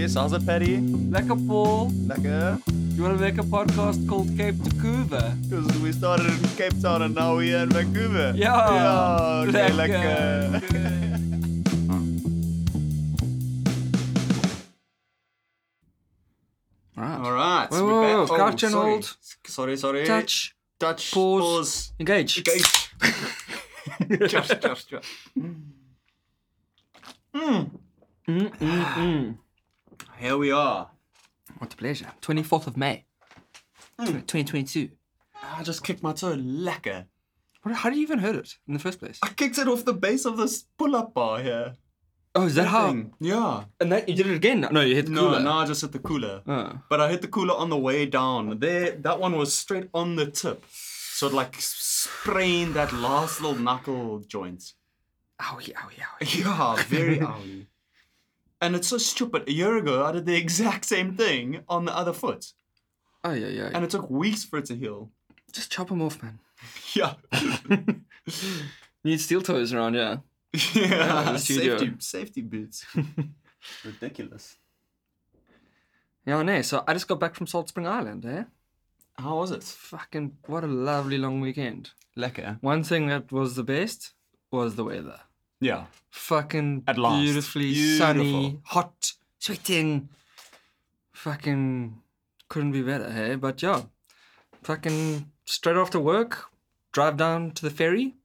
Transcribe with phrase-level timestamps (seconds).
[0.00, 0.78] Yes, how's it, Paddy?
[1.12, 1.90] Lekker Paul.
[2.08, 2.56] Lekker.
[2.96, 5.36] You want to make a podcast called Cape Tacuva?
[5.42, 8.32] Because we started in Cape Town and now we're in Vancouver.
[8.34, 10.50] Ja, Ja, okay, lekker.
[10.52, 11.80] lekker.
[16.96, 17.18] Right.
[17.20, 17.66] All right.
[17.70, 18.90] Whoa, whoa, whoa, Oh, crouch and sorry.
[18.92, 19.16] hold.
[19.46, 20.04] Sorry, sorry.
[20.06, 20.54] Touch.
[20.78, 21.12] Touch.
[21.12, 21.42] Pause.
[21.42, 21.92] Pause.
[22.00, 22.38] Engage.
[22.38, 22.90] Engage.
[24.30, 25.28] Josh, Josh, Josh.
[25.38, 25.54] Mm.
[27.34, 27.70] Mm,
[28.28, 29.38] mm, mm.
[30.20, 30.90] Here we are.
[31.58, 32.06] What a pleasure.
[32.20, 33.04] 24th of May.
[33.98, 34.26] Mm.
[34.26, 34.90] 2022.
[35.42, 36.36] I just kicked my toe.
[36.36, 37.06] Lekker.
[37.62, 39.18] What, how did you even heard it in the first place?
[39.22, 41.74] I kicked it off the base of this pull-up bar here.
[42.34, 42.88] Oh, is that how?
[42.88, 43.12] Thing.
[43.18, 43.64] Yeah.
[43.80, 44.68] And that you did it again?
[44.70, 45.40] No, you hit the No, cooler.
[45.40, 46.42] no, I just hit the cooler.
[46.46, 46.78] Oh.
[46.88, 48.58] But I hit the cooler on the way down.
[48.60, 53.58] There, that one was straight on the tip, so it like sprained that last little
[53.58, 54.74] knuckle joint.
[55.40, 56.44] Owie, owie, owie.
[56.44, 57.66] Yeah, very owie.
[58.60, 59.48] And it's so stupid.
[59.48, 62.52] A year ago, I did the exact same thing on the other foot,
[63.24, 63.70] Oh, yeah, yeah.
[63.74, 65.10] and it took weeks for it to heal.
[65.52, 66.38] Just chop them off, man.
[66.94, 68.02] Yeah, You
[69.04, 70.18] need steel toes around, yeah.
[70.74, 71.32] yeah.
[71.32, 71.78] the studio.
[71.78, 72.84] safety, safety boots.
[73.84, 74.56] Ridiculous.
[76.26, 76.60] Yeah, no.
[76.62, 78.44] So I just got back from Salt Spring Island, eh?
[79.18, 79.62] How was it?
[79.62, 81.90] Fucking, what a lovely long weekend.
[82.16, 82.58] Lekker.
[82.62, 84.12] One thing that was the best
[84.50, 85.20] was the weather.
[85.60, 85.84] Yeah.
[86.10, 87.22] Fucking At last.
[87.22, 90.08] beautifully sunny, hot, sweating.
[91.12, 92.00] Fucking
[92.48, 93.36] couldn't be better, hey?
[93.36, 93.82] But yeah,
[94.62, 96.46] fucking straight after work,
[96.92, 98.16] drive down to the ferry,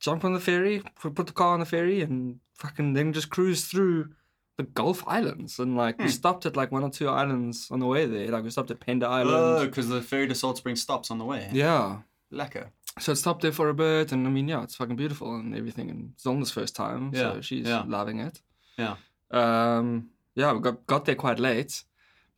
[0.00, 3.30] jump on the ferry, put put the car on the ferry, and fucking then just
[3.30, 4.08] cruise through
[4.56, 5.58] the Gulf Islands.
[5.58, 6.10] And like, we hmm.
[6.10, 8.28] stopped at like one or two islands on the way there.
[8.28, 9.70] Like, we stopped at Pender Oh, Island.
[9.70, 11.48] because the ferry to Salt Spring stops on the way.
[11.52, 11.98] Yeah.
[12.32, 12.68] Lekker.
[12.98, 15.54] So it stopped there for a bit, and I mean, yeah, it's fucking beautiful and
[15.54, 15.90] everything.
[15.90, 17.82] And Zonda's first time, so Yeah, she's yeah.
[17.86, 18.40] loving it.
[18.78, 18.96] Yeah.
[19.30, 21.84] Um, yeah, we got got there quite late,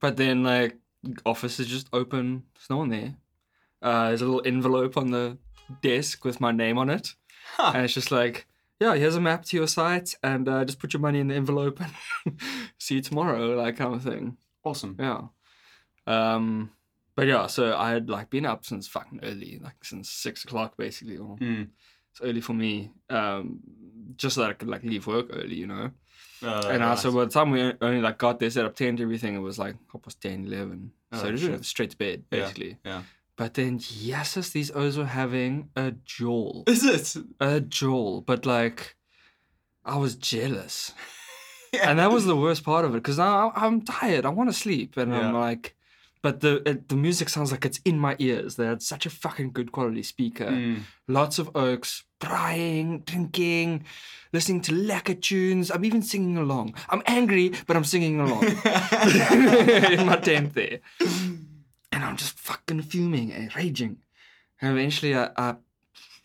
[0.01, 0.77] but then like
[1.25, 2.43] office is just open.
[2.55, 3.15] There's no one there.
[3.81, 5.39] Uh, there's a little envelope on the
[5.83, 7.15] desk with my name on it,
[7.57, 7.73] Huh.
[7.75, 8.47] and it's just like,
[8.81, 11.35] yeah, here's a map to your site, and uh, just put your money in the
[11.37, 12.37] envelope and
[12.79, 14.37] see you tomorrow, like kind of thing.
[14.65, 14.97] Awesome.
[14.99, 15.23] Yeah.
[16.07, 16.71] Um,
[17.19, 20.77] but yeah, so I had like been up since fucking early, like since six o'clock
[20.77, 21.17] basically.
[21.19, 21.69] Or Mm.
[22.13, 23.59] it's early for me, um,
[24.17, 25.91] just so that I could like leave work early, you know.
[26.41, 26.91] Uh, and right.
[26.91, 29.59] also by the time we only like got there, set up tent, everything, it was
[29.59, 30.93] like half past 10, 11.
[31.11, 32.79] Oh, so just straight to bed, basically.
[32.85, 33.03] yeah.
[33.37, 36.65] But then, yes, these O's were having a jawl.
[36.69, 37.23] Is it?
[37.41, 38.21] a jawl.
[38.21, 38.97] But like,
[39.85, 40.93] I was jealous.
[41.71, 41.91] Yeah.
[41.91, 44.25] And that was the worst part of it because now I- I'm tired.
[44.25, 44.97] I want to sleep.
[44.97, 45.77] And I'm like,
[46.23, 48.57] but the it, the music sounds like it's in my ears.
[48.57, 50.47] They had such a fucking good quality speaker.
[50.47, 50.83] Mm.
[51.07, 53.85] Lots of oaks, crying, drinking,
[54.33, 55.71] listening to lekker tunes.
[55.71, 56.75] I'm even singing along.
[56.89, 60.81] I'm angry, but I'm singing along in my tent there.
[61.01, 63.99] And I'm just fucking fuming and raging.
[64.61, 65.57] And eventually I, I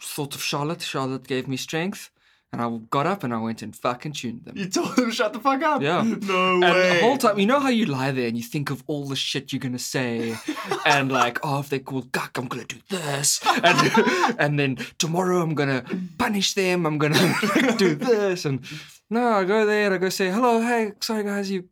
[0.02, 0.82] thought of Charlotte.
[0.82, 2.10] Charlotte gave me strength.
[2.54, 4.56] And I got up and I went and fucking tuned them.
[4.56, 5.82] You told him shut the fuck up.
[5.82, 6.04] Yeah.
[6.04, 6.94] No And way.
[6.94, 9.16] the whole time, you know how you lie there and you think of all the
[9.16, 10.38] shit you're gonna say,
[10.86, 15.42] and like, oh, if they call guck, I'm gonna do this, and, and then tomorrow
[15.42, 15.84] I'm gonna
[16.20, 16.86] punish them.
[16.86, 17.36] I'm gonna
[17.78, 18.64] do this, and
[19.10, 21.68] no, I go there and I go say, hello, hey, sorry guys, you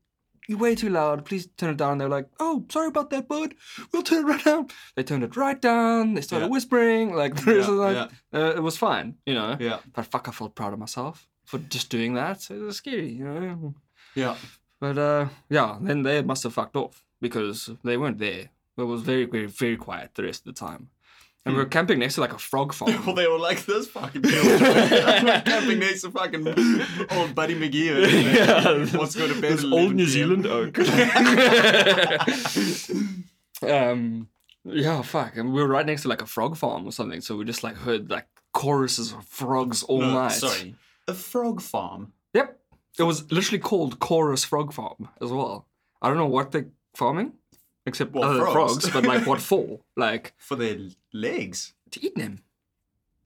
[0.47, 1.25] you way too loud.
[1.25, 1.97] Please turn it down.
[1.97, 3.53] They're like, oh, sorry about that, bud.
[3.91, 4.68] We'll turn it right down.
[4.96, 6.13] They turned it right down.
[6.16, 6.52] They started Yeah.
[6.52, 7.13] whispering.
[7.13, 9.57] Like, Yeah, like uh, it was fine, you know.
[9.59, 9.80] Yeah.
[9.94, 12.50] But fuck, I felt proud of myself for just doing that.
[12.50, 13.74] It was scary, you know.
[14.16, 14.35] Yeah.
[14.80, 18.50] But uh, yeah, then they must have fucked off because they weren't there.
[18.78, 20.90] It was very, very, very quiet the rest of the time.
[21.46, 23.03] And we were camping next to like a frog farm.
[23.06, 24.44] Well, they were like this fucking deal.
[24.59, 26.47] Camping next to fucking
[27.18, 27.91] old Buddy McGee.
[28.35, 28.85] Yeah.
[28.97, 29.53] What's going to bed?
[29.53, 30.44] This at old New PM.
[30.46, 30.78] Zealand oak.
[33.63, 34.28] um,
[34.63, 35.38] yeah, fuck.
[35.38, 37.63] And we were right next to like a frog farm or something, so we just
[37.63, 40.31] like heard like choruses of frogs all No, night.
[40.33, 40.75] Sorry.
[41.07, 42.13] A frog farm.
[42.33, 42.60] Yep.
[43.00, 45.66] It was literally called Chorus Frog Farm as well.
[46.01, 47.33] I don't know what they're farming,
[47.86, 48.54] except Well, other frogs.
[48.54, 49.80] frogs, but like what for?
[49.95, 50.78] Like For their
[51.13, 51.74] legs.
[51.92, 52.39] to eat them.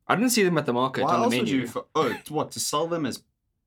[0.07, 1.61] I didn't see them at the market Why on the else would menu.
[1.61, 1.67] you?
[1.67, 2.51] For, oh, what?
[2.51, 3.23] To sell them as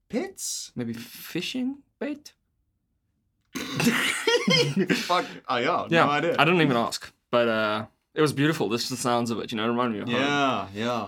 [0.08, 0.70] pets?
[0.76, 2.32] Maybe fishing bait?
[3.58, 5.26] Fuck.
[5.48, 5.86] Oh, yeah.
[5.90, 6.36] Yeah, No idea.
[6.38, 8.68] I didn't even ask, but uh, it was beautiful.
[8.68, 10.20] This is the sounds of it, you know, it reminded me of home.
[10.20, 10.66] Yeah.
[10.74, 11.06] Yeah.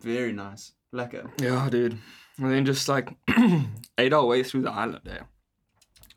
[0.00, 0.72] Very nice.
[0.94, 1.30] Lekker.
[1.40, 1.98] Yeah, dude.
[2.38, 3.14] And then just like
[3.98, 5.26] ate our way through the island there.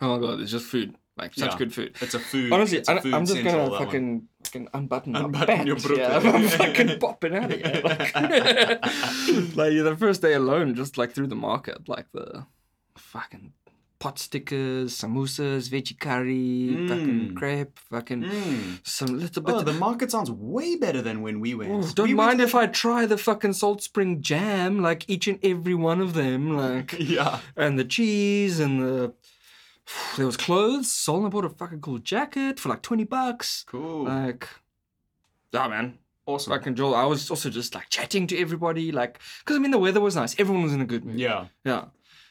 [0.01, 0.95] Oh my god, there's just food.
[1.15, 1.57] Like such Yeah.
[1.57, 1.95] good food.
[2.01, 2.51] It's a food.
[2.51, 5.98] Honestly, it's a I, food I'm just gonna fucking fucking unbutton, Unbutton my your pants.
[5.98, 6.18] Yeah?
[6.33, 7.81] I'm fucking popping out of here.
[7.83, 8.15] Like,
[9.56, 12.45] like the first day alone, just like through the market, like the
[12.98, 13.54] fucking
[14.00, 17.36] pot stickers, samosas, veggie curry, fucking Mm.
[17.36, 18.80] crepe, fucking Mm.
[18.83, 19.56] some little bit.
[19.56, 21.71] Oh, of the market sounds way better than when we went.
[21.71, 25.27] Ooh, don't We mind went if I try the fucking salt spring jam, like each
[25.27, 27.39] and every one of them, like yeah.
[27.56, 29.13] and the cheese and the.
[30.18, 30.91] There was clothes.
[30.91, 33.63] Solon bought a fucking cool jacket for like twenty bucks.
[33.68, 34.06] Cool.
[34.06, 34.47] Like,
[35.51, 35.97] yeah, man.
[36.25, 36.53] awesome.
[36.53, 36.95] Fucking Joel.
[36.95, 40.15] I was also just like chatting to everybody, like, because I mean the weather was
[40.15, 40.39] nice.
[40.39, 41.19] Everyone was in a good mood.
[41.19, 41.47] Yeah.
[41.65, 41.85] Yeah.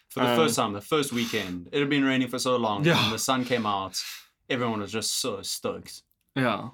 [0.09, 2.85] For the Um, first time, the first weekend, it had been raining for so long.
[2.85, 3.03] Yeah.
[3.05, 4.03] And the sun came out.
[4.51, 6.03] Everyone was just so stoked.
[6.37, 6.69] Yeah.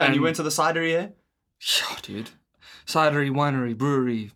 [0.00, 1.08] And, you went to the cidery, eh?
[1.60, 2.30] Yeah, dude.
[2.86, 4.32] Cidery, winery, brewery,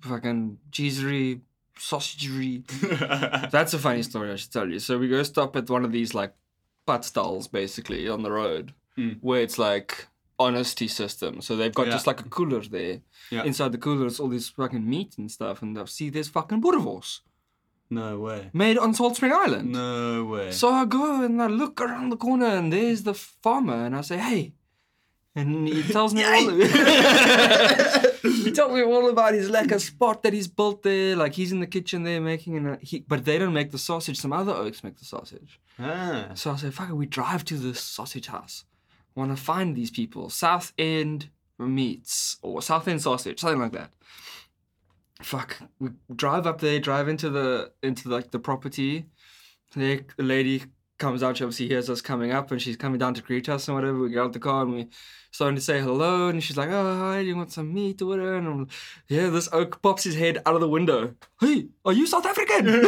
[0.00, 1.40] fucking cheesery,
[1.78, 2.64] sausagery.
[3.50, 4.78] That's a funny story, I should tell you.
[4.78, 6.34] So we go stop at one of these like
[6.86, 9.10] butt stalls basically on the road Hmm.
[9.20, 10.08] where it's like
[10.40, 11.40] honesty system.
[11.40, 11.92] So they've got Yeah.
[11.92, 13.00] just like a cooler there.
[13.30, 13.44] Yeah.
[13.44, 15.62] Inside the cooler is all this fucking meat and stuff.
[15.62, 17.20] And see there's fucking boerewors
[17.90, 18.50] no way.
[18.52, 19.72] made on Salt Spring Island.
[19.72, 20.50] No way.
[20.52, 24.00] So I go and I look around the corner and there's the farmer and I
[24.02, 24.54] say, hey.
[25.36, 26.46] And he tells me all
[28.48, 31.16] he told me all about his like a spot that he's built there.
[31.16, 34.18] Like he's in the kitchen there making an he, but they don't make the sausage.
[34.18, 35.60] Some other oaks make the sausage.
[35.78, 36.30] ah.
[36.34, 38.64] So I said, fuck it, we drive to this sausage house.
[39.14, 40.30] Want to find these people.
[40.30, 43.90] South End Meats or South End Sausage, something like that.
[45.20, 45.56] Fuck.
[45.80, 49.06] We drive up there, drive into the into like the property.
[49.74, 50.64] The the lady
[50.98, 53.68] comes out, she obviously hears us coming up and she's coming down to greet us
[53.68, 53.98] and whatever.
[53.98, 54.88] We get out the car and we
[55.30, 58.06] starting to say hello and she's like, Oh hi, do you want some meat or
[58.06, 58.36] whatever?
[58.36, 58.68] And I'm,
[59.08, 61.14] yeah, this oak pops his head out of the window.
[61.40, 62.68] Hey, are you South African?
[62.78, 62.84] and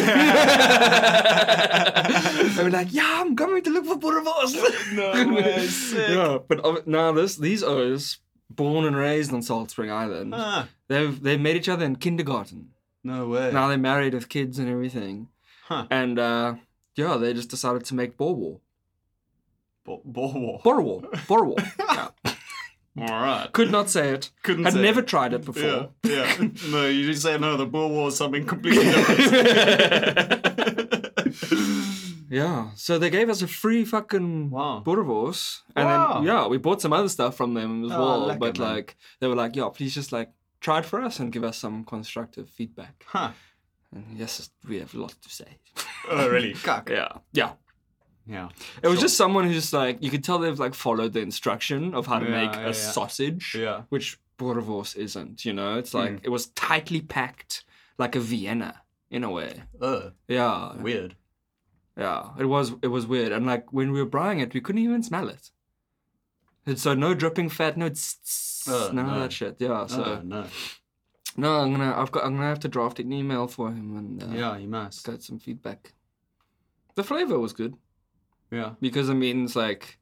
[2.58, 4.94] we're like, yeah, I'm coming to look for boerewors.
[4.94, 6.08] No way, sick.
[6.10, 8.18] Yeah, but now this these O's,
[8.48, 10.68] born and raised on Salt Spring Island, Ah.
[10.88, 12.70] they've they met each other in kindergarten.
[13.04, 13.50] No way.
[13.52, 15.28] Now they're married with kids and everything.
[15.66, 15.86] Huh.
[15.90, 16.54] And uh,
[16.96, 18.60] yeah, they just decided to make boerewor.
[19.84, 20.62] Bo- Boerewor.
[20.62, 21.02] Boerewor.
[21.26, 21.58] Boerewor.
[21.78, 22.08] yeah.
[22.98, 23.48] All right.
[23.52, 24.31] Could not say it.
[24.42, 25.06] Couldn't Had say never it.
[25.06, 25.90] tried it before.
[26.04, 26.48] Yeah, yeah.
[26.70, 27.56] No, you just say no.
[27.56, 29.31] The Boerewor is something completely different.
[32.32, 34.84] Yeah, so they gave us a free fucking Wow.
[34.86, 36.14] and Wow.
[36.14, 38.36] then yeah, we bought some other stuff from them as Oh, well.
[38.38, 41.43] but like they were like, yeah, please just like try it for us and give
[41.43, 43.04] us some constructive feedback.
[43.08, 43.32] huh.
[43.93, 45.58] And yes, we have a lot to say.
[46.11, 46.55] Oh, really?
[46.64, 46.90] Cock.
[46.90, 47.52] Yeah, yeah.
[48.26, 48.49] Yeah.
[48.82, 49.02] It was Sure.
[49.06, 52.19] just someone who's just like you could tell they've like followed the instruction of how
[52.19, 52.72] to Yeah, make yeah, a yeah.
[52.72, 53.82] sausage, Yeah.
[53.88, 55.44] which boerewors isn't.
[55.44, 56.20] You know, it's like Mm.
[56.25, 57.64] it was tightly packed
[57.99, 59.62] like a Vienna in a way.
[59.81, 61.17] Uh, Yeah, weird.
[61.96, 64.82] Yeah, it was it was weird, and like when we were buying it, we couldn't
[64.82, 65.50] even smell it.
[66.67, 69.14] And so no dripping fat, no tss, tss, Uh, none no.
[69.14, 69.56] of that shit.
[69.58, 70.46] Yeah, so oh, no.
[71.37, 74.23] No, I'm gonna I've got I'm gonna have to draft an email for him and
[74.23, 75.05] uh, Yeah, you must.
[75.06, 75.93] get some feedback.
[76.97, 77.75] The flavor was good
[78.50, 78.73] Yeah.
[78.81, 79.99] because I mean it's like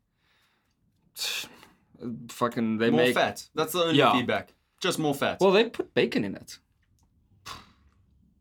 [2.29, 3.49] fucking they more make fat.
[3.55, 4.13] That's the only Yeah.
[4.13, 4.55] feedback.
[4.81, 5.39] Just more fat.
[5.41, 6.59] well they put bacon in it.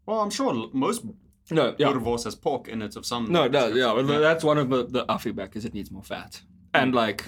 [0.06, 1.04] Well, I'm sure most
[1.52, 3.32] No, yeah, Boerewors has pork in it of some.
[3.32, 3.92] no, no, yeah.
[3.94, 6.42] Well, that's one of the, the our feedback is it needs more fat
[6.74, 7.26] and like.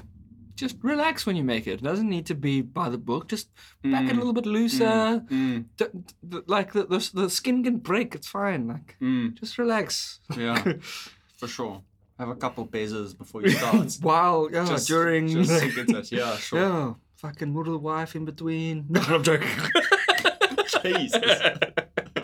[0.59, 1.79] Just relax when you make it.
[1.79, 3.29] It doesn't need to be by the book.
[3.29, 3.47] Just
[3.83, 5.23] back it a Mm, little bit looser.
[5.31, 5.85] Mm, D-
[6.27, 8.15] d- like the, the the skin can break.
[8.15, 8.67] It's fine.
[8.67, 10.19] Like mm, just relax.
[10.37, 10.61] yeah,
[11.37, 11.81] for sure.
[12.19, 13.97] Have a couple pesos before you start.
[14.01, 16.11] While yeah, Just- during just get that.
[16.11, 16.59] Yeah, sure.
[16.59, 18.85] yeah, fucking the wife in between.
[18.89, 19.47] No, I'm joking.
[20.83, 21.23] Jesus.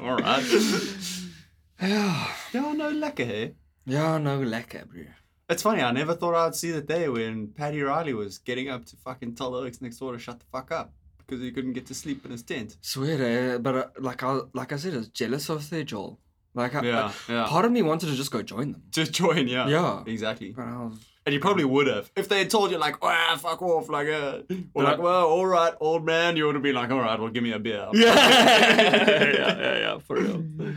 [0.02, 0.44] All right.
[1.82, 3.56] yeah, Yeah, no lekker, hey?
[3.86, 5.04] yeah, no lekker, bro.
[5.50, 8.86] It's funny, I never thought I'd see the day when Paddy Riley was getting up
[8.86, 11.86] to fucking tell Oaks next door to shut the fuck up because he couldn't get
[11.88, 12.78] to sleep in his tent.
[12.82, 13.58] Swear, eh?
[13.60, 16.20] but uh, like I like I said, I was jealous of their Joel.
[16.56, 17.46] Like I, Yeah, I- yeah.
[17.48, 18.84] part of me wanted to just go join them.
[18.90, 19.68] Just join, yeah.
[19.68, 20.04] Yeah.
[20.08, 20.52] Exactly.
[20.52, 20.98] But I was
[21.28, 22.10] And you probably would have.
[22.16, 24.40] If they had told you, like, ah, fuck off, like, uh,
[24.74, 24.90] or Yeah.
[24.90, 27.44] like, well, all right, old man, you would have been like, all right, well, give
[27.44, 27.88] me a beer.
[27.94, 28.16] yeah,
[29.40, 30.44] yeah, yeah, for real.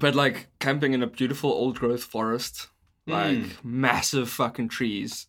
[0.00, 2.68] But like camping in a beautiful old growth forest,
[3.08, 3.64] like Mm.
[3.64, 5.26] massive fucking trees.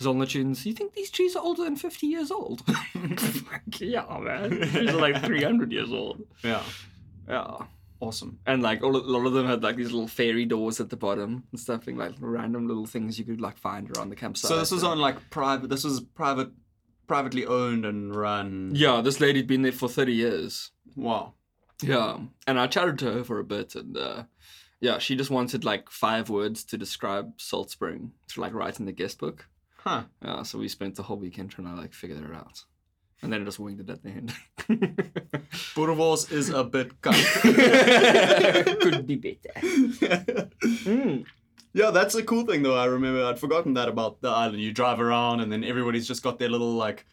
[0.00, 2.62] Zonnetunes, you think these trees are older than 50 years old?
[2.94, 4.60] Like, yeah, man.
[4.60, 6.22] These are like 300 years old.
[6.42, 6.62] Yeah.
[7.28, 7.56] Yeah.
[8.00, 8.38] Awesome.
[8.46, 10.96] And like all, a lot of them had like these little fairy doors at the
[10.96, 14.48] bottom and stuff, like, like random little things you could like find around the campsite.
[14.48, 16.50] So this was on like private, this was private,
[17.06, 18.72] privately owned and run.
[18.74, 20.70] Yeah, this lady'd been there for 30 years.
[20.96, 21.34] Wow.
[21.82, 24.24] Yeah, and I chatted to her for a bit, and uh,
[24.84, 28.84] yeah, she just wanted like five words to describe Salt Spring to like write in
[28.84, 29.46] the guest book.
[29.78, 30.02] Huh.
[30.22, 32.64] Yeah, so we spent the whole weekend trying to like figure it out.
[33.22, 34.34] and then I just winged it at the end.
[35.74, 37.14] Boerewors is a bit cut.
[38.82, 39.54] Could be better.
[40.84, 41.24] Mm.
[41.72, 42.76] Yeah, that's a cool thing though.
[42.76, 44.60] I remember I'd forgotten that about the island.
[44.60, 47.06] You drive around and then everybody's just got their little like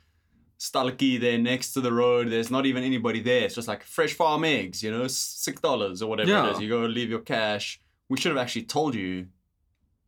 [0.61, 2.29] stalky there next to the road.
[2.29, 3.45] There's not even anybody there.
[3.45, 6.51] It's just like fresh farm eggs, you know, six dollars or whatever it Yeah.
[6.51, 6.59] is.
[6.61, 7.81] You go leave your cash.
[8.09, 9.27] We should have actually told you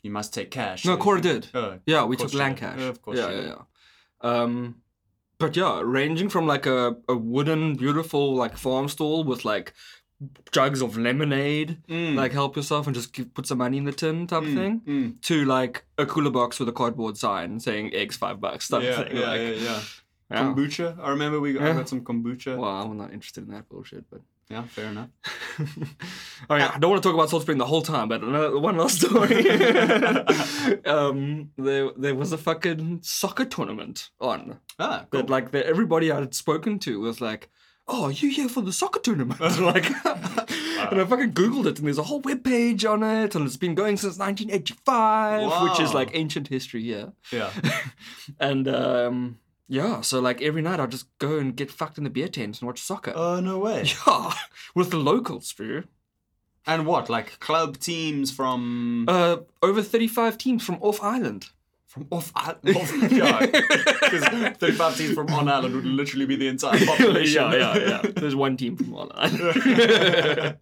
[0.03, 0.85] you must take cash.
[0.85, 1.47] No, Cora did.
[1.55, 2.77] Oh, Yeah, we took land cash.
[2.79, 3.61] Yeah, of course Yeah, yeah, yeah.
[4.31, 4.75] Um,
[5.39, 9.73] but yeah, ranging from like a, a wooden, beautiful like farm stall with like
[10.51, 12.15] jugs of lemonade, Mm.
[12.15, 14.55] like help yourself and just give, put some money in the tin type of Mm,
[14.55, 15.21] thing, mm.
[15.23, 18.89] to like a cooler box with a cardboard sign saying eggs five bucks type Yeah,
[19.01, 19.17] of thing.
[19.17, 19.79] yeah, like, yeah, yeah.
[20.33, 20.43] Yeah.
[20.43, 20.99] Kombucha.
[20.99, 22.57] I remember we got, I got some kombucha.
[22.57, 24.21] Well, I'm not interested in that bullshit, but.
[24.49, 25.07] Yeah, fair enough.
[26.49, 28.75] I I don't want to talk about Salt Spring the whole time, but another, one
[28.77, 29.49] last story.
[30.85, 35.21] um, there, there was a fucking soccer tournament on Ah, cool.
[35.21, 37.49] that, like, that everybody I had spoken to was like,
[37.87, 41.87] "Oh, are you here for the soccer tournament?" like, and I fucking googled it, and
[41.87, 45.93] there's a whole web page on it, and it's been going since 1985, which is
[45.93, 47.07] like ancient history, yeah.
[47.31, 47.49] yeah.
[48.39, 52.09] And um, yeah, so like every night I'll just go and get fucked in the
[52.09, 53.13] beer tent and watch soccer.
[53.15, 53.85] Oh no way.
[54.07, 54.33] yeah,
[54.75, 55.83] with the locals, bro.
[56.65, 57.09] And what?
[57.09, 61.49] Like club teams from Uh, over 35 teams from off island.
[61.87, 62.75] from off island?
[62.77, 64.23] Off, yeah, because
[64.57, 67.41] thirty-five teams from on island would literally be the entire population.
[67.51, 68.11] yeah, yeah, yeah.
[68.15, 70.57] There's one team from on island.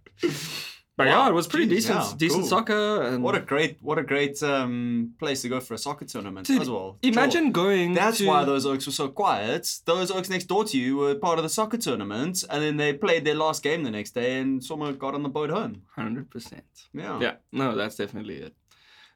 [1.01, 2.49] But yeah, it was pretty decent, yeah, decent cool.
[2.49, 3.01] soccer.
[3.03, 6.47] And What a great, what a great um, place to go for a soccer tournament
[6.47, 6.97] Dude, as well.
[7.03, 7.51] imagine Sure.
[7.51, 7.93] going.
[7.93, 9.67] That's to, why those Oaks were so quiet.
[9.85, 12.93] Those Oaks next door to you were part of the soccer tournament, and then they
[12.93, 15.83] played their last game the next day, and someone got on the boat home.
[15.95, 16.63] Hundred percent.
[16.93, 17.19] Yeah.
[17.19, 18.53] Yeah, no, that's definitely it.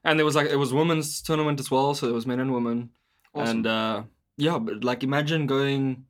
[0.04, 2.54] And there was like it was women's tournament as well, so there was men and
[2.54, 2.92] women.
[3.34, 3.58] Awesome.
[3.58, 4.04] And uh,
[4.38, 6.06] yeah, but like imagine going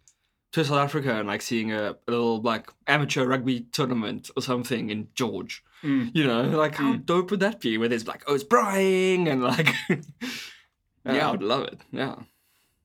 [0.55, 4.89] to South Africa and like seeing a, a little like amateur rugby tournament or something
[4.89, 5.61] in George.
[5.83, 6.11] Mm.
[6.13, 7.77] You know, like how dope would that be?
[7.77, 9.97] Where there's like, oh, it's braaiing and like, yeah,
[11.03, 11.27] Yeah.
[11.27, 11.81] I would love it.
[11.91, 12.15] Yeah,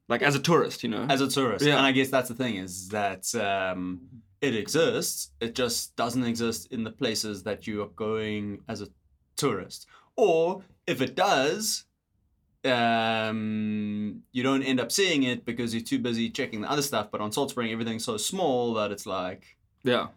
[0.09, 1.07] like as a tourist, you know.
[1.09, 1.65] as a tourist.
[1.65, 1.77] Yeah.
[1.77, 4.01] And I guess that's the thing is that um,
[4.41, 5.31] it exists.
[5.41, 8.89] It just doesn't exist in the places that you are going as a
[9.37, 9.87] tourist.
[10.17, 11.85] Or if it does,
[12.65, 17.11] um, you don't end up seeing it because you're too busy checking the other stuff.
[17.11, 20.09] But on Salt Spring, everything's so small that it's like, yeah,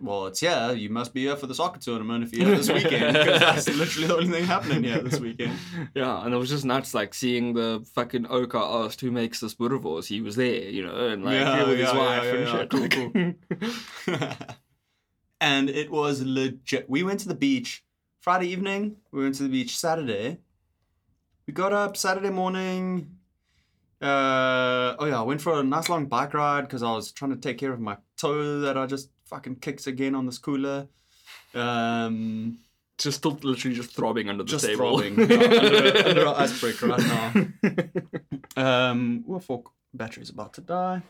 [0.00, 0.70] well, it's yeah.
[0.72, 3.68] You must be here for the soccer tournament if you're here this weekend because that's
[3.68, 5.58] literally the only thing happening here this weekend.
[5.94, 9.54] yeah, and it was just nuts, like seeing the fucking Oka asked who makes this
[9.54, 10.06] Boerewors.
[10.06, 12.58] He was there, you know, and like Yeah, with his yeah, wife yeah, and yeah,
[12.58, 12.70] shit.
[14.06, 14.38] cool, Like-
[15.40, 16.88] and it was legit.
[16.88, 17.84] We went to the beach
[18.20, 18.96] Friday evening.
[19.12, 20.38] We went to the beach Saturday.
[21.48, 23.16] We got up Saturday morning.
[24.02, 27.30] Uh, oh yeah, I went for a nice long bike ride because I was trying
[27.30, 30.88] to take care of my toe that I just fucking kicked again on this cooler.
[31.54, 32.58] Um,
[32.98, 34.98] just still literally just throbbing under the just table.
[34.98, 37.82] throbbing yeah, under, under an icebreaker right now.
[38.56, 41.00] Um, well, fuck, battery's about to die.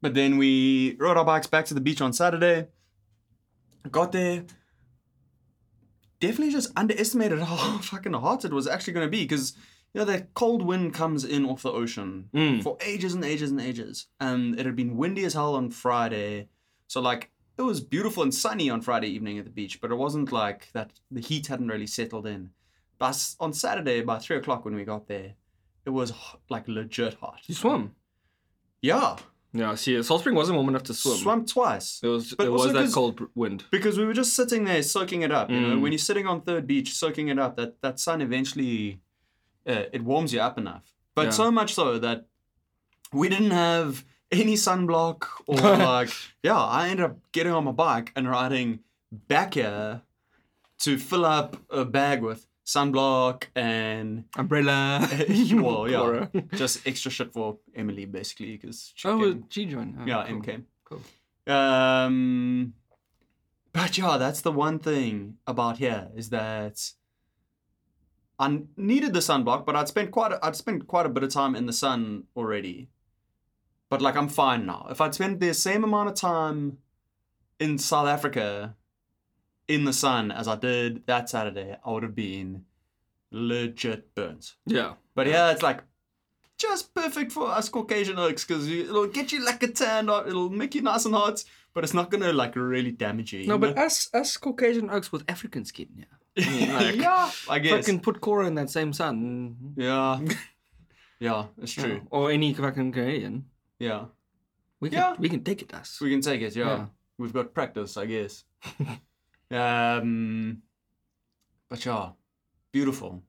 [0.00, 2.66] But then we rode our bikes back to the beach on Saturday.
[3.90, 4.44] Got there.
[6.22, 9.54] Definitely just underestimated how fucking hot it was actually going to be because,
[9.92, 12.62] you know, that cold wind comes in off the ocean Mm.
[12.62, 14.06] for ages and ages and ages.
[14.20, 16.48] And it had been windy as hell on Friday.
[16.86, 19.96] So, like, it was beautiful and sunny on Friday evening at the beach, but it
[19.96, 20.92] wasn't like that.
[21.10, 22.50] The heat hadn't really settled in.
[22.98, 25.34] But on Saturday, by three o'clock when we got there,
[25.84, 26.12] it was
[26.48, 27.40] like legit hot.
[27.46, 27.96] You swam.
[28.80, 29.16] Yeah,
[29.54, 31.16] Yeah, see, Salt Spring wasn't warm enough to swim.
[31.18, 32.00] swam twice.
[32.02, 33.64] It was But it was that cold wind.
[33.70, 35.50] Because we were just sitting there soaking it up.
[35.50, 35.80] You know, Mm.
[35.82, 39.00] when you're sitting on third beach soaking it up, that that sun eventually
[39.66, 40.94] uh, it warms you up enough.
[41.14, 41.30] But Yeah.
[41.32, 42.26] so much so that
[43.12, 45.56] we didn't have any sunblock or
[45.94, 46.10] like
[46.42, 46.58] yeah.
[46.58, 48.80] I ended up getting on my bike and riding
[49.12, 50.00] back here
[50.78, 55.08] to fill up a bag with sunblock and Umbrella.
[55.54, 59.96] well yeah, just extra shit for Emily basically because she Oh, came- G joined.
[60.00, 60.36] Oh, yeah, cool.
[60.36, 60.66] M came.
[60.84, 61.02] Cool.
[61.54, 62.74] Um,
[63.72, 66.92] but yeah, that's the one thing about here is that
[68.38, 71.30] I needed the sunblock, but I'd spent quite a, I'd spent quite a bit of
[71.30, 72.88] time in the sun already.
[73.88, 74.86] But like I'm fine now.
[74.90, 76.78] If I'd spent the same amount of time
[77.60, 78.74] in South Africa
[79.68, 82.64] in the sun as I did that Saturday, I would have been
[83.30, 84.54] legit burnt.
[84.66, 84.94] Yeah.
[85.14, 85.82] But yeah, it's like
[86.58, 90.50] just perfect for us Caucasian oaks because it'll get you like a tan, or it'll
[90.50, 93.46] make you nice and hot, but it's not gonna like really damage you.
[93.46, 93.82] No, you but know?
[93.82, 96.04] us us Caucasian oaks with African skin, yeah.
[96.46, 97.86] I mean, like, yeah, I guess.
[97.86, 99.74] Fucking put Cora in that same sun.
[99.76, 100.20] Yeah,
[101.22, 102.02] Yeah, it's true.
[102.02, 102.08] Yeah.
[102.10, 103.44] Or any fucking Canadian.
[103.78, 104.06] Yeah.
[104.80, 105.14] We can Yeah.
[105.20, 106.00] we can take it us.
[106.00, 106.66] We can take it, yeah.
[106.66, 106.86] Yeah.
[107.16, 108.42] We've got practice, I guess.
[109.52, 110.62] um,
[111.68, 112.10] but yeah,
[112.72, 113.22] beautiful.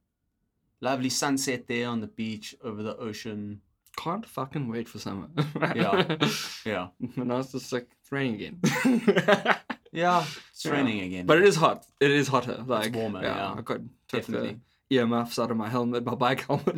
[0.82, 3.62] Lovely sunset there on the beach over the ocean.
[3.96, 5.28] Can't fucking wait for summer.
[5.76, 6.18] Yeah.
[6.66, 6.88] Yeah.
[7.16, 8.60] and now it's just like it's raining again.
[9.96, 10.72] Yeah, it's Yeah.
[10.72, 11.26] raining again.
[11.28, 11.86] but it is hot.
[12.00, 12.64] It is hotter.
[12.66, 13.54] Like warmer, yeah.
[13.56, 14.60] I got Definitely.
[14.90, 16.76] the earmuffs out of my helmet, my bike helmet.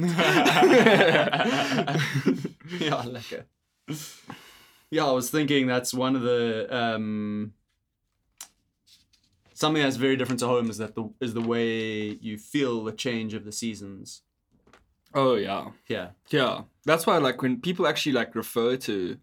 [2.79, 3.45] yeah, lekker.
[4.91, 7.53] Yeah, I was thinking that's one of the um,
[9.55, 12.91] something that's very different to home is that the is the way you feel the
[12.91, 14.21] change of the seasons.
[15.15, 15.69] oh yeah.
[15.87, 19.17] Yeah, Yeah, that's why like when people actually like refer to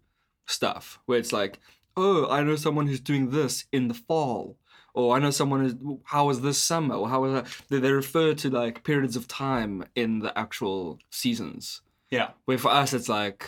[0.45, 1.59] stuff where it's like,
[1.95, 4.57] oh, I know someone who's doing this in the fall,
[4.93, 5.75] or I know someone who's
[6.05, 7.47] how was this summer, or how was that?
[7.69, 11.81] They, they refer to like periods of time in the actual seasons.
[12.09, 13.47] yeah, Where for us, it's like,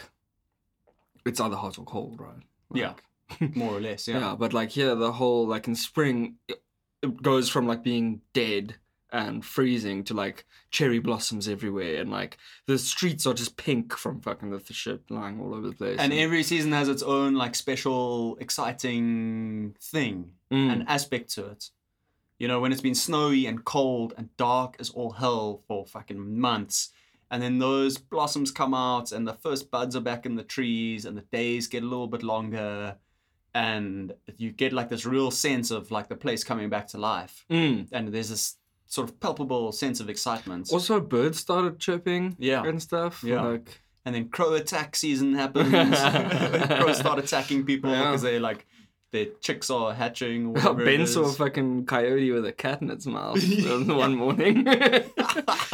[1.25, 2.43] it's either hot or cold, right?
[2.73, 2.93] Yeah.
[3.55, 4.07] More or less.
[4.07, 4.35] Yeah, yeah.
[4.35, 6.35] But like here, the whole like in spring,
[7.05, 8.75] it, goes from like being dead
[9.11, 14.19] and freezing to like cherry blossoms everywhere, and like the streets are just pink from
[14.19, 15.99] fucking the shit lying all over the place.
[15.99, 20.71] and every season has its own like special, exciting thing Mm.
[20.71, 21.71] an aspect to it.
[22.37, 26.39] You know, when it's been snowy and cold and dark as all hell for fucking
[26.39, 26.91] months,
[27.31, 31.05] and then those blossoms come out and the first buds are back in the trees
[31.05, 32.97] and the days get a little bit longer
[33.55, 37.45] and you get like this real sense of like the place coming back to life.
[37.49, 37.87] Mm.
[37.93, 40.69] And there's this sort of palpable sense of excitement.
[40.71, 42.63] Also, birds started chirping Yeah.
[42.65, 43.23] and stuff.
[43.23, 43.41] Yeah.
[43.41, 45.71] Like, And then crow attack season happens.
[46.79, 48.03] Crows start attacking people Yeah.
[48.11, 48.67] because they like
[49.11, 50.47] their chicks are hatching.
[50.47, 53.41] Or it ben saw a fucking coyote with a cat in its mouth
[53.87, 54.67] one morning.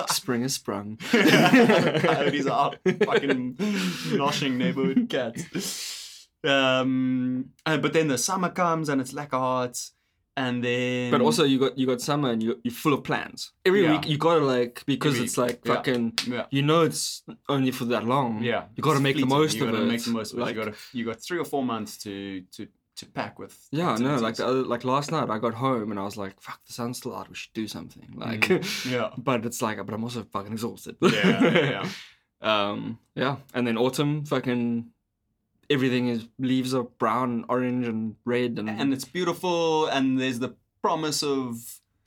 [0.10, 0.98] Spring has sprung.
[0.98, 6.01] Coyotes are out fucking noshing neighborhood cats.
[6.44, 9.94] Um, and, but then the summer comes and it's lack of hearts,
[10.38, 13.52] and then But also, you got you got summer and you you're full of plans.
[13.66, 13.92] Every Yeah.
[13.92, 15.76] week you gotta like because Every- it's like yeah.
[15.76, 16.14] fucking.
[16.28, 18.42] yeah, You know it's only for that long.
[18.44, 19.38] yeah, You gotta It's make the fleeting.
[19.40, 19.86] most you of gotta.
[19.86, 20.42] Make the most of it.
[20.42, 23.56] Like- you got you got three or four months to to to pack with.
[23.72, 24.40] Yeah, no, like the activities.
[24.42, 27.16] other, like last night I got home and I was like, "Fuck, the sun's still
[27.16, 27.30] out.
[27.30, 28.48] We should do something." Like,
[28.86, 30.96] yeah, but it's like, but I'm also fucking exhausted.
[31.02, 31.90] yeah, yeah, yeah.
[32.70, 33.38] um, yeah.
[33.54, 34.88] And then autumn, fucking
[35.72, 40.52] everything is leaves are brown, orange, and red, and, and it's beautiful and there's the
[40.82, 41.58] promise of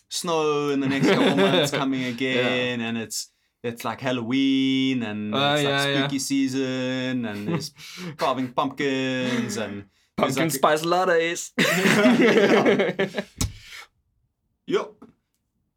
[0.08, 3.30] snow in the next couple months coming again and it's
[3.62, 5.98] it's like Halloween and Oh, it's yeah, like yeah.
[6.00, 7.72] spooky season and there's
[8.16, 9.84] carving pumpkins and
[10.16, 11.50] pumpkin like- spice lattes.
[14.66, 14.92] Yep.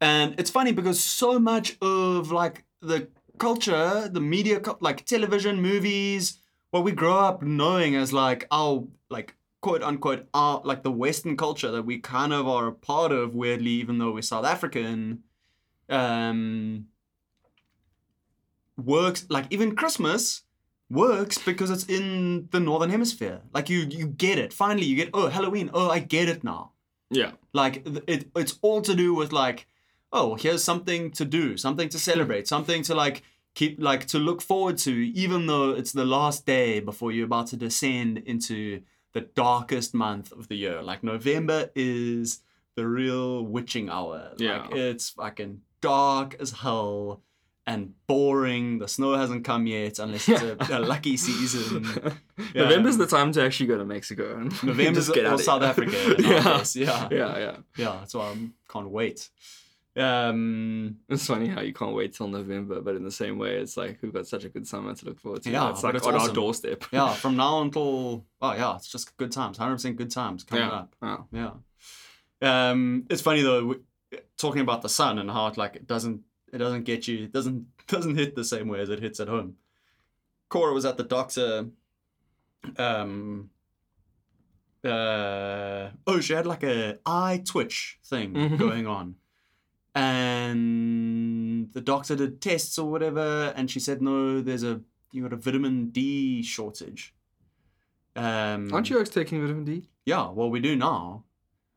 [0.00, 6.38] And it's funny because so much of like the culture, the media, like television, movies,
[6.70, 11.36] what we grow up knowing as like our like quote unquote our like the Western
[11.36, 15.22] culture that we kind of are a part of weirdly, even though we're South African,
[15.88, 16.86] um,
[18.76, 20.42] works like even Christmas
[20.90, 23.40] works because it's in the northern hemisphere.
[23.52, 24.52] Like you you get it.
[24.52, 25.70] Finally you get oh Halloween.
[25.72, 26.72] Oh I get it now.
[27.10, 29.66] yeah, Like it, it's all to do with like,
[30.12, 33.22] oh, here's something to do, something to celebrate, something to like
[33.54, 37.48] keep like to look forward to, even though it's the last day before you're about
[37.48, 38.82] to descend into
[39.12, 40.82] the darkest month of the year.
[40.82, 42.40] Like November is
[42.76, 44.32] the real witching hour.
[44.36, 44.62] Yeah.
[44.62, 47.22] Like it's fucking dark as hell
[47.66, 48.78] and boring.
[48.78, 51.86] The snow hasn't come yet unless it's a, a lucky season.
[52.54, 52.62] Yeah.
[52.62, 55.62] November's the time to actually go to Mexico and November's or out of South.
[55.62, 56.14] Africa.
[56.20, 56.62] yeah.
[56.74, 57.08] yeah.
[57.10, 57.56] yeah, yeah.
[57.76, 58.36] Yeah, that's why I
[58.72, 59.28] can't wait.
[59.98, 63.76] Um, It's funny how you can't wait till November, but in the same way, it's
[63.76, 65.50] like we've got such a good summer to look forward to.
[65.50, 66.84] Yeah, it's like it's on our doorstep.
[66.92, 70.64] yeah, from now until oh yeah, it's just good times, hundred percent good times coming
[70.64, 70.70] yeah.
[70.70, 70.94] up.
[71.02, 71.26] Wow.
[71.32, 71.50] Yeah.
[72.40, 73.76] Um, it's funny though,
[74.36, 76.20] talking about the sun and how it like it doesn't
[76.52, 79.28] it doesn't get you it doesn't doesn't hit the same way as it hits at
[79.28, 79.56] home.
[80.48, 81.66] Cora was at the doctor.
[82.76, 83.50] Um.
[84.84, 88.58] Uh, oh, she had like a eye twitch thing Mhm.
[88.58, 89.16] going on,
[89.98, 94.80] and the doctor did tests or whatever, and she said no, there's a
[95.12, 97.14] you got a vitamin D shortage.
[98.16, 99.88] Um, Aren't you always taking vitamin D?
[100.04, 101.24] yeah, well, we do now.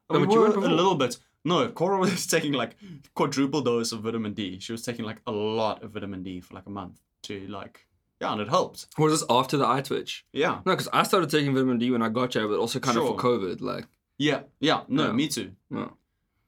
[0.09, 1.17] We but you were a little bit.
[1.45, 2.75] No, Cora was taking like
[3.15, 4.59] quadruple dose of vitamin D.
[4.59, 7.87] She was taking like a lot of vitamin D for like a month to like,
[8.19, 8.87] yeah, and it helped.
[8.97, 10.25] Was this after the eye twitch?
[10.33, 12.97] Yeah, No, because I started taking vitamin D when I got here, but also kind
[12.97, 13.61] of for COVID.
[13.61, 13.85] Like,
[14.17, 14.81] yeah, yeah.
[14.87, 15.11] No, Yeah.
[15.13, 15.51] me too.
[15.69, 15.93] no.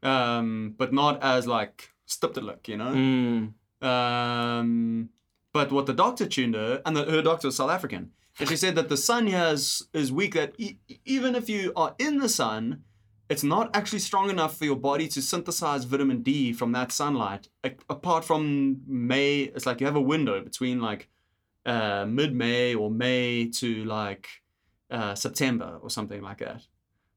[0.04, 2.94] Um, but not as like stiptelijk, you know.
[2.94, 3.54] Mm.
[3.88, 5.10] Um,
[5.54, 8.58] But what the doctor tuned her, and the, her doctor was South African, and she
[8.58, 12.18] said that the sun here is, is weak, that e- even if you are in
[12.18, 12.84] the sun,
[13.30, 17.50] it's not actually strong enough for your body to synthesize vitamin D from that sunlight.
[17.64, 21.08] A- apart from May, it's like you have a window between like
[21.68, 24.28] uh, mid May or May to like
[24.90, 26.68] uh, September or something like that.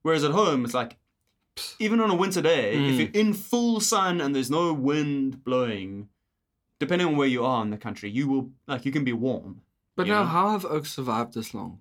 [0.02, 0.98] Whereas at home, it's like
[1.78, 2.98] even on a winter day, if Mm.
[2.98, 6.08] you're in full sun and there's no wind blowing,
[6.78, 9.62] depending on where you are in the country, you will like you can be warm.
[9.96, 10.28] But now, know?
[10.28, 11.80] how have oaks survived this long?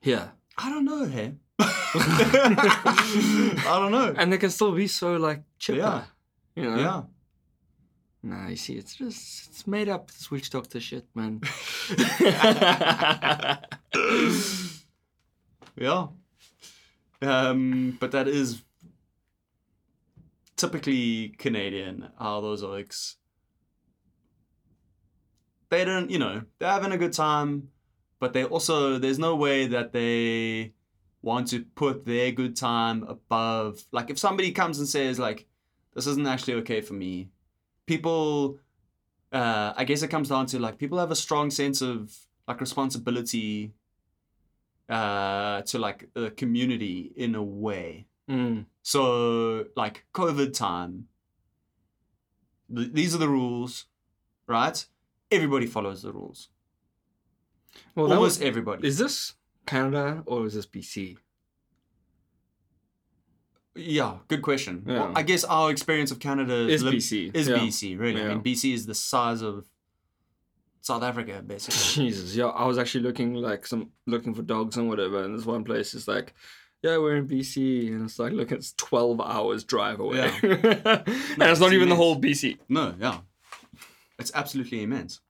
[0.00, 0.32] Here.
[0.56, 1.34] I don't know, hey.
[1.58, 1.68] I
[3.80, 4.14] don't know.
[4.16, 5.78] And they can still be so like chipper.
[5.78, 6.04] Yeah.
[6.54, 6.78] You know?
[6.78, 7.02] Yeah.
[8.24, 11.40] Nah, you see, it's just it's made up this witch doctor shit, man.
[15.76, 16.06] yeah.
[17.22, 18.62] Um, but that is
[20.56, 23.16] typically Canadian, how those oaks.
[25.70, 27.68] They don't, you know, they're having a good time,
[28.18, 30.74] but they also, there's no way that they
[31.22, 33.84] want to put their good time above.
[33.92, 35.46] Like, if somebody comes and says, like,
[35.94, 37.30] this isn't actually okay for me,
[37.86, 38.58] people,
[39.32, 42.14] uh, I guess it comes down to, like, people have a strong sense of,
[42.48, 43.72] like, responsibility
[44.88, 48.06] uh, to like the community in a way.
[48.30, 48.66] Mm.
[48.82, 51.08] So like COVID time,
[52.74, 53.86] th- these are the rules,
[54.46, 54.84] right?
[55.30, 56.48] Everybody follows the rules.
[57.94, 58.86] Well, that Almost was, everybody.
[58.86, 59.34] is this
[59.66, 61.16] Canada or is this BC?
[63.74, 64.84] yeah, good question.
[64.86, 64.94] Yeah.
[65.00, 67.34] Well, I guess our experience of Canada Is lim- BC.
[67.34, 67.56] Is yeah.
[67.56, 68.22] BC really?
[68.22, 69.64] I mean, BC is the size of
[70.82, 72.04] South Africa, basically.
[72.10, 75.46] Jesus, yeah, I was actually looking like some looking for dogs and whatever, and this
[75.46, 76.34] one place is like,
[76.82, 80.38] yeah, we're in BC, and it's like, look, it's twelve hours drive away, Yeah.
[80.42, 82.58] and it's not it's even the whole BC.
[82.68, 83.18] No, yeah.
[84.18, 85.20] It's absolutely immense.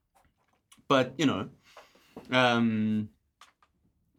[0.88, 1.48] But, you know,
[2.30, 3.08] um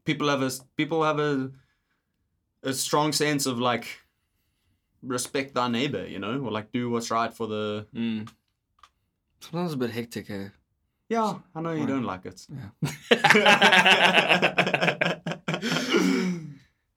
[0.06, 1.52] people have a people have a
[2.64, 3.88] a strong sense of like
[5.02, 8.30] respect thy neighbor, you know, or like do what's right for the Mm.
[9.42, 10.50] Sometimes a bit hectic, eh?
[11.14, 12.48] Yeah, I know you don't like it.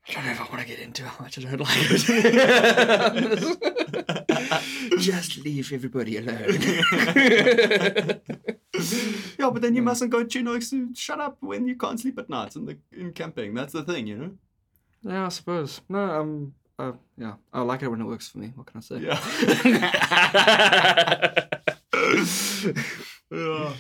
[0.09, 2.01] I don't know if I want to get into how much I don't like it.
[4.99, 6.49] Just leave everybody alone.
[9.39, 12.31] yeah, but then you mustn't go oaks to shut up when you can't sleep at
[12.31, 13.53] night in the in camping.
[13.53, 14.31] That's the thing, you know?
[15.03, 15.83] yeah, I suppose.
[15.91, 18.55] No, um, uh, yeah, I like it when it works for me.
[18.55, 18.97] What can I say?
[19.01, 19.21] Yeah.
[23.31, 23.73] yeah.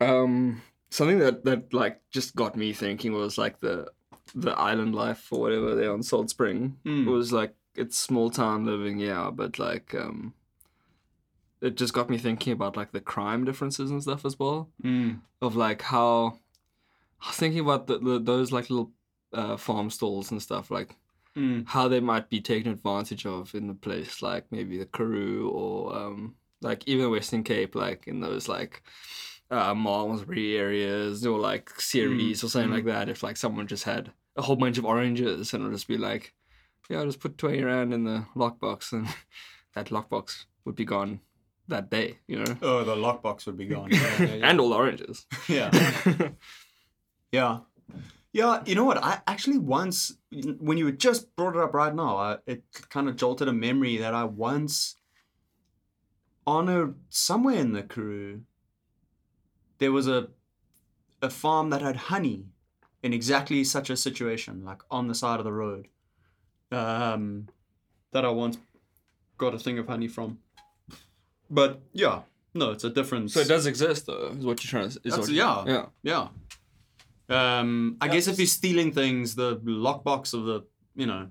[0.00, 3.88] Um, something that that like just got me thinking was like the
[4.34, 7.06] the island life or whatever there on Salt Spring Mm.
[7.06, 10.34] was like it's small town living, yeah, but like um,
[11.60, 14.68] it just got me thinking about like the crime differences and stuff as well.
[14.82, 15.20] Mm.
[15.40, 16.38] of like how
[17.22, 18.92] I was thinking about the, the those like little
[19.32, 20.96] uh, farm stalls and stuff like
[21.36, 21.68] Mm.
[21.68, 25.94] how they might be taken advantage of in a place like maybe the Karoo or
[25.94, 28.82] um, like even Western Cape like in those like
[29.50, 32.74] uh, Malmesbury areas or like Ceres or something mm.
[32.74, 35.88] like that if like someone just had a whole bunch of oranges and it'll just
[35.88, 36.34] be like
[36.90, 39.08] yeah I'll just put 20 rand in the lockbox and
[39.74, 41.20] that lockbox would be gone
[41.68, 43.90] that day you know Oh, the lockbox would be gone.
[43.90, 44.50] Yeah, yeah, yeah.
[44.50, 45.70] and all the oranges yeah.
[47.32, 47.58] Yeah.
[48.32, 49.02] Yeah, you know what?
[49.02, 53.16] I actually once, when you just brought it up right now, I, it kind of
[53.16, 54.96] jolted a memory that I once,
[56.46, 58.42] on a somewhere in the crew,
[59.78, 60.28] there was a
[61.22, 62.46] a farm that had honey
[63.02, 65.88] in exactly such a situation, like on the side of the road.
[66.70, 67.48] Um,
[68.12, 68.58] that I once
[69.36, 70.38] got a thing of honey from.
[71.50, 72.22] But yeah,
[72.54, 73.34] no, it's a difference.
[73.34, 74.34] So it does exist, though.
[74.38, 75.00] Is what you're trying to?
[75.04, 75.64] Is That's- what yeah.
[75.66, 75.86] Yeah.
[76.02, 76.28] Yeah.
[77.60, 80.62] Um, I Yeah, guess if you're stealing things, the lockbox of the,
[80.94, 81.28] you know,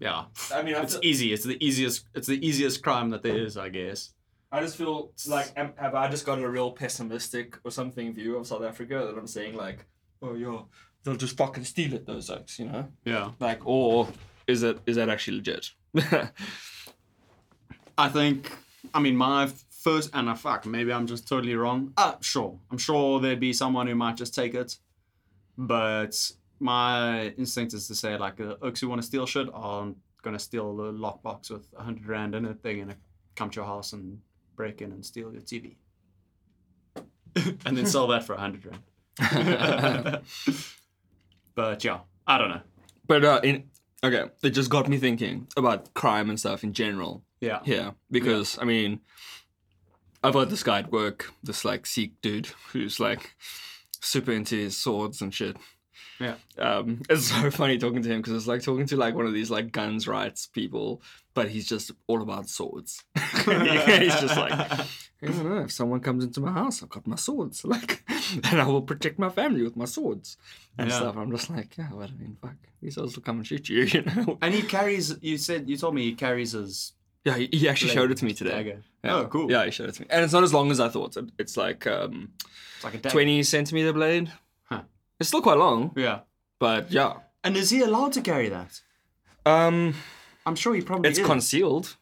[0.00, 1.32] yeah, I mean, it's easy.
[1.32, 2.06] It's the easiest.
[2.14, 4.12] It's the easiest crime that there is, I guess.
[4.52, 8.46] I just feel like have I just got a real pessimistic or something view of
[8.46, 9.86] South Africa that I'm saying like,
[10.20, 10.68] oh yo,
[11.02, 12.88] they'll just fucking steal it those oaks, you know?
[13.04, 13.30] Yeah.
[13.40, 14.08] Like, or
[14.46, 15.70] is it is that actually legit?
[17.98, 18.52] I think.
[18.92, 21.94] I mean, my first and uh, fuck, maybe I'm just totally wrong.
[21.96, 22.58] Uh, sure.
[22.70, 24.76] I'm sure there'd be someone who might just take it,
[25.56, 29.88] but my instinct is to say like, uh, oaks who want to steal shit are
[30.20, 32.62] gonna steal the lockbox with a hundred rand in it.
[32.62, 32.98] They're gonna
[33.34, 34.20] come to your house and
[34.56, 35.76] break in and steal your TV,
[37.66, 38.82] and then sell that for a hundred rand.
[41.54, 42.60] but yeah, I don't know.
[43.06, 43.64] but uh, in
[44.04, 47.22] okay, it just got me thinking about crime and stuff in general.
[47.40, 47.60] Yeah.
[47.64, 49.00] Yeah, because I mean,
[50.22, 53.34] I've got this guy at work, this like Sikh dude who's like
[54.00, 55.56] super into his swords and shit.
[56.22, 56.34] Yeah.
[56.58, 59.32] Um, it's so funny talking to him because it's like talking to like one of
[59.34, 61.02] these like guns rights people,
[61.34, 63.02] but he's just all about swords.
[63.16, 64.86] he's just like, I
[65.22, 68.02] don't know, if someone comes into my house, I've got my swords, like,
[68.44, 70.36] and I will protect my family with my swords
[70.78, 70.96] and Yeah.
[70.96, 71.16] stuff.
[71.16, 73.82] I'm just like, yeah, but I mean, fuck, these swords will come and shoot you,
[73.84, 74.38] you know?
[74.42, 75.16] And he carries.
[75.22, 76.92] You said you told me he carries his.
[77.24, 78.76] Yeah, he, he actually showed it to me today.
[79.04, 79.14] Yeah.
[79.14, 79.48] Oh, cool.
[79.50, 81.16] Yeah, he showed it to me, and it's not as long as I thought.
[81.38, 82.32] It's like um,
[82.76, 83.10] It's like a.
[83.10, 84.32] 20 centimeter blade.
[85.22, 86.20] It's still quite long, Yeah.
[86.58, 87.12] but yeah.
[87.44, 88.80] And is he allowed to carry that?
[89.46, 89.94] Um,
[90.44, 91.26] I'm sure he probably it's is.
[91.26, 91.96] concealed.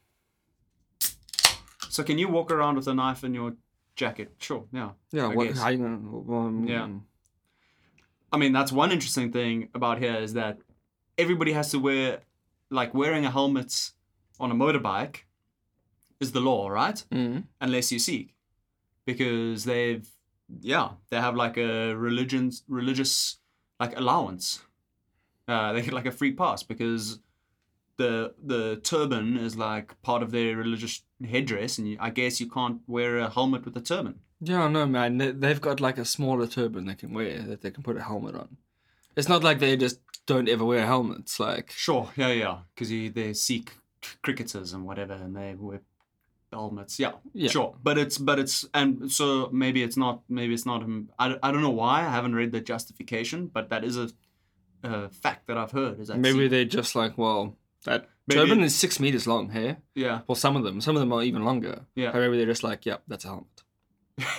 [1.90, 3.56] so can you walk around with a knife in your
[3.94, 4.28] jacket?
[4.38, 4.64] Sure.
[4.72, 4.90] Yeah.
[5.12, 5.60] Yeah, I what, guess.
[5.60, 6.38] how you gonna?
[6.38, 6.88] Um, Yeah.
[8.32, 10.58] I mean, that's one interesting thing about here is that
[11.18, 12.20] everybody has to wear,
[12.70, 13.90] like, wearing a helmet
[14.38, 15.16] on a motorbike
[16.20, 17.04] is the law, right?
[17.12, 17.44] Mm.
[17.60, 18.34] Unless you Sikh,
[19.04, 20.08] because they've,
[20.60, 23.36] yeah, they have like a religion, religious,
[23.78, 24.62] like allowance.
[25.48, 27.18] Uh, they get like a free pass because
[27.96, 32.80] the the turban is like part of their religious headdress, and I guess you can't
[32.86, 34.20] wear a helmet with a turban.
[34.40, 35.18] Yeah, no, man.
[35.18, 38.02] They, they've got like a smaller turban they can wear that they can put a
[38.02, 38.56] helmet on.
[39.16, 41.38] It's not like they just don't ever wear helmets.
[41.38, 43.72] Like, Sure, yeah, yeah, because they Sikh
[44.22, 45.82] cricketers and whatever, and they wear
[46.52, 46.98] helmets.
[46.98, 47.50] Yeah, Yeah.
[47.50, 50.82] sure, but it's but it's and so maybe it's not maybe it's not.
[51.18, 54.10] I, I don't know why I haven't read the justification, but that is a,
[54.82, 56.00] a fact that I've heard.
[56.00, 59.50] Is that maybe they're just like, well, that Maybe turban it- is six meters long.
[59.50, 61.86] Hey, yeah well, some of them, some of them are even longer.
[61.94, 62.16] Yeah.
[62.16, 63.46] Or maybe they're just like, yep, that's a helmet.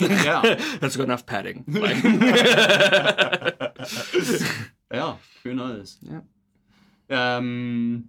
[0.00, 1.64] yeah that's got enough padding.
[1.72, 1.96] Like,
[4.92, 5.16] yeah.
[5.44, 5.98] Who knows?
[6.02, 6.20] Yeah.
[7.10, 8.08] Um.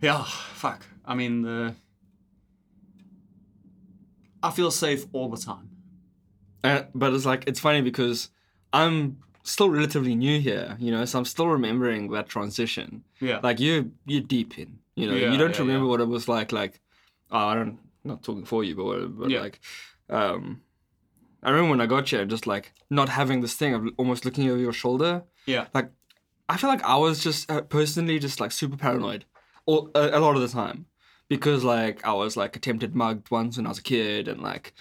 [0.00, 0.24] Yeah.
[0.24, 0.86] Fuck.
[1.04, 1.74] I mean the.
[4.42, 5.68] I feel safe all the time.
[6.64, 8.30] Uh, but it's like it's funny because
[8.72, 13.02] I'm still relatively new here, you know, so I'm still remembering that transition.
[13.20, 13.40] Yeah.
[13.42, 15.90] Like you, you're deep in, you know, Yeah, you don't yeah, remember yeah.
[15.90, 16.52] what it was like.
[16.52, 16.80] Like,
[17.30, 19.60] oh, I don't, not talking for you, but but like,
[20.08, 20.62] um,
[21.42, 24.48] I remember when I got here, just like not having this thing of almost looking
[24.50, 25.24] over your shoulder.
[25.46, 25.66] Yeah.
[25.74, 25.90] Like,
[26.48, 29.24] I feel like I was just uh, personally just like super paranoid,
[29.66, 30.86] all, a, a lot of the time,
[31.28, 34.72] because like I was like attempted mugged once when I was a kid, and like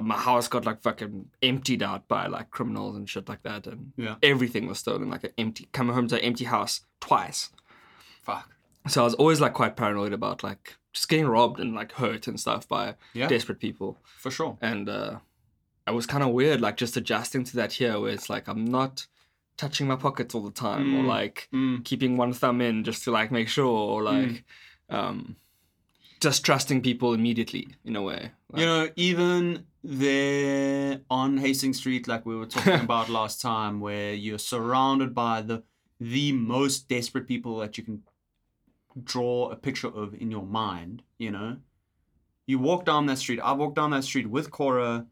[0.00, 3.92] my house got like fucking emptied out by like criminals and shit like that, and
[3.96, 4.16] Yeah.
[4.22, 5.10] everything was stolen.
[5.10, 7.50] Like an empty, coming home to an empty house twice.
[8.22, 8.50] Fuck.
[8.88, 12.26] So I was always like quite paranoid about like just getting robbed and like hurt
[12.26, 13.28] and stuff by Yeah.
[13.28, 13.98] desperate people.
[14.16, 14.56] For sure.
[14.60, 15.18] And uh,
[15.86, 18.64] I was kind of weird, like just adjusting to that here, where it's like I'm
[18.64, 19.06] not
[19.58, 21.06] touching my pockets all the time, or Mm.
[21.18, 21.84] like Mm.
[21.84, 24.44] keeping one thumb in just to like make sure, or like
[24.88, 25.36] um,
[26.20, 28.30] just trusting people immediately in a way.
[28.50, 33.80] Like, You know, even there on Hastings Street, like we were talking about last time,
[33.80, 35.62] where you're surrounded by the
[36.00, 38.02] the most desperate people that you can
[39.04, 41.02] draw a picture of in your mind.
[41.18, 41.56] You know,
[42.46, 43.40] you walk down that street.
[43.40, 45.06] I walked down that street with Cora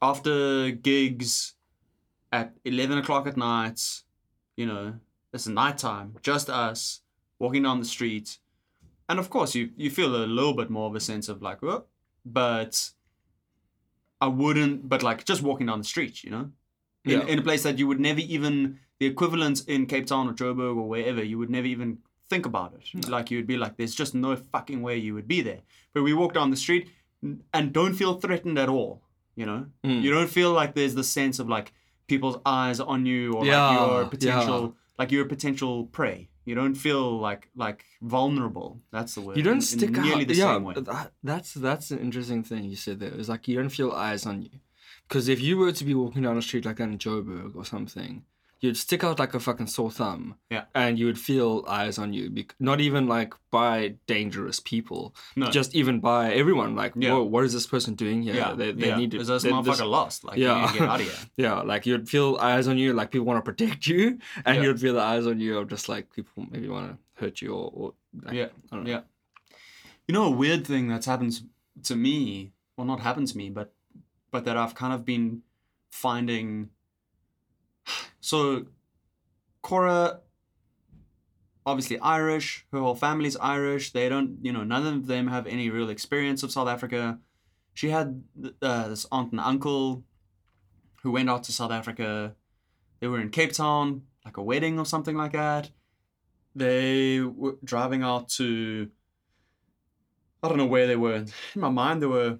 [0.00, 1.55] after gigs
[2.32, 4.02] at eleven o'clock at night.
[4.56, 4.94] You know,
[5.32, 7.00] it's nighttime, just us
[7.38, 8.38] walking down the street,
[9.08, 11.62] and of course you you feel a little bit more of a sense of like,
[11.62, 11.84] oh,
[12.24, 12.90] but
[14.20, 14.88] I wouldn't.
[14.88, 16.50] But like just walking down the street, you know,
[17.04, 17.26] in, Yeah.
[17.26, 20.76] in a place that you would never even the equivalent in Cape Town or Joburg
[20.76, 21.98] or wherever, you would never even
[22.30, 23.08] think about it.
[23.08, 25.60] Like you'd be like, there's just no fucking way you would be there.
[25.92, 26.88] But we walk down the street
[27.52, 29.02] and don't feel threatened at all.
[29.34, 30.00] You know, Mm.
[30.02, 31.72] you don't feel like there's the sense of like
[32.06, 34.08] people's eyes on you or Yeah, like you're a yeah.
[34.08, 36.28] potential like you're a potential prey.
[36.44, 38.80] You don't feel like like vulnerable.
[38.92, 39.36] That's the word.
[39.36, 40.28] you don't in- in stick nearly out.
[40.28, 40.74] the yeah, same way.
[40.74, 43.12] that- that's that's an interesting thing you said there.
[43.12, 44.50] It's like you don't feel eyes on you,
[45.08, 47.64] because if you were to be walking down the street like that in Joburg or
[47.64, 48.24] something,
[48.60, 50.36] you'd stick out like a fucking sore thumb.
[50.50, 50.64] Yeah.
[50.74, 52.30] and you would feel eyes on you.
[52.30, 55.50] Bec- not even like by dangerous people, No.
[55.50, 56.74] just even by everyone.
[56.74, 57.12] Like, Yeah.
[57.12, 58.34] whoa, what is this person doing here?
[58.34, 58.96] yeah, they, they yeah.
[58.96, 59.18] need to.
[59.18, 60.24] Is this they- motherfucker this- lost?
[60.24, 60.54] Like, Yeah.
[60.56, 61.16] you need to get out of here.
[61.36, 64.62] yeah, like you'd feel eyes on you, like people want to protect you, and Yeah.
[64.62, 67.52] you'd feel the eyes on you of just like people maybe want to hurt you
[67.52, 68.90] or, or like, Yeah, I don't know.
[68.90, 69.00] yeah.
[70.08, 71.40] You know, a weird thing that's happened
[71.82, 73.72] to me, well, not happened to me, but
[74.30, 75.42] but that I've kind of been
[75.90, 76.70] finding.
[78.20, 78.66] So,
[79.62, 80.18] Cora,
[81.64, 82.66] obviously Irish.
[82.72, 83.92] Her whole family's Irish.
[83.92, 87.20] They don't, you know, none of them have any real experience of South Africa.
[87.72, 88.24] She had
[88.60, 90.02] uh, this aunt and uncle
[91.04, 92.34] who went out to South Africa.
[92.98, 95.70] They were in Cape Town, like a wedding or something like that
[96.56, 98.88] they were driving out to
[100.42, 101.16] I don't know where they were.
[101.16, 102.38] In my mind, they were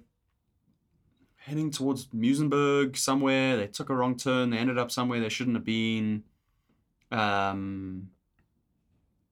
[1.47, 3.55] heading towards Muizenberg somewhere.
[3.55, 4.49] They took a wrong turn.
[4.49, 6.23] They ended up somewhere they shouldn't have been.
[7.09, 8.09] Um,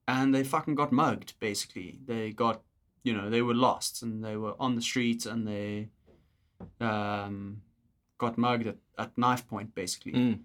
[0.08, 1.98] and they fucking got mugged, basically.
[2.06, 2.62] They got,
[3.02, 5.90] you know, they were lost and they were on the street and they
[6.80, 7.60] um,
[8.16, 10.12] got mugged at, at knife point, basically.
[10.12, 10.38] Mm.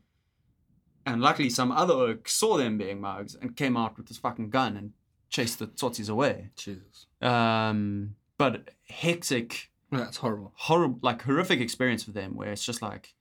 [1.06, 4.50] And luckily, some other oak saw them being mugged and came out with his fucking
[4.50, 4.92] gun and
[5.30, 6.50] chased the tsotsies away.
[6.58, 7.08] Jesus.
[7.22, 10.54] Um, but hectic, That's horrible.
[10.56, 13.14] horrible, like horrific experience for them, where it's just like,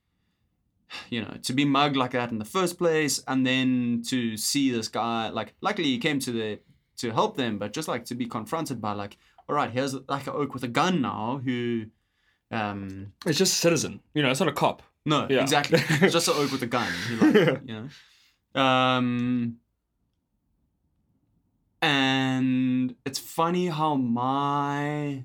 [1.09, 4.71] you know, to be mugged like that in the first place, and then to see
[4.71, 6.59] this guy, like, luckily he came to the
[6.97, 9.17] to help them, but just like to be confronted by like,
[9.49, 11.85] all right, here's like an oak with a gun now who,
[12.51, 14.01] um, It's just a citizen.
[14.13, 14.83] You know, it's not a cop.
[15.05, 15.41] no, Yeah.
[15.41, 17.89] exactly, It's just an oak with a gun, like, you
[18.55, 19.57] know, um.
[21.83, 25.23] And it's funny how my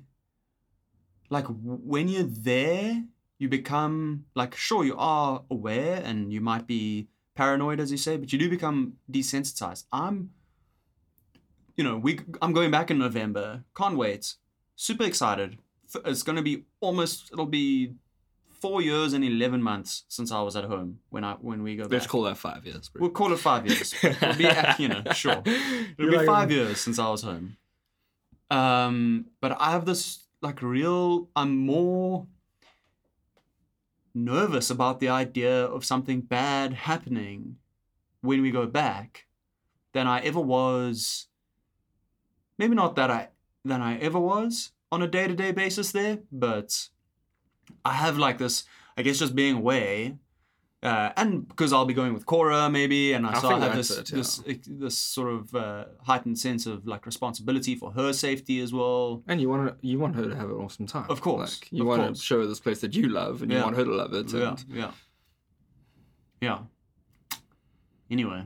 [1.29, 3.03] like when you're there,
[3.37, 8.17] you become like sure you are aware and you might be paranoid as you say,
[8.17, 9.85] but you do become desensitized.
[9.91, 10.31] I'm
[11.75, 13.63] you know, we I'm going back in November.
[13.75, 14.35] Can't wait.
[14.75, 15.59] Super excited.
[16.05, 17.93] It's going to be almost it'll be
[18.59, 21.83] 4 years and 11 months since I was at home when I when we go
[21.83, 21.91] back.
[21.91, 22.89] Let's call that five years.
[22.89, 23.01] bro.
[23.01, 23.93] We'll call it 5 years.
[24.03, 25.43] It'll be you know, sure.
[25.45, 27.57] It'll be five years since I was home.
[28.49, 31.29] Um, but I have this like real.
[31.35, 32.27] I'm more
[34.13, 37.57] nervous about the idea of something bad happening
[38.21, 39.25] when we go back
[39.93, 41.27] than I ever was.
[42.57, 43.29] Maybe not that I
[43.63, 46.89] than I ever was on a day to day basis there, but
[47.83, 48.63] I have like this.
[48.97, 50.17] I guess just being away
[50.83, 53.91] uh, and because I'll be going with Cora maybe, and I, I so have this
[53.91, 54.17] it, yeah.
[54.17, 59.23] this this sort of uh, heightened sense of like responsibility for her safety as well.
[59.27, 61.07] And you want to, you want her to have an awesome time.
[61.09, 62.19] Of course, Like, you of want course.
[62.19, 64.31] to show her this place that you love, and you want her to love it.
[64.31, 64.91] Yeah, yeah,
[66.41, 66.59] yeah.
[68.09, 68.45] Anyway,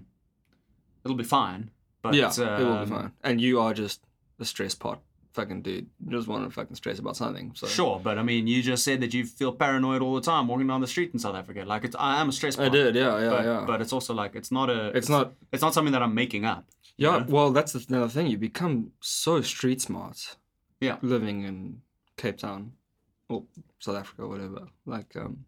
[1.04, 1.72] it'll be fine.
[2.02, 3.12] But yeah, it will um, be fine.
[3.24, 4.02] And you are just
[4.40, 5.02] a stress pot,
[5.34, 5.88] fucking dude.
[6.06, 7.52] You just want to fucking stress about something.
[7.56, 10.48] So Sure, but I mean, you just said that you feel paranoid all the time
[10.48, 11.64] walking down the street in South Africa.
[11.66, 12.60] Like, it's, I am a stress.
[12.60, 13.64] I did, yeah, yeah, but, yeah.
[13.66, 14.96] But it's also like it's not a.
[14.96, 15.34] it's not.
[15.52, 16.66] It's not something that I'm making up.
[16.98, 17.26] Yeah, know?
[17.30, 18.28] well, that's the- another thing.
[18.28, 20.38] You become so street smart.
[20.80, 20.98] Yeah.
[21.02, 21.82] Living in
[22.18, 22.74] Cape Town,
[23.30, 23.44] or
[23.80, 24.68] South Africa, or whatever.
[24.86, 25.46] Like, um,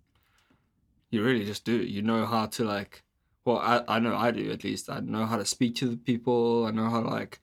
[1.10, 1.76] you really just do.
[1.76, 3.04] You know how to like.
[3.46, 4.90] Well, I I know I do at least.
[4.90, 6.66] I know how to speak to the people.
[6.66, 7.40] I know how to like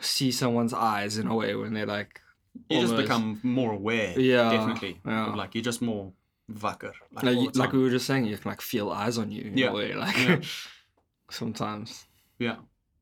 [0.00, 2.20] see someone's eyes in a way when they're like.
[2.70, 4.18] You just become more aware.
[4.18, 4.98] Yeah, definitely.
[5.06, 5.28] yeah.
[5.28, 6.12] Of, Like you're just more
[6.50, 6.92] wakker.
[7.12, 9.42] Like, like, you- like we were just saying, you can like feel eyes on you
[9.42, 9.92] in Yeah, a way.
[9.92, 10.40] Like yeah.
[11.30, 12.06] sometimes.
[12.38, 12.56] yeah,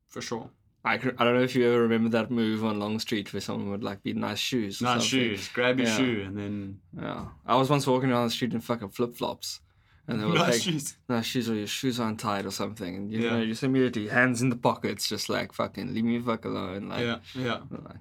[0.09, 0.49] for sure.
[0.83, 3.41] I, can, I don't know if you ever remember that move on Long Street where
[3.41, 4.81] someone would like be nice shoes.
[4.81, 5.07] Nice something.
[5.09, 5.47] shoes.
[5.49, 5.97] Grab your Yeah.
[5.97, 7.25] shoe and then Yeah.
[7.45, 9.61] I was once walking down the street in fucking flip flops.
[10.07, 10.97] And they were nice like, shoes.
[11.09, 12.95] nice shoes or your shoes are untied or something.
[12.95, 13.31] And you Yeah.
[13.31, 16.89] know, just immediately hands in the pockets, just like fucking leave me fuck alone.
[16.89, 17.59] Like, Yeah, yeah.
[17.71, 17.97] like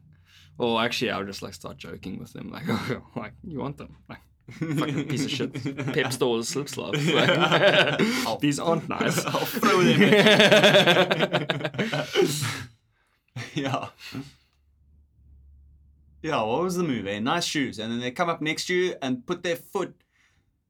[0.58, 3.96] or actually, I'll just like start joking with them, like, oh, like you want them,
[4.08, 5.52] like fucking piece of shit.
[5.94, 7.04] Pep stores slip slops.
[7.06, 9.24] Like, These aren't nice.
[9.24, 10.00] I'll throw them
[13.54, 13.88] yeah.
[16.22, 17.06] Yeah, what was the move?
[17.06, 17.18] Eh?
[17.20, 19.94] Nice shoes, and then they come up next to you and put their foot.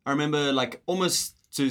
[0.06, 1.66] I remember, like almost to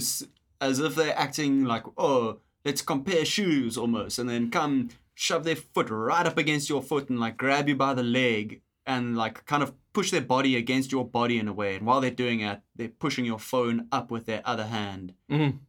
[0.62, 5.56] as if they're acting like, oh, let's compare shoes almost, and then come shove their
[5.58, 9.46] foot right up against your foot and like grab you by the leg and like
[9.46, 11.76] kind of push their body against your body in a way.
[11.76, 15.60] And while they're doing it, they're pushing your phone up with their other hand Mhm.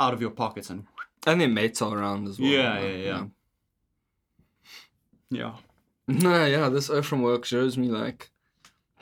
[0.00, 0.86] out of your pockets and
[1.26, 2.48] And their mates are around as well.
[2.48, 3.24] Yeah, like, yeah, yeah.
[5.30, 5.54] yeah.
[6.06, 8.30] No, yeah, this O from work shows me like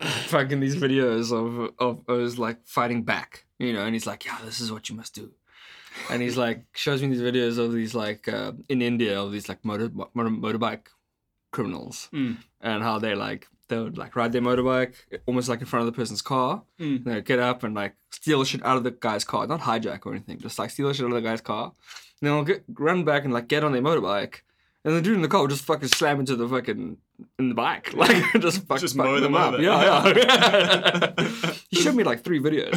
[0.00, 4.38] fucking these videos of of O's like fighting back, you know, and he's like, yeah,
[4.44, 5.30] this is what you must do.
[6.10, 9.48] And he's like shows me these videos of these like uh, in India of these
[9.48, 10.86] like motor, motor motorbike
[11.50, 12.38] criminals Mm.
[12.62, 14.94] and how they like they would like ride their motorbike
[15.26, 16.62] almost like in front of the person's car.
[16.80, 17.04] Mm.
[17.04, 20.12] They'd get up and like steal shit out of the guy's car, not hijack or
[20.12, 21.72] anything, just like steal shit out of the guy's car.
[22.20, 24.40] And then they'll get run back and like get on their motorbike.
[24.84, 26.96] And the dude in the car would just fucking slam into the fucking
[27.38, 29.54] in the back, like just fuck, Just fuck mow them up.
[29.54, 29.62] over.
[29.62, 31.52] Yeah, yeah.
[31.70, 32.72] he showed me like three videos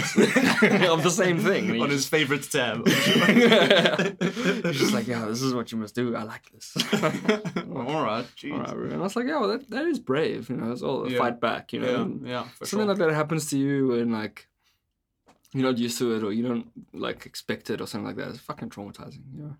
[0.88, 1.82] of the same thing.
[1.82, 2.88] on his favorite tab.
[2.88, 6.16] He's just like, yeah, this is what you must do.
[6.16, 6.76] I like this.
[6.94, 8.52] All right, jeez.
[8.54, 10.50] All right, and I was like, yeah, well, that, that is brave.
[10.50, 11.18] You know, it's all Yeah.
[11.18, 11.74] fight back.
[11.74, 12.96] You know, Yeah, yeah, for something sure.
[12.96, 14.48] like that happens to you and like
[15.54, 18.30] you're not used to it or you don't like expect it or something like that.
[18.30, 19.22] It's fucking traumatizing.
[19.36, 19.46] Yeah.
[19.48, 19.54] I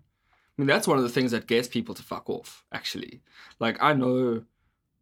[0.58, 2.64] mean, that's one of the things that gets people to fuck off.
[2.72, 3.22] Actually,
[3.58, 4.42] like I know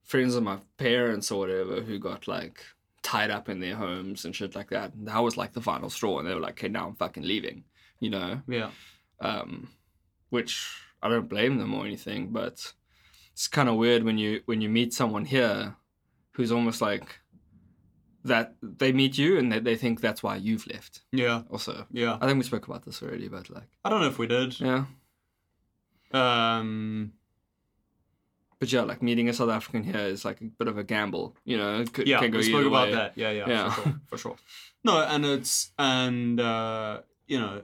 [0.02, 2.60] friends of my parents or whatever who got like
[3.02, 4.94] tied up in their homes and shit like that.
[4.94, 7.22] And that was like the final straw, and they were like, "Okay, now I'm fucking
[7.22, 7.64] leaving,"
[8.00, 8.40] you know.
[8.48, 8.70] Yeah.
[9.20, 9.68] Um,
[10.30, 10.68] which
[11.02, 12.72] I don't blame them or anything, but
[13.32, 15.76] it's kind of weird when you when you meet someone here
[16.32, 17.20] who's almost like
[18.24, 21.02] that they meet you and they, they think that's why you've left.
[21.12, 21.42] Yeah.
[21.50, 22.16] Also, Yeah.
[22.20, 24.58] I think we spoke about this already, but like, I don't know if we did.
[24.58, 24.86] yeah.
[26.14, 27.12] Um.
[28.60, 31.36] But yeah, like meeting a South African here is like a bit of a gamble,
[31.44, 31.80] you know.
[31.80, 32.94] It could, Yeah, can go we spoke about way.
[32.94, 33.12] that.
[33.16, 33.70] Yeah, yeah, Yeah.
[33.70, 34.36] for sure, for sure.
[34.84, 37.62] No, and it's and uh, you know,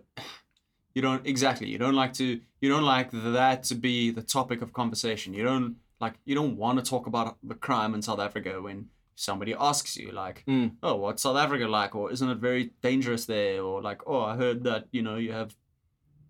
[0.94, 1.68] you don't exactly.
[1.68, 2.40] You don't like to.
[2.62, 5.34] You don't like that to be the topic of conversation.
[5.34, 6.14] You don't like.
[6.24, 10.12] You don't want to talk about the crime in South Africa when somebody asks you
[10.12, 10.76] like, Mm.
[10.82, 14.36] "Oh, what's South Africa like?" or "Isn't it very dangerous there?" or like, "Oh, I
[14.36, 15.54] heard that you know you have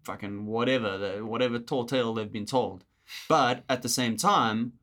[0.04, 2.84] fucking whatever, the, whatever tall tale they've been told."
[3.28, 4.74] But at the same time,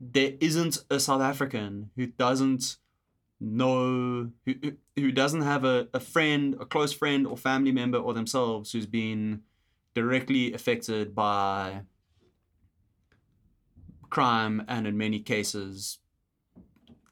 [0.00, 2.76] there isn't a South African who doesn't
[3.40, 7.98] know who who- who doesn't have a, a friend, a close friend or family member
[7.98, 9.42] or themselves who's been
[9.94, 11.82] directly affected by
[14.10, 15.98] crime and in many cases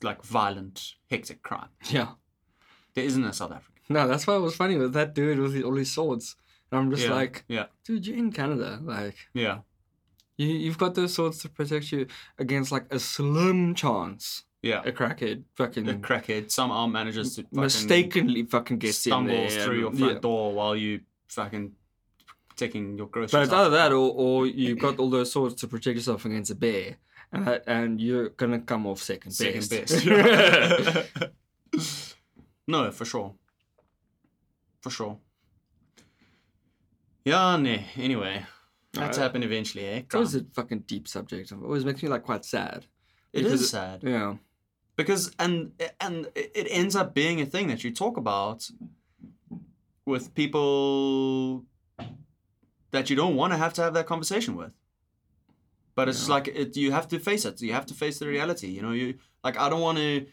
[0.02, 1.68] like violent, hectic crime.
[1.90, 2.12] Yeah.
[2.94, 3.82] There isn't a South African.
[3.88, 6.36] No, that's why it was funny with that dude with all his swords.
[6.70, 7.66] And I'm just Yeah, like, yeah.
[7.84, 8.80] dude, you're in Canada.
[8.82, 9.58] Like, Yeah.
[10.36, 12.06] you, you've got those swords to protect you
[12.38, 14.82] against like a slim chance Yeah.
[14.84, 19.78] a crackhead fucking A crackhead somehow manages to fucking mistakenly fucking gets in stumbles through
[19.78, 20.18] your front yeah.
[20.20, 21.72] door while you fucking
[22.56, 23.32] taking your groceries.
[23.32, 26.50] But it's either that or, or you've got all those swords to protect yourself against
[26.50, 26.96] a bear.
[27.32, 30.06] And, that, and you're gonna come off second, second best.
[30.06, 31.20] best.
[32.68, 33.34] no, for sure.
[34.82, 35.18] For sure.
[37.24, 37.78] Yeah, nah.
[37.96, 38.44] Anyway,
[38.92, 39.16] that's Alright.
[39.16, 39.98] happen eventually, eh?
[39.98, 41.50] It's always a fucking deep subject.
[41.52, 42.86] It always makes me like quite sad.
[43.32, 44.36] It because is sad Yeah.
[44.96, 48.68] because and and it ends up being a thing that you talk about
[50.06, 51.64] with people
[52.90, 54.72] that you don't want to have to have that conversation with.
[55.96, 57.60] But it's like it, you have to face it.
[57.62, 58.68] You have to face the reality.
[58.68, 60.26] You know, you like I don't want to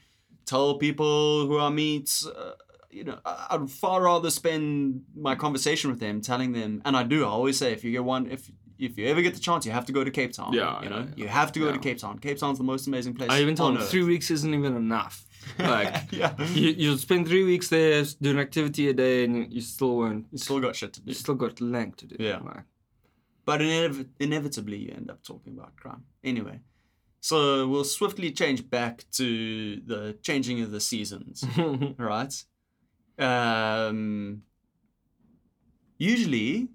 [0.46, 2.10] tell people who I meet.
[2.36, 2.52] Uh,
[2.92, 7.04] you know, I- I'd far rather spend my conversation with them telling them, and I
[7.04, 7.24] do.
[7.24, 9.72] I always say, if you get one, if if you ever get the chance, you
[9.72, 10.54] have to go to Cape Town.
[10.54, 11.24] Yeah, you know, yeah, yeah.
[11.24, 12.18] you have to go to Cape Town.
[12.20, 13.30] Cape Town's the most amazing place.
[13.30, 13.92] I even told on him earth.
[13.92, 15.26] three weeks isn't even enough.
[15.58, 19.98] Like yeah, you you spend three weeks there doing activity a day and you still
[19.98, 21.10] won't you still got shit to do.
[21.10, 22.16] you still got lang to do.
[22.20, 22.40] Yeah.
[22.50, 22.66] Like,
[23.46, 26.04] But inev- inevitably, you end up talking about crime.
[26.24, 26.60] Anyway,
[27.20, 31.44] so we'll swiftly change back to the changing of the seasons.
[31.98, 32.34] right?
[33.22, 34.42] Um,
[35.98, 36.70] usually,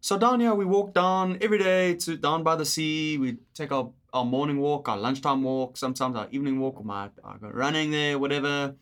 [0.00, 3.18] so down here we walk down every day to down by the sea.
[3.18, 6.84] We take our, our morning walk, our lunchtime walk, sometimes our evening walk.
[6.84, 8.74] Might I go running there, whatever.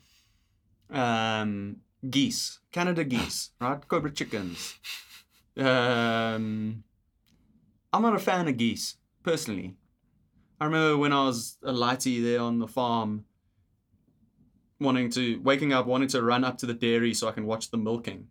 [0.89, 1.77] Um,
[2.09, 3.87] geese, Canada geese, right?
[3.87, 4.75] Cobra chickens.
[5.57, 6.83] Um,
[7.93, 9.75] I'm not a fan of geese personally.
[10.59, 13.25] I remember when I was a lighty there on the farm
[14.79, 17.71] wanting to waking up wanting to run up to the dairy so I can watch
[17.71, 18.27] the milking.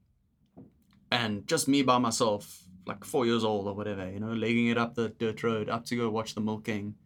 [1.11, 4.79] And just me by myself, like four years old or whatever, you know, legging it
[4.79, 6.97] up the dirt road up to go watch the milking.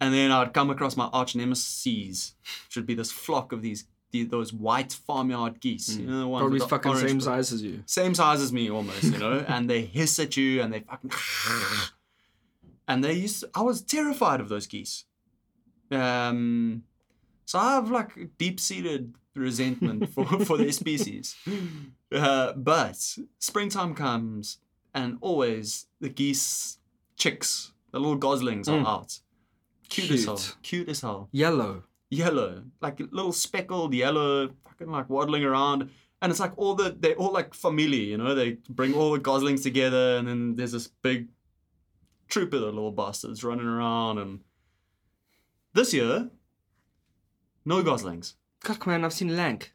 [0.00, 2.34] And then I'd come across my arch nemesis,
[2.68, 5.96] should be this flock of these, those white farmyard geese.
[5.96, 7.82] You know, the ones Probably fucking orange same size as you.
[7.86, 11.10] same size as me almost, you know, and they hiss at you and they fucking.
[12.86, 15.04] And they used to, I was terrified of those geese.
[15.90, 16.82] Um,
[17.46, 21.34] so I have like deep seated resentment for, for their species.
[22.12, 22.96] Uh, but
[23.40, 24.58] springtime comes
[24.94, 26.78] and always the geese
[27.16, 28.86] chicks, the little goslings are Mm.
[28.86, 29.18] out.
[29.88, 30.36] Cute, as hell.
[30.36, 30.56] Cute.
[30.62, 31.82] Cute as hell Yellow.
[32.10, 35.90] yellow, like little speckled yellow, fucking like waddling around.
[36.22, 38.32] And it's like all the they're all like family, you know.
[38.36, 41.28] They bring all the goslings together, and then there's this big
[42.28, 44.18] troop of the little bastards running around.
[44.18, 44.40] And
[45.72, 46.30] this year,
[47.64, 49.74] no goslings, God, man, I've seen Lank.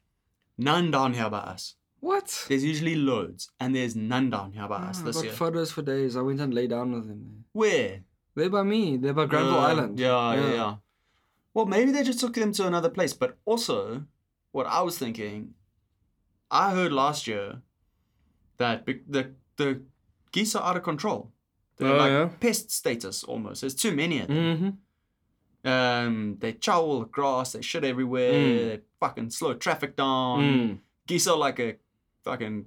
[0.58, 1.76] none down here by us.
[2.00, 2.46] What?
[2.48, 5.34] There's usually loads, and there's none down here by Ah, us I this got year.
[5.34, 6.16] photos for days.
[6.16, 7.46] I went and lay down with them.
[7.52, 8.02] Where?
[8.36, 8.96] They're by me.
[8.98, 10.00] They're by Granville Uh, Island.
[10.00, 10.76] Yeah, yeah, yeah.
[11.54, 13.14] Well, maybe they just took them to another place.
[13.14, 14.06] But also,
[14.52, 15.56] what I was thinking,
[16.50, 17.62] I heard last year
[18.58, 19.82] that be- the the
[20.32, 21.32] geese are out of control.
[21.78, 22.30] They're Oh, like yeah?
[22.40, 23.62] pest status almost.
[23.62, 24.38] There's too many of them.
[24.38, 24.70] Mm-hmm.
[25.66, 27.51] Um, they chow all the grass.
[27.53, 28.34] They shit everywhere.
[28.34, 28.57] Mm.
[28.57, 30.39] They fucking slow traffic down.
[30.41, 30.78] Mm.
[31.07, 31.76] Geese are like a
[32.24, 32.66] fucking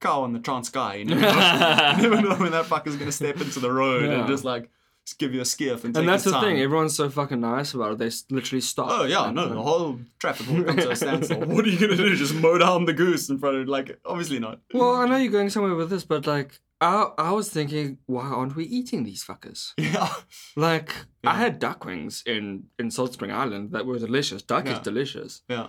[0.00, 1.00] cow on the Transkei.
[1.00, 4.20] You never know, you never know when that fucker's gonna step into the road Yeah.
[4.20, 4.70] and just like
[5.04, 6.58] just give you a skiff and take And that's the thing.
[6.60, 7.98] Everyone's so fucking nice about it.
[7.98, 8.88] They literally stop.
[8.90, 11.40] Oh yeah, and- no, the whole traffic will come to a standstill.
[11.46, 12.14] what are you gonna do?
[12.16, 14.60] Just mow down the goose in front of like obviously not.
[14.72, 18.22] Well, I know you're going somewhere with this, but like, I I was thinking, why
[18.26, 19.72] aren't we eating these fuckers?
[19.78, 20.12] Yeah.
[20.56, 21.30] Like, Yeah.
[21.32, 24.42] I had duck wings in in Salt Spring Island that were delicious.
[24.42, 25.42] Duck is delicious.
[25.48, 25.68] Yeah.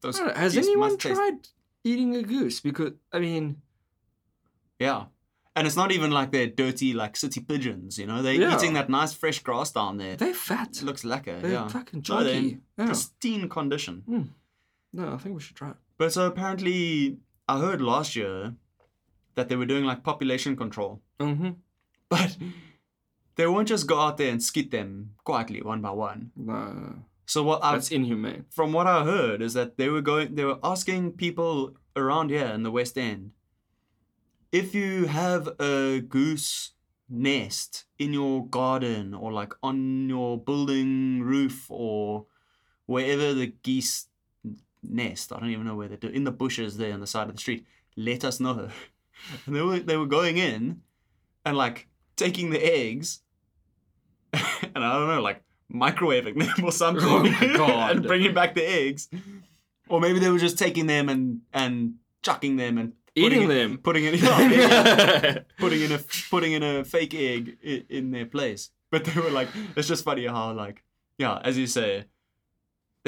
[0.00, 1.48] Those know, has anyone must taste- tried
[1.84, 2.60] eating a goose?
[2.60, 3.62] Because I mean,
[4.78, 5.06] Yeah.
[5.56, 8.22] And it's not even like they're dirty like city pigeons, you know?
[8.22, 8.54] They're Yeah.
[8.56, 10.16] eating that nice fresh grass down there.
[10.16, 10.76] they're fat.
[10.76, 11.68] It looks lekker, They're yeah.
[11.68, 12.58] fucking No, chunky.
[12.78, 12.86] yeah.
[12.86, 14.02] pristine condition.
[14.06, 14.22] Hmm.
[14.92, 15.76] No, I think we should try it.
[15.98, 18.54] But so apparently I heard last year
[19.38, 21.00] that they were doing like population control.
[21.18, 21.50] Mm-hmm.
[22.10, 22.36] But
[23.36, 26.32] they won't just go out there and skit them quietly one by one.
[26.36, 28.44] No, So what I that's inhumane.
[28.50, 32.46] from what I heard is that they were going they were asking people around here
[32.46, 33.30] in the West End
[34.50, 36.72] if you have a goose
[37.08, 42.26] nest in your garden or like on your building roof or
[42.86, 44.08] wherever the geese
[44.82, 47.28] nest, I don't even know where they do in the bushes there on the side
[47.28, 47.66] of the street,
[47.96, 48.68] let us know.
[49.46, 50.80] And they were they were going in
[51.44, 53.20] and like taking the eggs
[54.32, 55.42] and I don't know, like
[55.72, 57.96] microwaving them or something Oh my God.
[57.96, 59.08] and bringing back the eggs.
[59.88, 63.78] Or maybe they were just taking them and and chucking them and Eating it- them.
[63.78, 65.98] putting it yeah, putting in a
[66.30, 68.70] putting in a fake egg in, in their place.
[68.90, 70.82] But they were like, it's just funny how like
[71.18, 72.04] yeah, as you say,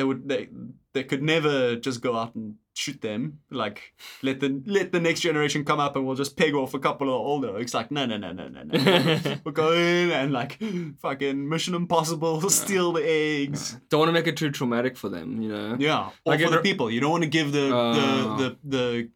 [0.00, 0.48] they would they
[0.94, 3.40] they could never just go out and shoot them.
[3.50, 3.92] Like
[4.22, 7.08] let the let the next generation come up and we'll just peg off a couple
[7.08, 7.58] of older.
[7.58, 9.36] It's like no no no no no no.
[9.44, 10.58] we'll go in and like
[11.02, 13.76] fucking Mission Impossible, steal the eggs.
[13.90, 15.76] Don't want to make it too traumatic for them, you know.
[15.78, 16.90] Yeah, or Like for it the people.
[16.90, 18.36] You don't want to give the, Oh.
[18.38, 19.08] the the the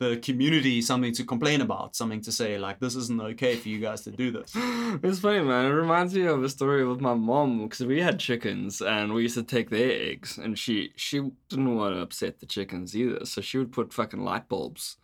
[0.00, 3.80] the community something to complain about, something to say like this isn't okay for you
[3.80, 4.54] guys to do this.
[5.02, 5.66] It's funny, man.
[5.66, 9.22] It reminds me of a story with my mom because we had chickens and we
[9.22, 13.24] used to take their eggs, and she she didn't want to upset the chickens either,
[13.26, 14.96] so she would put fucking light bulbs.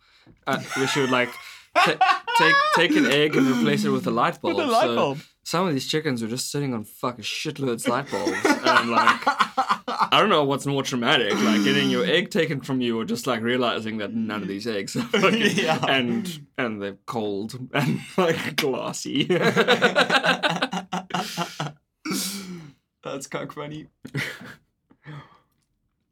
[0.47, 1.29] Uh, where she would like
[1.77, 4.57] ta- take take an egg and replace it with a light bulb.
[4.57, 9.21] so some of these chickens were just sitting on fucking shitloads light bulbs, and like
[9.27, 13.27] I don't know what's more traumatic, like getting your egg taken from you, or just
[13.27, 15.85] like realizing that none of these eggs are fucking Yeah.
[15.87, 19.25] and and they're cold and like glassy.
[23.03, 23.87] That's kind of funny.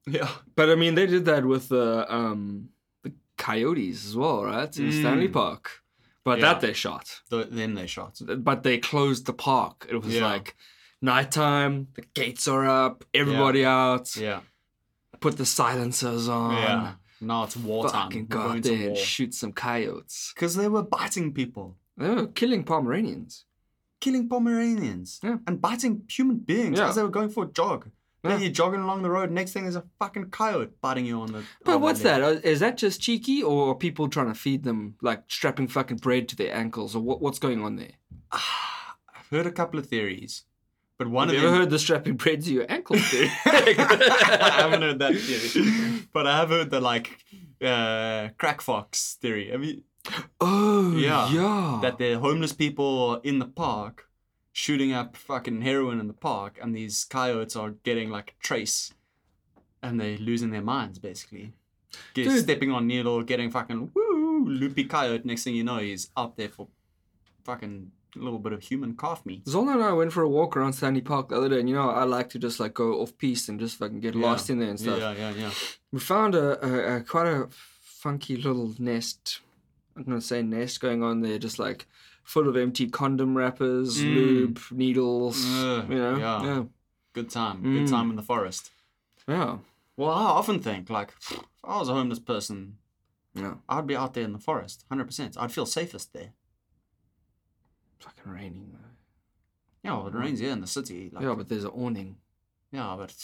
[0.07, 0.29] yeah.
[0.55, 2.69] but I mean, they did that with the um
[3.03, 4.75] the coyotes as well, right?
[4.79, 5.01] In Mm.
[5.01, 5.82] Stanley Park,
[6.25, 6.47] but Yeah.
[6.53, 7.21] that they shot.
[7.31, 8.21] Th- then they shot.
[8.39, 9.87] But they closed the park.
[9.91, 10.27] It was Yeah.
[10.27, 10.57] like
[11.01, 11.89] nighttime.
[11.95, 13.05] The gates are up.
[13.15, 14.17] Everybody out.
[14.17, 14.41] Yeah.
[15.21, 16.55] Put the silencers on.
[16.57, 16.95] yeah.
[17.21, 17.93] Now it's wartime.
[18.11, 20.33] Fucking We're go out there and shoot some coyotes.
[20.35, 23.45] Because they were biting people, They were killing Pomeranians.
[24.01, 25.37] killing Pomeranians, Yeah.
[25.47, 26.89] and biting human beings Yeah.
[26.89, 27.91] as they were going for a jog.
[28.25, 28.39] Yeah.
[28.39, 29.31] You're jogging along the road.
[29.33, 31.43] Next thing is a fucking coyote biting you on the.
[31.65, 32.23] But on what's that?
[32.23, 36.29] Uh, that just cheeky, or are people trying to feed them, like strapping fucking bread
[36.29, 37.93] to their ankles, or what, what's going on there?
[38.33, 40.45] I've heard a couple of theories,
[40.99, 41.55] but one Have of you them.
[41.55, 43.31] ever heard the strapping bread to your ankle theory?
[43.47, 47.19] I haven't heard that theory, but I have heard the like
[47.61, 49.51] uh, crack fox theory.
[49.51, 49.83] Have you
[50.41, 51.29] Oh, Yeah.
[51.31, 51.79] yeah.
[51.83, 54.09] that the homeless people in the park
[54.53, 58.93] shooting up fucking heroin in the park, and these coyotes are getting like a trace,
[59.83, 61.53] and they're losing their minds basically.
[62.15, 62.43] Get, Dude.
[62.43, 65.25] stepping on needle, getting fucking woo loopy coyote.
[65.25, 66.69] Next thing you know, he's out there for
[67.45, 69.47] fucking a little bit of human calf meat.
[69.49, 71.75] Zola and I went for a walk around Stanley Park the other day, and you
[71.75, 74.23] know, I like to just like go off piste and just fucking get Yeah.
[74.27, 74.99] lost in there and stuff.
[75.01, 75.51] Yeah, yeah, yeah.
[75.93, 77.49] We found a, a, a quite a
[77.83, 79.41] funky little nest.
[79.97, 81.87] I'm gonna say nest going on there, just like
[82.23, 84.15] full of empty condom wrappers, Mm.
[84.15, 85.45] lube, needles.
[85.45, 86.43] Ugh, you know, yeah.
[86.45, 86.65] yeah,
[87.13, 87.63] Good time.
[87.63, 87.79] Mm.
[87.79, 88.71] Good time in the forest.
[89.29, 89.59] yeah,
[89.97, 92.79] Well, I often think like, if I was a homeless person,
[93.35, 93.55] yeah.
[93.69, 95.37] I'd be out there in the forest, hundred percent.
[95.39, 96.33] I'd feel safest there.
[98.01, 98.71] Fucking raining.
[98.73, 98.79] though.
[99.85, 101.11] Yeah, well, it rains here in the city.
[101.13, 102.17] Like, yeah, but there's an awning.
[102.73, 103.15] yeah, but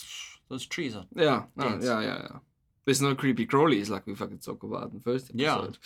[0.49, 1.07] those trees are.
[1.15, 1.85] Yeah, no, Dense.
[1.85, 2.39] yeah, yeah, yeah.
[2.85, 5.79] There's no creepy crawlies like we fucking talk about in the first episode.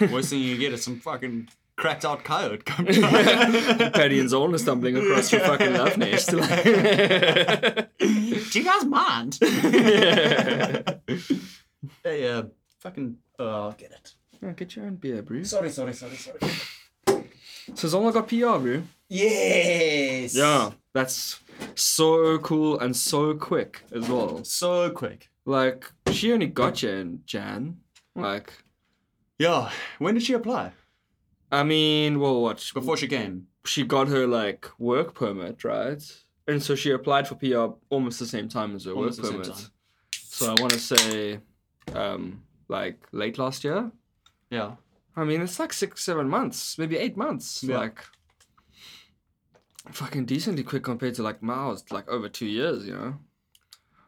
[0.00, 0.12] Yeah.
[0.12, 2.86] Worst thing you get is some fucking cracked out coyote come
[3.92, 6.30] Paddy and Zola stumbling across your fucking love nest.
[6.30, 6.38] Do
[8.58, 9.38] you guys mind?
[12.02, 12.44] hey, uh,
[12.80, 13.16] fucking.
[13.38, 14.14] Uh, I'll get it.
[14.42, 15.42] Yeah, get your own beer, bro.
[15.42, 16.38] Sorry, sorry, sorry, sorry.
[17.74, 18.82] So Zola got PR, bro.
[19.08, 20.34] Yes.
[20.34, 21.40] Yeah, that's
[21.74, 24.42] so cool and so quick as well.
[24.44, 25.28] So quick.
[25.44, 27.78] Like she only got you in Jan.
[28.14, 28.52] Like,
[29.38, 29.70] Yeah.
[29.98, 30.72] When did she apply?
[31.50, 32.64] I mean, well, what?
[32.74, 33.46] Before she came.
[33.64, 36.02] she got her like work permit, right?
[36.48, 39.32] And so she applied for PR almost the same time as her Almost work the
[39.32, 39.56] same permit.
[39.58, 39.70] time.
[40.12, 41.40] So I want to say,
[41.94, 43.90] um, like late last year.
[44.50, 44.72] Yeah.
[45.16, 47.62] I mean, it's like six, seven months, maybe eight months.
[47.64, 47.78] Yeah.
[47.78, 47.98] Like,
[49.92, 53.14] fucking decently quick compared to like Mao's, like over two years, you know?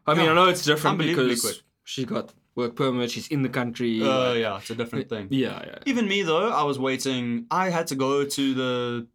[0.05, 0.31] I mean, Yeah.
[0.31, 1.55] I know it's different Unbelievably because quick.
[1.83, 3.93] she got work permit, she's in the country.
[4.01, 5.25] Uh, like- yeah, it's a different thing.
[5.45, 5.79] yeah, yeah.
[5.91, 7.45] Even me though, I was waiting.
[7.63, 9.07] I had to go to the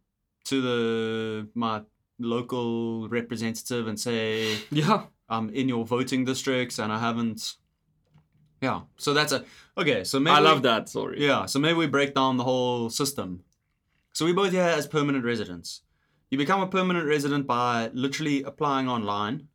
[0.49, 0.79] to the
[1.65, 1.81] my
[2.19, 5.03] local representative and say Yeah.
[5.27, 7.55] I'm in your voting districts and I haven't.
[8.61, 9.43] Yeah, so that's a
[9.77, 10.03] okay.
[10.03, 11.17] So maybe I we- love that Sorry.
[11.29, 13.43] Yeah, so maybe we break down the whole system.
[14.13, 15.81] So we both here as permanent residents.
[16.31, 19.47] You become a permanent resident by literally applying online,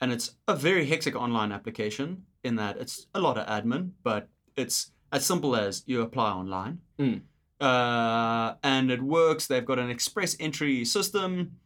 [0.00, 4.28] and it's a very hectic online application in that it's a lot of admin, but
[4.56, 6.78] it's as simple as you apply online.
[6.98, 7.22] Mm.
[7.60, 9.46] Uh, and it works.
[9.46, 11.56] They've got an express entry system,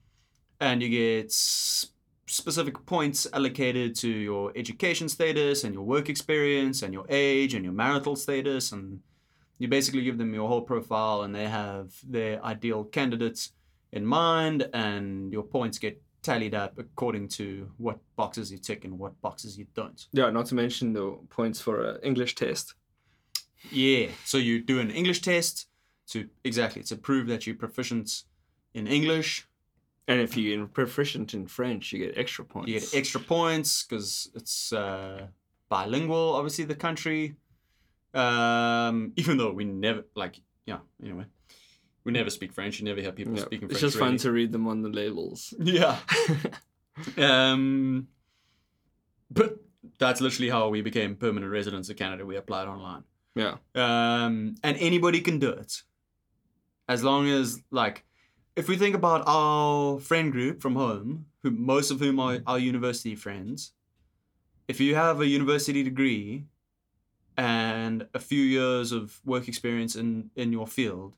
[0.60, 1.32] and you get
[2.32, 7.64] specific points allocated to your education status and your work experience and your age and
[7.64, 9.00] your marital status and
[9.58, 13.52] you basically give them your whole profile and they have their ideal candidates
[13.92, 18.98] in mind and your points get tallied up according to what boxes you tick and
[18.98, 22.74] what boxes you don't Yeah, not to mention the points for an English test.
[23.70, 25.68] yeah so you do an english test
[26.08, 28.24] to exactly to prove that you're proficient
[28.74, 29.46] in english
[30.08, 32.68] And if you're proficient in French, you get extra points.
[32.68, 35.28] You get extra points because it's uh,
[35.68, 37.36] bilingual, obviously, the country.
[38.12, 40.34] Um, even though we never, like,
[40.66, 41.26] yeah, anyway.
[42.04, 42.78] We never speak French.
[42.80, 43.72] You never hear people speaking French.
[43.72, 44.18] It's just fun really.
[44.18, 45.54] to read them on the labels.
[45.60, 45.98] Yeah.
[47.16, 48.08] Um,
[49.30, 49.56] but
[49.98, 52.26] that's literally how we became permanent residents of Canada.
[52.26, 53.04] We applied online.
[53.34, 53.54] yeah.
[53.74, 55.82] Um, and anybody can do it.
[56.88, 58.04] As long as, like,
[58.56, 62.58] if we think about our friend group from home, who most of whom are our
[62.58, 63.72] university friends,
[64.68, 66.44] if you have a university degree
[67.38, 71.14] and a few years of work experience in, in your field,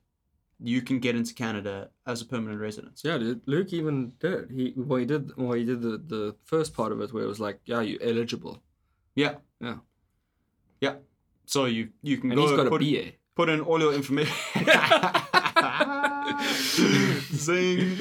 [0.61, 3.01] you can get into Canada as a permanent resident.
[3.05, 3.43] Yeah, dude.
[3.47, 4.51] Luke even did.
[4.51, 5.37] He well, he did.
[5.37, 8.03] Well, he did the the first part of it where it was like, yeah, you're
[8.03, 8.63] eligible,
[9.15, 9.37] Yeah.
[9.61, 9.77] Yeah.
[10.81, 10.95] Yeah.
[11.47, 13.13] So you you can and go he's got a put, BA.
[13.35, 14.35] put in all your information.
[17.35, 17.97] Zing.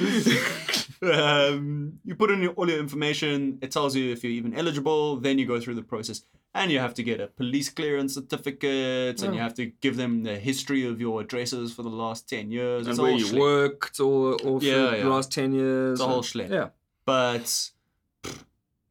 [1.02, 3.58] um, you put in your, all your information.
[3.62, 5.16] It tells you if you're even eligible.
[5.16, 6.22] Then you go through the process,
[6.56, 9.42] and you have to get a police clearance certificate, and you Oh.
[9.42, 12.86] have to give them the history of your addresses for the last ten years.
[12.86, 13.38] and It's where you schlick.
[13.40, 15.98] worked or or for Yeah, the last ten years.
[15.98, 16.50] It's a whole and- schlick.
[16.50, 16.68] Yeah.
[17.06, 17.70] but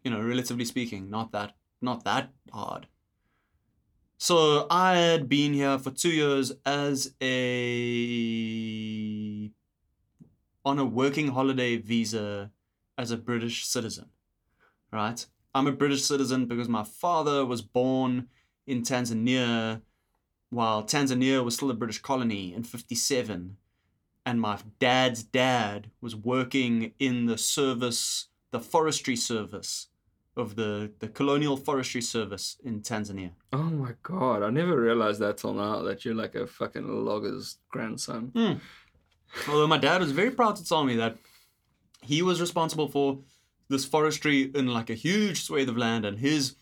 [0.04, 2.88] you know, relatively speaking, not that not that hard.
[4.18, 7.34] So I had been here for two years as a
[10.66, 12.52] on a working holiday visa
[12.98, 14.10] as a British citizen.
[14.92, 15.26] Right?
[15.56, 18.28] I'm a British citizen because my father was born
[18.66, 19.82] in Tanzania
[20.50, 23.58] while Tanzania was still a British colony in 57
[24.26, 29.88] and my dad's dad was working in the service, the forestry service
[30.36, 33.32] of the, the colonial forestry service in Tanzania.
[33.52, 37.58] Oh my god, I never realized that till now that you're like a fucking logger's
[37.70, 38.32] grandson.
[38.36, 38.54] Hmm.
[39.52, 41.18] Although my dad was very proud to tell me that
[42.02, 43.20] he was responsible for
[43.70, 46.56] this forestry in like a huge swathe of land, and his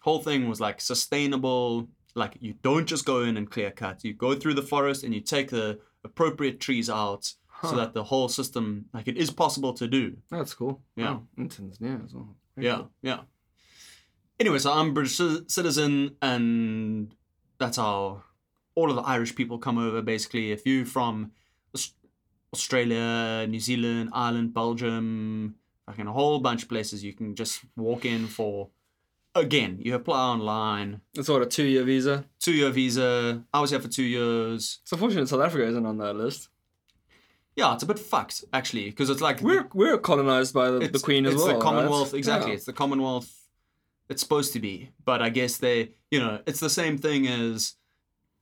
[0.00, 1.88] whole thing was like sustainable.
[2.14, 5.14] Like you don't just go in and clear cut; you go through the forest and
[5.14, 7.32] you take the appropriate trees out
[7.62, 10.16] so that the whole system, like it is possible to do.
[10.30, 10.80] That's cool.
[10.94, 11.10] Yeah.
[11.10, 11.22] Wow.
[11.36, 12.36] In Tanzania as well.
[12.54, 12.90] Very Yeah, cool.
[13.02, 13.20] yeah.
[14.38, 15.16] Anyway, so I'm British
[15.48, 17.12] citizen, and
[17.58, 18.22] that's how
[18.76, 20.00] all of the Irish people come over.
[20.02, 21.32] Basically, if you from
[22.54, 25.56] Australia, New Zealand, Ireland, Belgium,
[25.88, 28.68] fucking a whole bunch of places, you can just walk in for.
[29.34, 32.24] Again, you apply online, It's what a two year visa.
[32.40, 33.44] two year visa.
[33.52, 34.80] I was here for two years.
[34.82, 36.48] It's unfortunate South Africa isn't on that list.
[37.54, 40.98] Yeah, it's a bit fucked actually, because it's like We're we're colonized by the, the
[40.98, 41.58] Queen as it's well.
[41.58, 42.18] the Commonwealth, right?
[42.18, 42.50] exactly.
[42.50, 42.56] Yeah.
[42.56, 43.30] It's the Commonwealth.
[44.08, 47.74] It's supposed to be, but I guess they, you know, it's the same thing as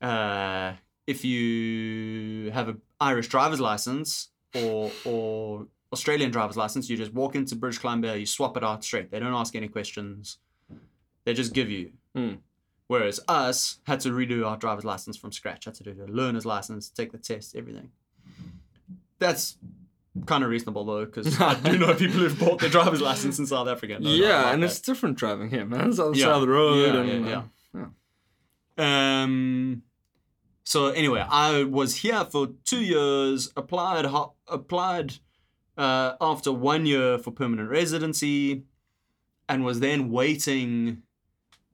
[0.00, 0.74] uh,
[1.06, 7.34] if you have an Irish driver's license or or Australian driver's license, you just walk
[7.36, 9.10] into British Columbia, you swap it out straight.
[9.10, 10.38] They don't ask any questions.
[11.24, 11.92] They just give you.
[12.14, 12.34] Hmm.
[12.88, 15.64] Whereas us had to redo our driver's license from scratch.
[15.64, 17.90] Had to do the learner's license, take the test, everything.
[19.18, 19.56] That's
[20.26, 23.46] kind of reasonable though, because I do know people who've bought their driver's license in
[23.46, 23.98] South Africa.
[24.00, 24.66] No, yeah, like and that.
[24.66, 25.88] it's different driving here, man.
[25.90, 26.24] It's on the Yeah.
[26.26, 26.94] side of the road.
[26.94, 27.42] Yeah, and, yeah,
[28.78, 29.82] uh, Um.
[30.64, 33.50] so anyway, I was here for two years.
[33.56, 35.14] Applied ho- applied
[35.76, 38.64] uh, after one year for permanent residency,
[39.48, 41.02] and was then waiting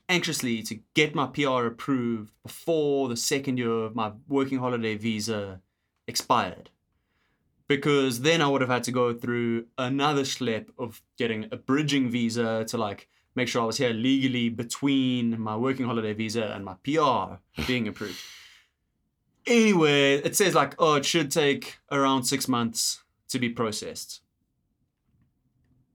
[0.08, 5.60] anxiously to get my PR approved before the second year of my working holiday visa
[6.06, 6.70] expired.
[7.68, 12.10] Because then I would have had to go through another schlep of getting a bridging
[12.10, 16.64] visa to like make sure I was here legally between my working holiday visa and
[16.64, 17.36] my PR
[17.66, 18.18] being approved.
[19.46, 23.01] Anyway, it says like, oh, it should take around six months
[23.32, 24.20] to be processed.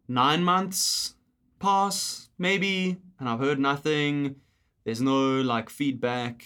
[0.07, 1.15] Nine months
[1.59, 4.35] pass, maybe, and I've heard nothing.
[4.83, 6.45] There's no like feedback.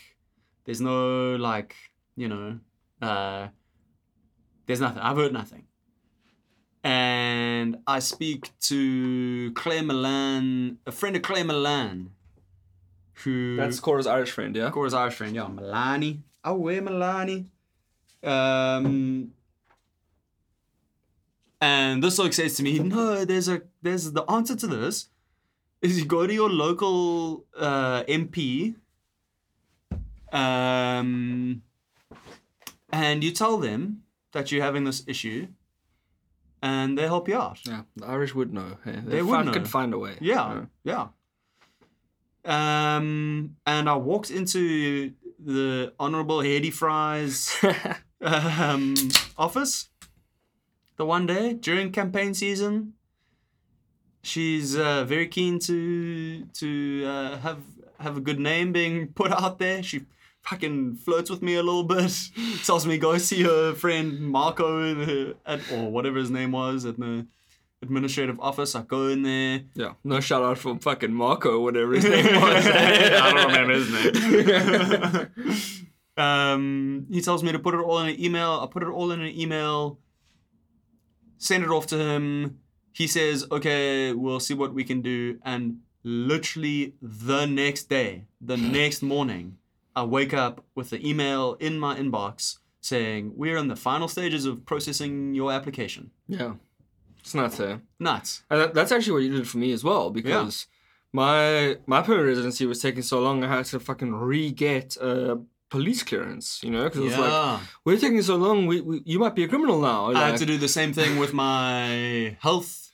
[0.66, 1.76] There's no like,
[2.16, 2.60] you know,
[3.02, 3.48] uh,
[4.66, 5.02] there's nothing.
[5.02, 5.66] I've heard nothing.
[6.84, 12.10] And I speak to Claire Milan, a friend of Claire Milan,
[13.24, 14.72] who That's Cora's Irish friend, yeah?
[14.72, 16.22] Cora's Irish friend, yeah, Milani.
[16.44, 17.46] Oh, where Milani?
[18.24, 19.32] Um,
[21.62, 25.08] and this oak says to me, "No, there's a there's the answer to this
[25.82, 28.76] is you go to your local uh, MP,
[30.32, 31.62] um,
[32.92, 34.04] and you tell them
[34.34, 35.48] that you're having this issue,
[36.62, 37.60] and they help you out.
[37.66, 38.78] Yeah, the Irish would know.
[38.86, 39.52] Hey, they They would know.
[39.54, 40.18] could find a way.
[40.20, 41.08] Yeah, yeah.
[42.44, 47.56] Um, and I walked into the Honorable Hedy Fry's
[48.22, 48.96] um,
[49.38, 49.90] office
[51.02, 52.94] the one day during campaign season.
[54.22, 57.58] She's uh, very keen to to uh, have
[58.00, 59.82] have a good name being put out there.
[59.82, 60.02] She
[60.44, 62.14] fucking flirts with me a little bit.
[62.64, 66.86] Tells me go see her friend Marco in her, at or whatever his name was
[66.86, 67.26] at the
[67.82, 68.76] administrative office.
[68.76, 69.62] I go in there.
[69.74, 69.94] yeah.
[70.04, 72.64] No shout out for fucking Marco, whatever his name was.
[72.68, 75.30] I don't remember his name.
[76.16, 78.60] um, he tells me to put it all in an email.
[78.62, 79.98] I put it all in an email,
[81.42, 82.60] send it off to him.
[82.94, 85.40] He says, okay, we'll see what we can do.
[85.44, 89.58] And literally the next day, the next morning,
[89.96, 94.46] I wake up with the email in my inbox saying, we're in the final stages
[94.46, 96.12] of processing your application.
[96.28, 96.54] yeah.
[97.20, 97.78] It's nuts, eh?
[98.00, 98.42] Nuts.
[98.50, 100.66] And that, that's actually what you did for me as well, because
[101.14, 105.40] my my permanent residency was taking so long, I had to fucking re-get a
[105.72, 106.84] police clearance, you know?
[106.84, 109.80] Because it was like, we're taking so long, we, we you might be a criminal
[109.82, 110.00] now.
[110.06, 112.92] I Like, had to do the same thing with my health,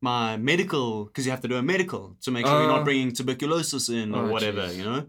[0.00, 2.84] my medical, because you have to do a medical to make sure you're Uh, not
[2.84, 4.76] bringing tuberculosis in or oh, whatever, jeez.
[4.78, 5.06] you know?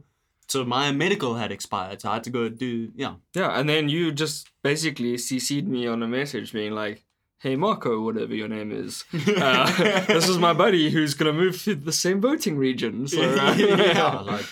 [0.48, 3.14] So my medical had expired, so I had to go do, yeah.
[3.36, 6.98] Yeah, and then you just basically CC'd me on a message being like,
[7.40, 9.04] hey, Marco, whatever your name is.
[9.48, 9.66] Uh,
[10.16, 13.08] this is my buddy who's going to move to the same voting region.
[13.08, 14.46] So, uh, yeah, like,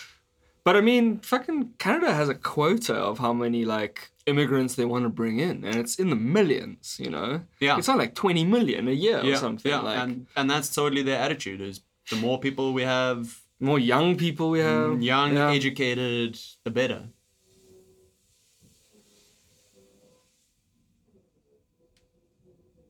[0.69, 5.01] But I mean, fucking Canada has a quota of how many like immigrants they want
[5.01, 6.99] to bring in, and it's in the millions.
[6.99, 7.79] You know, yeah.
[7.79, 9.71] it's not like twenty million a year yeah, or something.
[9.71, 13.79] yeah, like and, and that's totally their attitude is the more people we have, more
[13.79, 15.49] young people we have, mm, young, yeah.
[15.49, 17.09] educated, the better.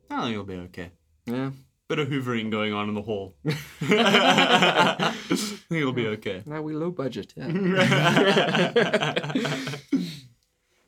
[0.09, 0.91] I think you'll be okay.
[1.27, 1.51] yeah.
[1.89, 3.35] Bit of hoovering going on in the hall.
[3.81, 6.43] I think it'll be okay.
[6.45, 7.33] Now we low budget.
[7.35, 7.47] Yeah.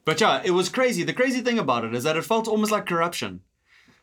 [0.05, 1.03] but yeah, it was crazy.
[1.03, 3.41] The crazy thing about it is that it felt almost like corruption.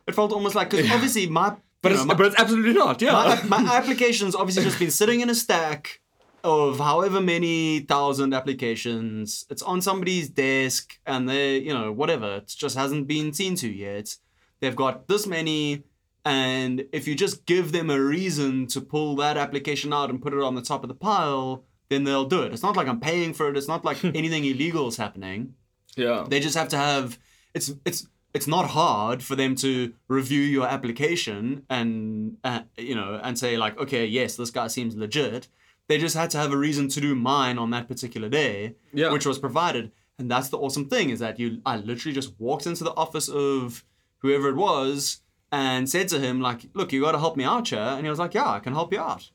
[0.08, 2.72] It felt almost like because obviously my but you it's know, my, but it's absolutely
[2.72, 3.00] not.
[3.00, 3.12] Yeah.
[3.46, 6.00] my, my application's obviously just been sitting in a stack
[6.42, 9.46] of however many thousand applications.
[9.50, 12.36] It's on somebody's desk and they, you know, whatever.
[12.36, 14.16] It just hasn't been seen to yet.
[14.60, 15.84] They've got this many,
[16.28, 20.32] and if you just give them a reason to pull that application out and put
[20.34, 22.52] it on the top of the pile, then they'll do it.
[22.52, 23.56] It's not like I'm paying for it.
[23.56, 25.54] It's not like anything illegal is happening.
[25.96, 26.24] yeah.
[26.28, 27.18] They just have to have
[27.54, 29.70] it's it's it's not hard for them to
[30.08, 34.94] review your application and uh, you know and say like okay yes this guy seems
[34.96, 35.48] legit.
[35.88, 39.10] They just had to have a reason to do mine on that particular day, Yeah.
[39.14, 39.90] which was provided.
[40.18, 43.28] And that's the awesome thing is that you I literally just walked into the office
[43.30, 43.84] of
[44.22, 47.68] whoever it was and said to him like look you got to help me out
[47.68, 49.30] here and he was like yeah I can help you out.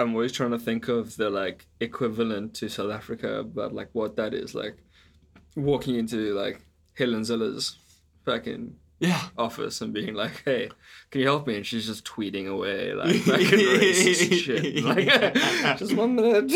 [0.00, 4.16] I'm always trying to think of the like equivalent to South Africa, but like what
[4.16, 4.76] that is like
[5.56, 6.60] walking into like
[6.98, 7.78] Helen Zille's
[8.24, 9.20] fucking Yeah.
[9.38, 10.68] office and being like, "Hey,
[11.10, 14.84] can you help me?" And she's just tweeting away like fucking racist shit.
[14.84, 16.50] Like, just one minute.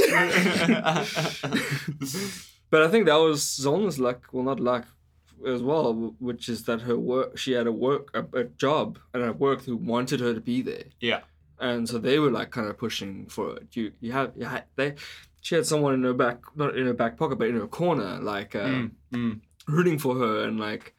[2.70, 4.24] but I think that was Zola's luck.
[4.32, 4.86] Well, not luck
[5.46, 7.36] as well, which is that her work.
[7.38, 10.62] She had a work a, a job and a work who wanted her to be
[10.62, 11.20] there yeah.
[11.60, 13.68] and so they were like kind of pushing for it.
[13.76, 14.94] You you have you ha they
[15.40, 18.18] she had someone in her back, not in her back pocket, but in her corner,
[18.20, 19.40] like uh, Mm, mm.
[19.68, 20.94] rooting for her and like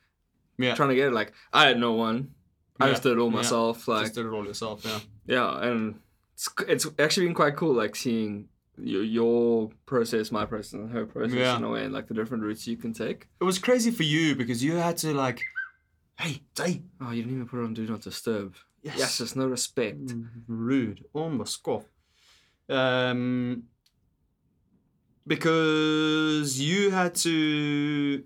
[0.57, 0.75] Yeah.
[0.75, 1.13] trying to get it.
[1.13, 2.31] Like I had no one.
[2.79, 3.35] I Yeah, just did it all yeah.
[3.35, 3.87] myself.
[3.87, 4.99] Like Just did it all yourself, yeah.
[5.27, 5.99] yeah, and
[6.33, 8.47] it's it's actually been quite cool, like seeing
[8.81, 11.57] your, your process, my process, and her process Yeah.
[11.57, 13.27] in a way, and like the different routes you can take.
[13.39, 15.41] It was crazy for you because you had to like,
[16.19, 16.83] hey, Day.
[17.01, 18.55] Oh, you didn't even put it on Do Not Disturb.
[18.81, 18.95] Yes.
[18.97, 20.13] Yes, there's no respect.
[20.47, 21.03] Rude.
[21.13, 21.85] Almost scoff.
[22.69, 23.63] Um,
[25.27, 28.23] because you had to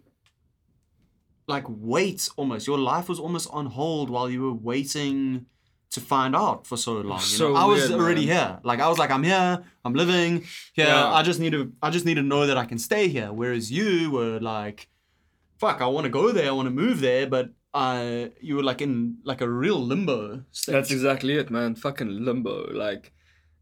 [1.48, 2.68] like wait almost.
[2.68, 5.46] Your life was almost on hold while you were waiting
[5.94, 7.20] to find out for so long.
[7.20, 7.56] You So know?
[7.56, 8.36] I was weird, already man.
[8.36, 8.60] here.
[8.64, 9.64] Like I was like, I'm here.
[9.86, 10.32] I'm living
[10.74, 10.88] here.
[10.88, 11.12] Yeah.
[11.20, 11.72] I just need to.
[11.82, 13.32] I just need to know that I can stay here.
[13.32, 14.88] Whereas you were like,
[15.58, 16.48] fuck, I want to go there.
[16.48, 17.50] I want to move there, but.
[17.76, 20.74] Uh, you were like in like a real limbo state.
[20.74, 21.74] That's exactly it, man.
[21.74, 22.72] Fucking limbo.
[22.72, 23.12] Like,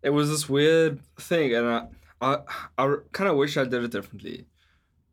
[0.03, 1.87] it was this weird thing, and I,
[2.19, 2.37] I,
[2.77, 4.47] I kind of wish I did it differently,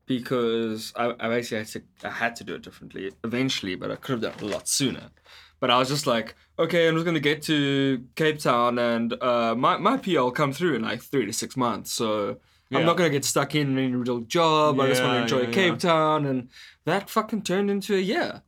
[0.07, 3.95] because I, I basically had to, I had to do it differently eventually, but I
[3.95, 5.11] could have done it a lot sooner.
[5.61, 9.55] But I was just like, okay, I'm just gonna get to Cape Town, and uh,
[9.57, 12.39] my my will come through in like three to six months, so.
[12.71, 12.81] Yeah.
[12.81, 14.79] I'm not gonna get stuck in any real job.
[14.79, 15.89] I just want to enjoy yeah, Cape yeah.
[15.91, 16.51] Town, and
[16.85, 18.43] that fucking turned into a year.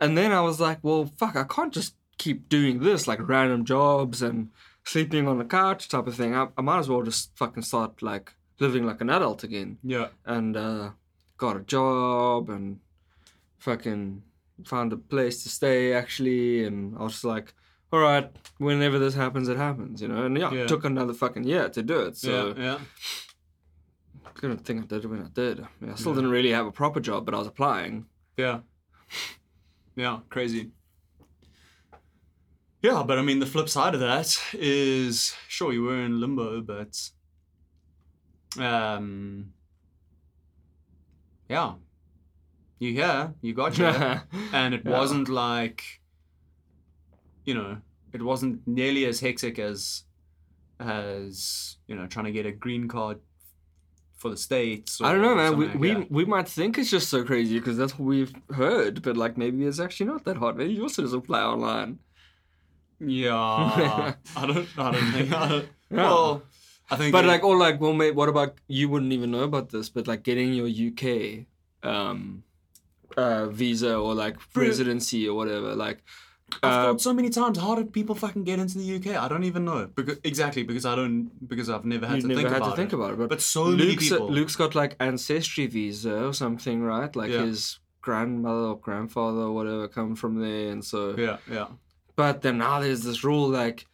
[0.00, 3.64] And then I was like, well, fuck, I can't just keep doing this, like random
[3.64, 4.50] jobs and
[4.84, 6.34] sleeping on the couch type of thing.
[6.34, 9.78] I, I might as well just fucking start like living like an adult again.
[9.82, 10.08] Yeah.
[10.24, 10.90] And uh,
[11.36, 12.80] got a job and
[13.58, 14.22] fucking
[14.64, 16.64] found a place to stay actually.
[16.64, 17.52] And I was just like,
[17.92, 20.24] all right, whenever this happens, it happens, you know?
[20.24, 20.62] And yeah, Yeah.
[20.62, 22.16] it took another fucking year to do it.
[22.16, 22.62] So yeah.
[22.64, 22.78] Yeah.
[24.26, 25.60] I couldn't think I did it when I did.
[25.60, 26.16] I, mean, I still Yeah.
[26.16, 28.06] didn't really have a proper job, but I was applying.
[28.36, 28.60] Yeah.
[29.96, 30.70] Yeah, crazy.
[32.82, 36.60] Yeah, but I mean, the flip side of that is sure you were in limbo,
[36.60, 37.10] but
[38.58, 39.52] um,
[41.48, 41.74] yeah,
[42.84, 44.22] you here, you got here,
[44.52, 44.98] and it Yeah.
[44.98, 45.80] wasn't like,
[47.44, 47.78] you know,
[48.12, 50.04] it wasn't nearly as hectic as
[50.80, 53.18] as you know trying to get a green card
[54.16, 55.00] for the states.
[55.00, 55.56] I don't know, man.
[55.56, 59.16] We we, we might think it's just so crazy because that's what we've heard, but
[59.16, 60.56] like maybe it's actually not that hard.
[60.56, 61.98] Maybe you also just apply online.
[63.00, 63.34] Yeah,
[64.36, 64.68] I don't.
[64.78, 65.32] I don't think.
[65.32, 65.96] I don't, Yeah.
[66.08, 66.42] Well,
[66.90, 67.12] I think.
[67.12, 68.88] But it- like, or like, well, mate, what about you?
[68.88, 71.46] Wouldn't even know about this, but like getting your UK
[71.82, 72.42] um,
[73.16, 75.74] uh, visa or like residency or whatever.
[75.74, 76.02] Like,
[76.62, 79.16] I've uh, thought so many times, how did people fucking get into the UK?
[79.22, 79.88] I don't even know.
[79.94, 82.70] Because exactly because I don't because I've never had you to never think had about
[82.70, 82.96] to think it.
[82.96, 83.18] about it.
[83.18, 84.28] But, But so many people.
[84.30, 87.14] Luke's got like ancestry visa or something, right?
[87.16, 87.44] Like Yeah.
[87.46, 91.14] his grandmother or grandfather or whatever come from there, and so.
[91.16, 91.68] yeah, yeah,
[92.16, 93.86] But then now there's this rule like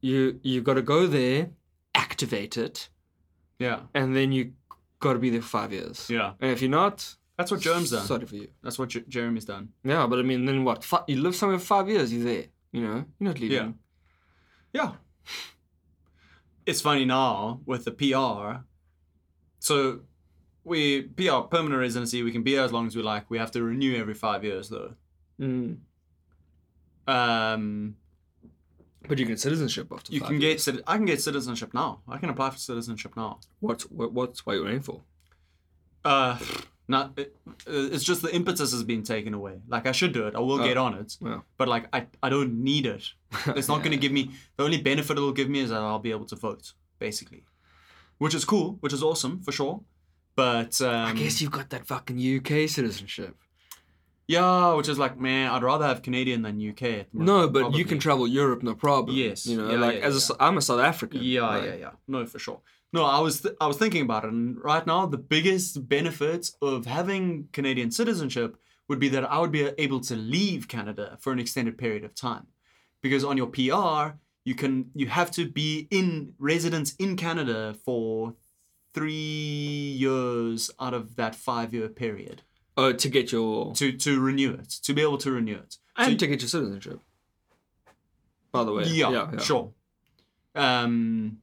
[0.00, 1.50] you you got to go there,
[1.94, 2.88] activate it,
[3.58, 4.52] yeah, and then you
[4.98, 6.08] got to be there for five years.
[6.10, 6.32] yeah.
[6.40, 8.06] And if you're not, That's what Jerem's done.
[8.06, 8.48] Sorry for you.
[8.62, 9.70] That's what J- Jeremy's done.
[9.84, 10.84] Yeah, but I mean, then what?
[10.84, 12.12] Fi- you live somewhere for five years.
[12.12, 12.44] You're there.
[12.72, 13.74] You know, you're not leaving.
[14.72, 14.82] Yeah.
[14.82, 14.92] Yeah.
[16.66, 18.62] It's funny now with the PR.
[19.58, 20.00] So
[20.64, 22.22] we PR permanent residency.
[22.22, 23.28] We can be here as long as we like.
[23.30, 24.94] We have to renew every five years though.
[25.40, 25.78] Mm.
[27.06, 27.96] Um,
[29.08, 30.12] But you get citizenship after.
[30.12, 30.64] you five can years.
[30.64, 30.80] get.
[30.86, 32.02] I can get citizenship now.
[32.08, 33.40] I can apply for citizenship now.
[33.60, 35.00] What's what, what's what you're aiming for?
[36.04, 36.38] Uh,
[36.88, 37.12] not.
[37.16, 39.60] It, it's just the impetus has been taken away.
[39.68, 40.34] Like I should do it.
[40.34, 40.64] I will Oh.
[40.64, 41.16] get on it.
[41.58, 43.04] But like I, I don't need it.
[43.56, 44.30] It's not going to give me.
[44.56, 47.44] The only benefit it'll give me is that I'll be able to vote, basically,
[48.18, 49.80] which is cool, which is awesome for sure.
[50.34, 53.36] But um, I guess you've got that fucking UK citizenship.
[54.28, 56.82] yeah, which is like, man, I'd rather have Canadian than UK.
[56.82, 59.16] at the No, but you can travel Europe, no problem.
[59.16, 59.46] Yes.
[59.46, 60.46] You know, Yeah, like yeah, as a yeah.
[60.46, 61.20] I'm a South African.
[61.22, 61.64] Yeah, right?
[61.64, 61.90] yeah, yeah.
[62.08, 62.60] No, for sure.
[62.92, 66.50] No, I was th- I was thinking about it, and right now the biggest benefit
[66.60, 68.56] of having Canadian citizenship
[68.88, 72.14] would be that I would be able to leave Canada for an extended period of
[72.14, 72.48] time,
[73.00, 78.34] because on your PR you can you have to be in residence in Canada for
[78.92, 79.12] three
[79.96, 82.42] years out of that five year period
[82.76, 85.72] Oh, to get your to to renew it to be able to renew it.
[85.72, 87.00] So and to get your citizenship.
[88.50, 88.84] By the way.
[88.84, 89.38] Yeah, yeah, yeah.
[89.40, 89.72] sure.
[90.54, 91.38] Um,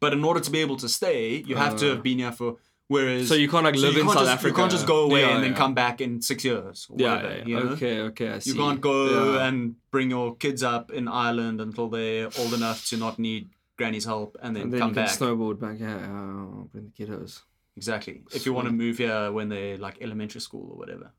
[0.00, 2.32] but in order to be able to stay, you have to Uh, have been here
[2.32, 2.56] for.
[2.88, 4.48] Whereas, So you can't like so live in South just, Africa.
[4.48, 5.56] You can't just go away Yeah, and then yeah.
[5.58, 6.88] come back in six years.
[6.96, 7.72] Yeah, whatever, yeah, you know?
[7.74, 8.50] Okay, okay, I see.
[8.50, 12.96] You can't go and bring your kids up in Ireland until they're old enough to
[12.96, 15.08] not need granny's help and then, and then come back.
[15.10, 15.76] snowboard back.
[15.78, 17.42] Yeah, oh, bring the kiddos.
[17.76, 18.22] Exactly.
[18.34, 21.12] If you want to move here when they're like elementary school or whatever.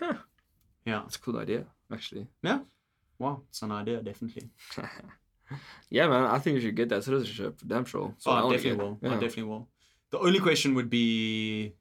[0.00, 1.00] Yeah.
[1.02, 2.28] That's a cool idea, actually.
[2.42, 2.60] Yeah.
[3.18, 4.50] Wow, it's an idea, definitely.
[5.90, 6.24] Yeah, man.
[6.24, 7.60] I think you should get that citizenship.
[7.66, 8.08] Damn sure.
[8.08, 8.98] That's Oh, I definitely will.
[9.02, 9.10] Yeah.
[9.10, 9.68] I definitely will.
[10.10, 11.74] The only question would be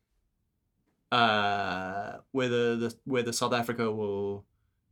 [1.12, 4.46] uh, whether the whether South Africa will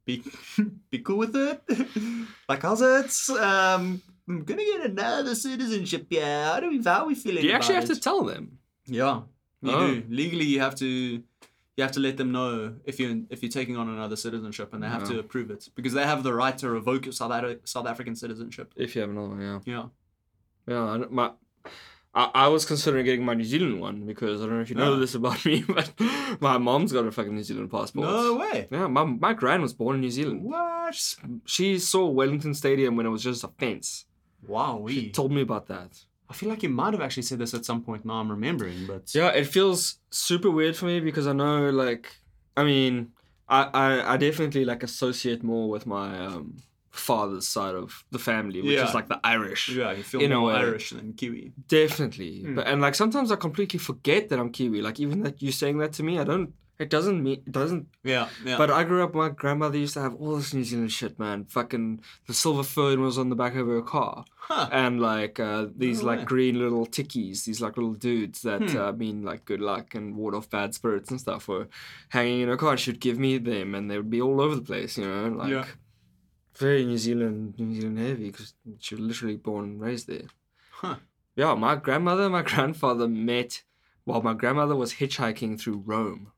[0.06, 0.24] be
[0.90, 1.62] be cool with it.
[2.50, 3.12] like, how's it?
[3.38, 6.08] Um, I'm gonna get another citizenship.
[6.10, 7.42] Yeah, how do we how are we feeling?
[7.42, 8.60] Do you actually have to tell them?
[8.86, 9.22] Yeah,
[9.62, 9.88] you Oh.
[9.96, 10.04] do.
[10.10, 11.24] Legally, you have to.
[11.82, 14.84] You have to let them know if you're if you're taking on another citizenship, and
[14.84, 17.88] they have to approve it because they have the right to revoke your South, South
[17.88, 18.72] African citizenship.
[18.76, 19.60] If you have another one, yeah.
[19.66, 19.86] Yeah.
[20.68, 21.32] Yeah, I, my,
[22.14, 24.76] I, I was considering getting my New Zealand one because I don't know if you
[24.76, 25.00] know Yeah.
[25.00, 25.92] this about me, but
[26.40, 28.08] my mom's got a fucking New Zealand passport.
[28.08, 28.68] No way.
[28.72, 30.44] Yeah, my, my gran was born in New Zealand.
[30.44, 31.16] What?
[31.46, 34.06] She saw Wellington Stadium when it was just a fence.
[34.48, 34.86] Wow.
[34.88, 36.00] She told me about that.
[36.32, 38.02] I feel like you might have actually said this at some point.
[38.06, 39.80] Now I'm remembering, but Yeah, it feels
[40.10, 42.06] super weird for me because I know, like,
[42.56, 42.94] I mean,
[43.58, 46.46] I, I, I definitely like associate more with my um,
[46.90, 48.88] father's side of the family, which Yeah.
[48.88, 49.64] is like the Irish.
[49.70, 50.56] yeah, you feel In a more way.
[50.60, 51.52] Irish than Kiwi.
[51.68, 52.44] Definitely.
[52.46, 52.56] Mm.
[52.56, 54.82] But and like sometimes I completely forget that I'm Kiwi.
[54.82, 57.88] Like even that you saying that to me, I don't it doesn't mean it doesn't
[58.04, 58.58] Yeah, yeah.
[58.58, 61.46] but I grew up my grandmother used to have all this New Zealand shit, man.
[61.46, 64.26] Fucking the silver fern was on the back of her car.
[64.38, 64.68] huh.
[64.72, 68.78] And like uh, these No like green little tikis, these like little dudes that Hmm.
[68.78, 71.68] uh, mean like good luck and ward off bad spirits and stuff were
[72.10, 72.78] hanging in her car.
[72.78, 75.52] She'd give me them and they would be all over the place, you know, like
[75.52, 75.66] Yeah.
[76.58, 80.28] very New Zealand, New Zealand heavy because she was literally born and raised there.
[80.72, 80.96] Huh.
[81.36, 83.62] Yeah, my grandmother and my grandfather met
[84.04, 86.32] while my grandmother was hitchhiking through Rome.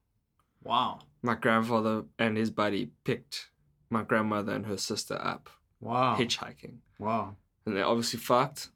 [0.63, 0.99] Wow.
[1.21, 3.49] My grandfather and his buddy picked
[3.89, 5.49] my grandmother and her sister up
[5.79, 6.15] Wow.
[6.17, 6.77] hitchhiking.
[6.99, 7.35] Wow.
[7.65, 8.69] And they obviously fucked,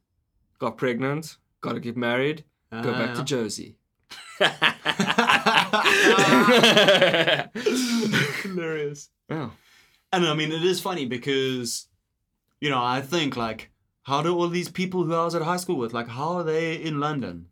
[0.58, 3.24] got pregnant, got to get married, go back to uh-huh.
[3.24, 3.76] Josie.
[8.42, 9.10] Hilarious.
[9.28, 9.50] yeah.
[10.12, 11.88] And I mean, it is funny because,
[12.60, 13.70] you know, I think like,
[14.02, 16.44] how do all these people who I was at high school with, like, how are
[16.44, 17.46] they in London?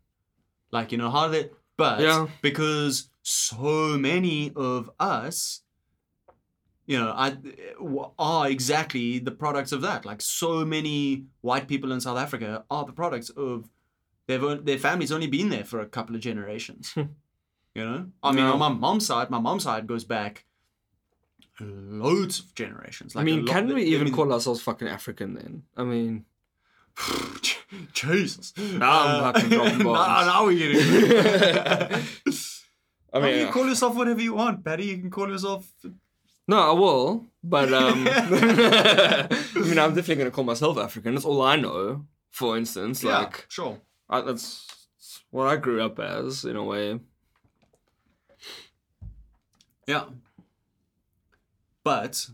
[0.71, 1.49] Like, you know, how are they?
[1.77, 2.27] But Yeah.
[2.41, 5.61] because so many of us,
[6.85, 7.35] you know, I
[8.17, 10.05] are exactly the products of that.
[10.05, 13.69] Like, so many white people in South Africa are the products of
[14.27, 16.91] they've their families only been there for a couple of generations.
[16.93, 17.01] Hmm.
[17.75, 18.53] you know, I mean, No.
[18.53, 20.45] on my mom's side, my mom's side goes back
[21.59, 23.13] loads of generations.
[23.15, 25.63] I Like a mean, can we I even mean- call ourselves fucking African then?
[25.75, 26.23] I mean,
[27.93, 28.53] Jesus.
[28.57, 30.07] Now I'm fucking uh, dropping bombs.
[30.07, 32.03] Now, now we're getting.
[33.13, 34.85] I mean, you call yourself whatever you want, Patty.
[34.85, 35.71] You can call yourself.
[36.47, 41.13] no, I will, but um, I mean, I'm definitely gonna call myself African.
[41.13, 42.05] That's all I know.
[42.31, 43.79] For instance, Yeah, like sure.
[44.09, 44.67] I, that's
[45.31, 46.99] what I grew up as in a way.
[49.87, 50.05] Yeah.
[51.83, 52.27] But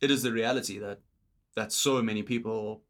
[0.00, 1.00] it is the reality that
[1.56, 2.82] that so many people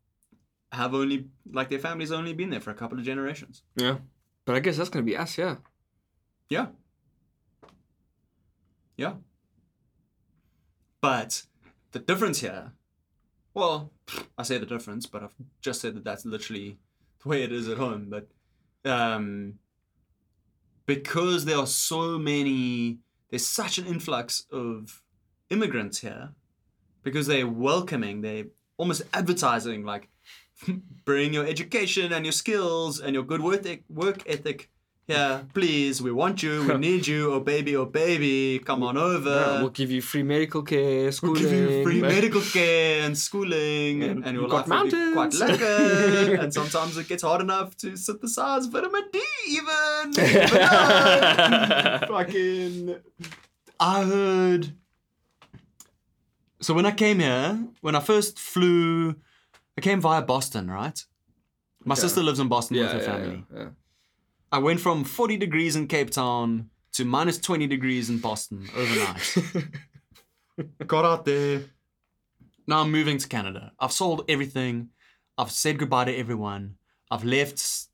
[0.72, 3.62] have only like their families only been there for a couple of generations.
[3.74, 3.98] Yeah,
[4.44, 5.38] but I guess that's gonna be us.
[5.38, 5.56] Yeah.
[6.48, 6.66] Yeah.
[8.97, 9.14] Yeah.
[11.01, 11.45] But
[11.92, 12.72] the difference here,
[13.53, 13.92] well,
[14.38, 16.78] I say the difference, but I've just said that that's literally
[17.22, 18.09] the way it is at home.
[18.11, 18.28] But
[18.90, 19.55] um,
[20.86, 22.99] because there are so many,
[23.30, 25.03] there's such an influx of
[25.51, 26.30] immigrants here,
[27.03, 30.09] because they're welcoming, they're almost advertising like,
[31.05, 34.70] bring your education and your skills and your good work work ethic
[35.07, 39.28] yeah, please, we want you, we need you, oh baby, oh baby, come on over.
[39.30, 41.42] Yeah, we'll give you free medical care, schooling.
[41.42, 45.12] We'll give you free medical care and schooling, and, And and your life will be
[45.12, 45.40] quite mountains.
[45.40, 46.38] lekker.
[46.42, 50.12] and sometimes it gets hard enough to synthesize vitamin D, even.
[52.09, 52.96] Fucking.
[53.78, 54.72] I heard.
[56.61, 59.16] So when I came here, when I first flew,
[59.76, 60.98] I came via Boston, right?
[61.84, 63.44] My sister lives in Boston with her yeah, family.
[64.55, 69.36] I went from 40 degrees in Cape Town to minus 20 degrees in Boston overnight.
[70.86, 71.64] Got out there.
[72.64, 73.72] Now I'm moving to Canada.
[73.80, 74.90] I've sold everything.
[75.36, 76.76] I've said goodbye to everyone.
[77.11, 77.88] I've left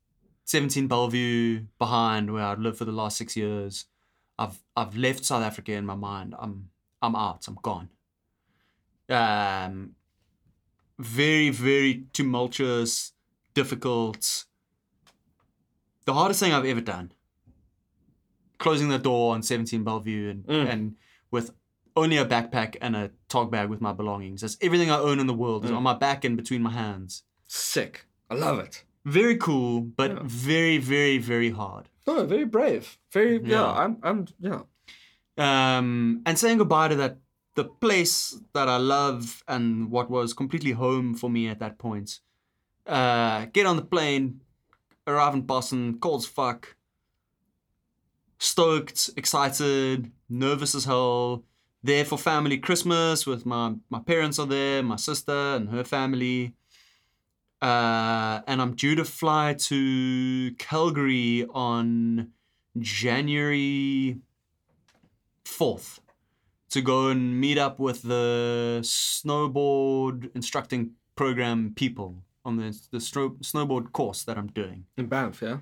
[0.44, 3.86] 17 Bellevue behind where I've lived for the last six years.
[4.38, 6.34] I've I've left South Africa in my mind.
[6.38, 6.68] I'm
[7.00, 7.48] I'm out.
[7.48, 7.88] I'm gone.
[9.08, 9.92] Um,
[10.98, 13.12] very very tumultuous,
[13.54, 14.44] difficult.
[16.04, 17.12] The hardest thing I've ever done.
[18.58, 20.68] Closing the door on 17 Bellevue and Mm.
[20.72, 20.96] and
[21.30, 21.52] with
[21.96, 24.40] only a backpack and a tog bag with my belongings.
[24.42, 25.76] That's everything I own in the world is Mm.
[25.78, 27.22] on my back and between my hands.
[27.48, 28.06] Sick.
[28.30, 28.84] I love it.
[29.04, 30.18] Very cool, but Yeah.
[30.24, 31.88] very, very, very hard.
[32.06, 32.98] Oh, very brave.
[33.12, 33.48] Very yeah.
[33.48, 33.72] Yeah.
[33.72, 34.62] I'm I'm yeah.
[35.38, 37.18] Um, and saying goodbye to that
[37.54, 42.20] the place that I love and what was completely home for me at that point.
[42.86, 44.40] Uh, get on the plane,
[45.06, 46.76] arrive in Boston, cold as fuck,
[48.38, 51.44] stoked, excited, nervous as hell.
[51.82, 56.54] There for family Christmas with my my parents are there, my sister and her family.
[57.62, 62.32] Uh, and I'm due to fly to Calgary on
[62.78, 64.18] January
[65.44, 65.98] 4th
[66.70, 73.38] to go and meet up with the snowboard instructing program people on the, the stro-
[73.40, 75.58] snowboard course that I'm doing In Banff, yeah.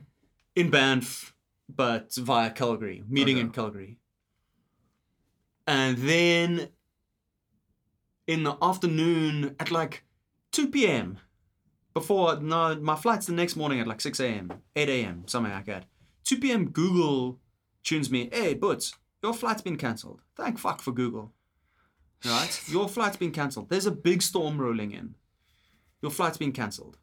[0.55, 1.35] in Banff,
[1.69, 3.99] but via Calgary, meeting in Calgary.
[5.67, 6.69] And then
[8.27, 10.05] in the afternoon at like
[10.53, 11.19] 2 p.m.
[11.95, 15.67] Before, no, my flight's the next morning at like 6 a.m., 8 a.m., something like
[15.67, 15.85] that.
[16.25, 16.71] 2 p.m.
[16.71, 17.41] Google
[17.83, 20.21] tunes me, hey, Butts, your flight's been cancelled.
[20.37, 21.33] Thank fuck for Google.
[22.25, 22.61] Right?
[22.69, 23.69] Your flight's been cancelled.
[23.69, 25.15] There's a big storm rolling in.
[26.03, 26.99] Your flight's been cancelled.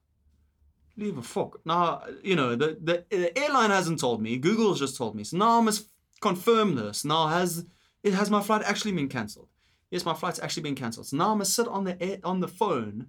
[0.97, 1.59] Leave a fuck.
[1.65, 4.37] Now, you know, the, the, the airline hasn't told me.
[4.37, 5.23] Google's just told me.
[5.23, 5.89] So now I must
[6.21, 7.03] confirm this.
[7.03, 7.65] Now, has
[8.03, 9.49] it has my flight actually been cancelled?
[9.91, 11.07] Yes, my flight's actually been cancelled.
[11.07, 13.07] So now I'm gonna sit on the air, on the phone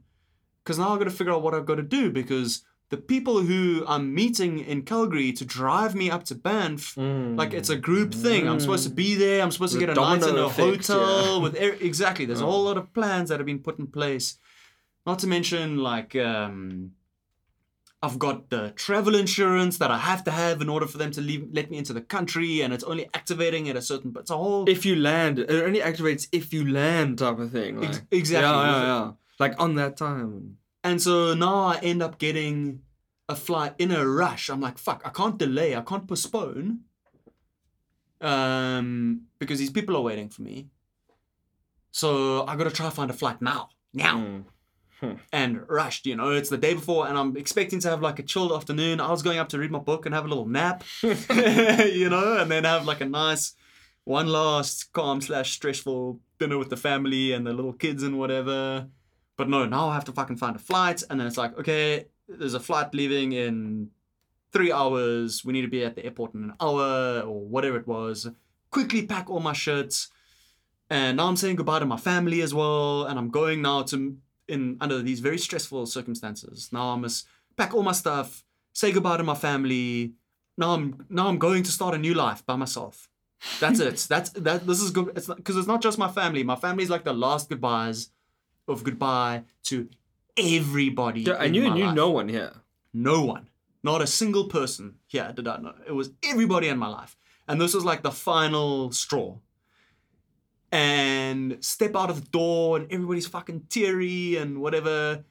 [0.67, 3.41] because now I've got to figure out what I've got to do because the people
[3.41, 8.13] who I'm meeting in Calgary to drive me up to Banff, like it's a group
[8.13, 8.49] thing.
[8.49, 9.43] I'm supposed to be there.
[9.43, 11.43] I'm supposed to get a night in a effect, hotel yeah.
[11.43, 12.25] with er- exactly.
[12.25, 14.39] There's a whole lot of plans that have been put in place.
[15.07, 16.93] Not to mention like um,
[18.03, 21.21] I've got the travel insurance that I have to have in order for them to
[21.21, 24.11] leave, let me into the country, and it's only activating at a certain.
[24.11, 24.69] But it's a whole.
[24.69, 27.81] If you land, it only activates if you land, type of thing.
[27.81, 28.49] Like, Ex- exactly.
[28.51, 29.11] Yeah, yeah, yeah.
[29.39, 30.59] Like on that time.
[30.83, 32.83] And so now I end up getting
[33.29, 34.49] a flight in a rush.
[34.49, 36.81] I'm like, fuck, I can't delay, I can't postpone.
[38.21, 40.69] Um, because these people are waiting for me.
[41.91, 43.71] So I gotta try to find a flight now.
[43.93, 44.19] Now.
[44.19, 44.45] Mm.
[45.33, 48.23] And rushed, you know, it's the day before, and I'm expecting to have like a
[48.23, 49.01] chilled afternoon.
[49.01, 52.39] I was going up to read my book and have a little nap, you know,
[52.39, 53.55] and then have like a nice
[54.05, 58.87] one last calm slash stressful dinner with the family and the little kids and whatever.
[59.37, 62.07] But no, now I have to fucking find a flight, and then it's like, okay,
[62.29, 63.91] there's a flight leaving in
[64.53, 65.45] three hours.
[65.45, 68.29] We need to be at the airport in an hour or whatever it was.
[68.71, 70.07] Quickly pack all my shit,
[70.89, 73.05] and now I'm saying goodbye to my family as well.
[73.05, 74.17] And I'm going now to
[74.49, 76.71] in under these very stressful circumstances.
[76.73, 77.27] Now I must
[77.57, 80.13] pack all my stuff, say goodbye to my family.
[80.57, 83.09] Now I'm now I'm going to start a new life by myself.
[83.61, 83.97] That's it.
[84.09, 84.67] That's that.
[84.67, 85.13] This is good.
[85.17, 86.43] It's because it's not just my family.
[86.43, 88.11] My family is like the last goodbyes
[88.69, 89.89] of goodbye to
[90.37, 91.23] everybody.
[91.23, 91.95] Yeah, knew my knew life.
[91.95, 92.53] no one here.
[92.93, 93.49] No one.
[93.83, 95.75] Not a single person here did I know.
[95.87, 97.17] It was everybody in my life.
[97.47, 99.37] And this was like the final straw.
[100.77, 105.25] And step out of the door and everybody's fucking teary and whatever.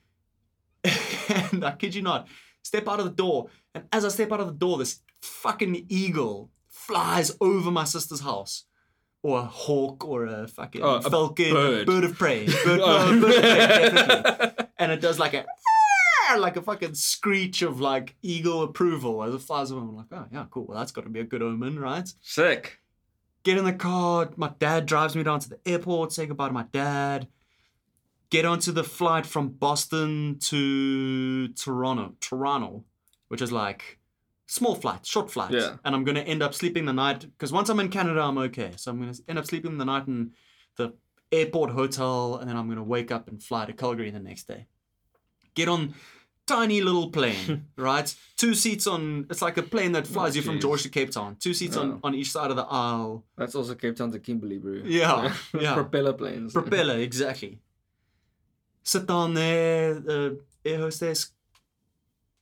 [0.84, 2.28] and I kid you not,
[2.64, 3.50] step out of the door.
[3.76, 8.22] And as I step out of the door, this fucking eagle flies over my sister's
[8.22, 8.66] house.
[9.22, 12.04] Or a hawk or a fucking Oh, a falcon, bird.
[12.06, 12.46] of prey.
[12.64, 13.12] Bird, Oh.
[13.12, 14.66] no, bird of prey, oh.
[14.80, 15.46] and it does like a
[16.40, 19.82] like a fucking screech of like eagle approval as it flies over.
[19.82, 20.66] I'm like, oh yeah, cool.
[20.66, 22.08] Well, that's got to be a good omen, right?
[22.22, 22.80] Sick.
[23.46, 24.32] Get in the car.
[24.36, 26.12] My dad drives me down to the airport.
[26.12, 27.28] Say goodbye to my dad.
[28.32, 32.84] Get onto the flight from Boston to Toronto, Toronto,
[33.28, 34.00] which is like
[34.48, 35.52] small flight, short flight.
[35.52, 35.76] Yeah.
[35.86, 38.72] And I'm gonna end up sleeping the night because once I'm in Canada, I'm okay.
[38.78, 40.32] So I'm gonna end up sleeping the night in
[40.76, 40.94] the
[41.32, 44.66] airport hotel, and then I'm gonna wake up and fly to Calgary the next day.
[45.54, 45.94] Get on
[46.48, 48.14] tiny little plane, right?
[48.38, 49.26] Two seats on.
[49.30, 50.60] It's like a plane that flies you from.
[50.60, 51.36] George to Cape Town.
[51.40, 52.00] Two seats on Oh.
[52.04, 53.24] on each side of the aisle.
[53.38, 54.82] That's also Cape Town to Kimberley, bro.
[54.86, 55.74] Yeah, yeah.
[55.74, 56.54] Propeller planes.
[56.54, 57.60] Propeller, exactly.
[58.84, 59.96] Sit down there.
[59.96, 61.32] The air hostess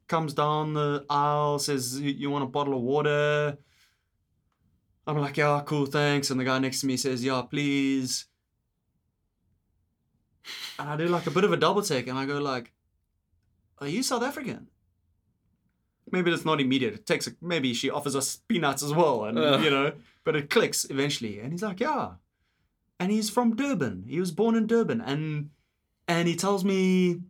[0.08, 3.58] comes down the aisle, says, "You you want a bottle of water?"
[5.08, 8.26] I'm like, "Yeah, cool, thanks." And the guy next to me says, "Yeah, please."
[10.80, 12.74] And I do like a bit of a double take, and I go like,
[13.84, 14.68] "Are you South African?"
[16.12, 16.94] Maybe it's not immediate.
[16.94, 19.64] It takes a, maybe she offers us peanuts as well, and Ugh.
[19.64, 19.94] you know,
[20.24, 21.40] but it clicks eventually.
[21.40, 22.16] And he's like, "Yeah,"
[23.00, 24.06] and he's from Durban.
[24.08, 25.50] He was born in Durban, and
[26.08, 27.22] and he tells me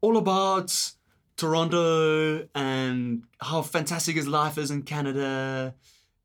[0.00, 0.92] all about
[1.36, 5.74] Toronto and how fantastic his life is in Canada,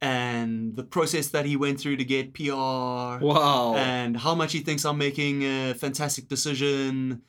[0.02, 3.76] and the process that he went through to get PR Wow.
[3.78, 7.22] and how much he thinks I'm making a fantastic decision,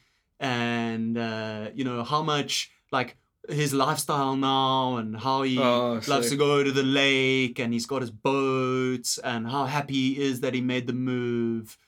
[0.45, 3.17] and uh, you know how much like
[3.49, 7.87] his lifestyle now, and how he Oh, loves to go to the lake, and he's
[7.87, 11.79] got his boats, and how happy he is that he made the move,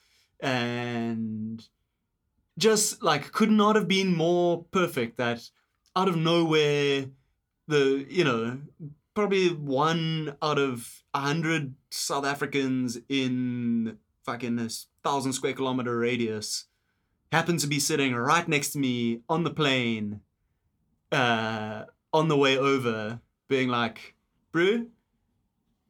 [0.41, 1.69] and
[2.59, 5.19] just like could not have been more perfect.
[5.19, 5.51] That
[5.95, 7.07] out of nowhere,
[7.69, 8.59] the you know
[9.15, 16.66] probably one out of a hundred South Africans in fucking this thousand square kilometer radius
[17.32, 20.20] happened to be sitting right next to me on the plane,
[21.12, 24.15] uh, on the way over, being like,
[24.53, 24.89] "Brew,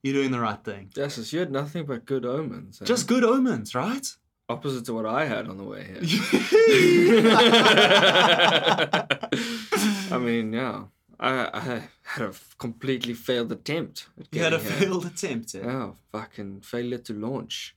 [0.02, 2.80] you're doing the right thing." Yes, you had nothing but good omens.
[2.82, 2.84] eh?
[2.84, 4.06] Just good omens, right?
[4.48, 6.00] opposite to what I had on the way here.
[10.12, 10.84] I mean, yeah.
[11.18, 11.60] I, I
[12.02, 14.06] had a completely failed attempt.
[14.20, 14.70] At you had a here.
[14.70, 15.54] failed attempt.
[15.56, 15.62] eh?
[15.64, 17.74] Yeah, fucking failure to launch.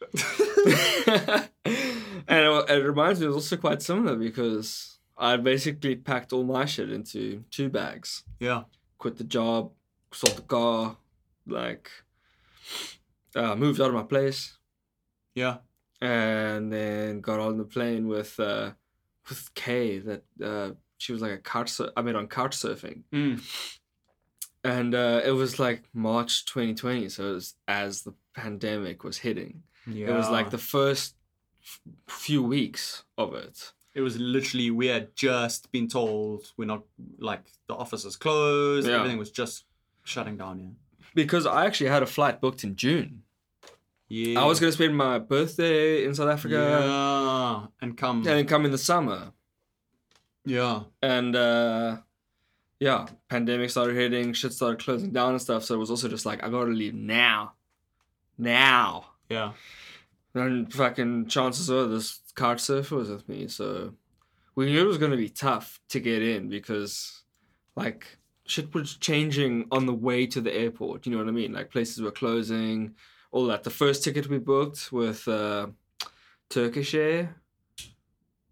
[2.26, 6.44] and it, it reminds me, it was also quite similar because I basically packed all
[6.44, 8.24] my shit into two bags.
[8.40, 8.62] Yeah.
[8.98, 9.72] Quit the job,
[10.12, 10.96] sold the car,
[11.46, 11.90] like,
[13.36, 14.56] uh, moved out of my place,
[15.34, 15.58] Yeah.
[16.00, 18.72] and then got on the plane with uh,
[19.28, 19.98] with Kay.
[19.98, 21.70] That uh, she was like a couch.
[21.70, 23.40] Sur- I mean, on couch surfing, Mm.
[24.64, 27.08] and uh, it was like March 2020.
[27.08, 29.62] So it was as the pandemic was hitting.
[29.86, 30.08] Yeah.
[30.08, 31.14] It was like the first
[32.06, 33.72] few weeks of it.
[33.94, 36.82] It was literally we had just been told we're not
[37.18, 38.86] like the office is closed.
[38.86, 38.96] Yeah.
[38.96, 39.64] Everything was just
[40.04, 40.58] shutting down.
[40.60, 40.68] Yeah.
[41.14, 43.22] Because I actually had a flight booked in June.
[44.08, 44.40] Yeah.
[44.40, 47.66] I was gonna spend my birthday in South Africa Yeah.
[47.82, 48.26] And come.
[48.26, 49.32] and come in the summer.
[50.44, 50.82] Yeah.
[51.02, 51.98] And uh
[52.80, 55.64] yeah, pandemic started hitting, shit started closing down and stuff.
[55.64, 57.54] So it was also just like I gotta leave now.
[58.38, 59.06] Now.
[59.28, 59.52] Yeah.
[60.38, 63.94] And fucking chances are this couch surfer was with me, so
[64.54, 67.22] we knew it was gonna be tough to get in because
[67.76, 71.52] like shit was changing on the way to the airport, you know what I mean?
[71.52, 72.94] Like places were closing,
[73.30, 73.62] all that.
[73.62, 75.68] The first ticket we booked with uh
[76.48, 77.36] Turkish Air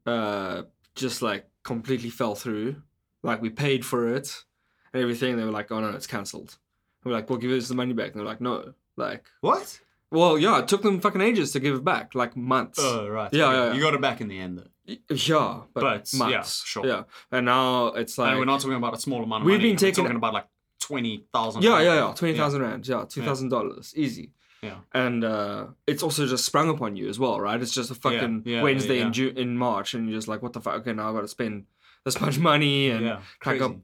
[0.06, 0.62] uh
[0.94, 2.82] just like completely fell through.
[3.22, 4.44] Like we paid for it
[4.92, 6.56] and everything, they were like, Oh no, it's cancelled.
[7.04, 8.12] We're like, Well give us the money back.
[8.12, 8.74] And they're like, No.
[8.96, 9.80] Like What?
[10.10, 12.78] Well, yeah, it took them fucking ages to give it back, like months.
[12.80, 13.32] Oh right.
[13.32, 13.56] Yeah, okay.
[13.56, 13.72] yeah, yeah.
[13.74, 14.94] You got it back in the end though.
[15.10, 16.62] Yeah, but, But, yeah, months.
[16.64, 16.86] sure.
[16.86, 17.02] Yeah,
[17.32, 19.70] and now it's like and we're not talking about a small amount of We've money.
[19.70, 20.46] been taking- We're talking about like
[20.80, 21.62] twenty thousand.
[21.64, 24.30] yeah, yeah, yeah, twenty thousand rand, yeah, two thousand dollars, easy.
[24.62, 24.78] Yeah.
[24.94, 27.60] And uh, it's also just sprung upon you as well, right?
[27.60, 29.06] It's just a fucking yeah, yeah, Wednesday yeah.
[29.06, 30.76] in June, in March, and you're just like, what the fuck?
[30.76, 31.66] Okay, now I got to spend
[32.04, 33.20] this much money and Yeah.
[33.40, 33.62] Crazy.
[33.64, 33.76] up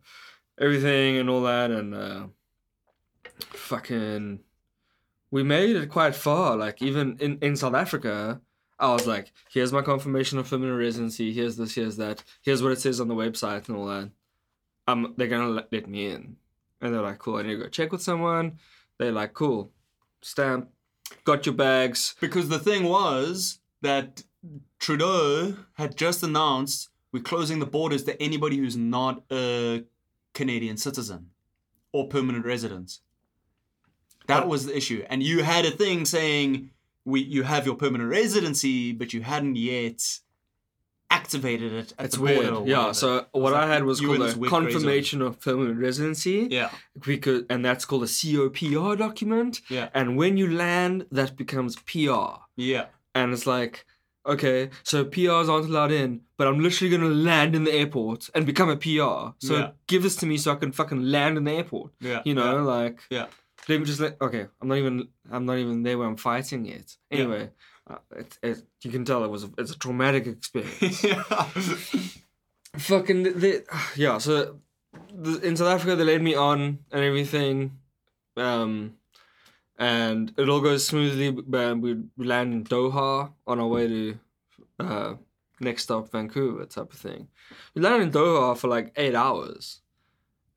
[0.61, 2.27] everything and all that, and uh,
[3.40, 4.40] fucking,
[5.33, 6.57] we made it quite far.
[6.57, 8.41] Like even in in South Africa,
[8.79, 11.33] I was like, here's my confirmation of permanent residency.
[11.33, 11.75] Here's this.
[11.75, 12.23] Here's that.
[12.43, 14.11] Here's what it says on the website and all that.
[14.87, 16.37] Um, they're gonna let, let me in,
[16.81, 17.37] and they're like, cool.
[17.37, 18.59] I need to go check with someone.
[18.99, 19.73] They're like, cool,
[20.21, 20.69] stamp,
[21.25, 22.15] got your bags.
[22.21, 24.23] Because the thing was that
[24.79, 29.85] Trudeau had just announced we're closing the borders to anybody who's not a
[30.35, 31.31] Canadian citizen
[31.93, 32.99] or permanent resident.
[34.27, 35.05] That was the issue.
[35.09, 36.70] And you had a thing saying
[37.05, 40.19] we you have your permanent residency, but you hadn't yet
[41.11, 42.66] activated it at It's weird.
[42.66, 42.93] Yeah.
[42.93, 44.62] So what I had was called a weird gray zone.
[44.73, 46.49] confirmation of permanent residency.
[46.51, 46.70] Yeah.
[46.99, 49.61] Because and that's called a COPR document.
[49.69, 49.89] Yeah.
[49.94, 52.40] And when you land, that becomes PR.
[52.57, 52.86] Yeah.
[53.15, 53.85] And it's like,
[54.24, 58.47] okay, so PRs aren't allowed in, but I'm literally gonna land in the airport and
[58.47, 59.35] become a PR.
[59.47, 59.70] So Yeah.
[59.86, 61.93] give this to me so I can fucking land in the airport.
[62.01, 62.23] Yeah.
[62.24, 63.27] You know, like Yeah.
[63.69, 64.21] Let me just let.
[64.21, 65.09] Okay, I'm not even.
[65.31, 66.97] I'm not even there where I'm fighting yet.
[67.11, 67.19] Yeah.
[67.19, 67.51] Anyway,
[67.89, 69.45] uh, it, it, you can tell it was.
[69.45, 71.05] A, it's a traumatic experience.
[71.05, 71.47] Yeah.
[72.77, 73.65] fucking the,
[73.97, 74.59] yeah so
[75.13, 77.79] the, in south africa they laid me on and everything
[78.37, 78.95] um
[79.79, 84.19] and it all goes smoothly but we, we land in doha on our way to
[84.81, 85.15] uh
[85.61, 87.29] next stop vancouver type of thing
[87.75, 89.83] we landed in doha for like eight hours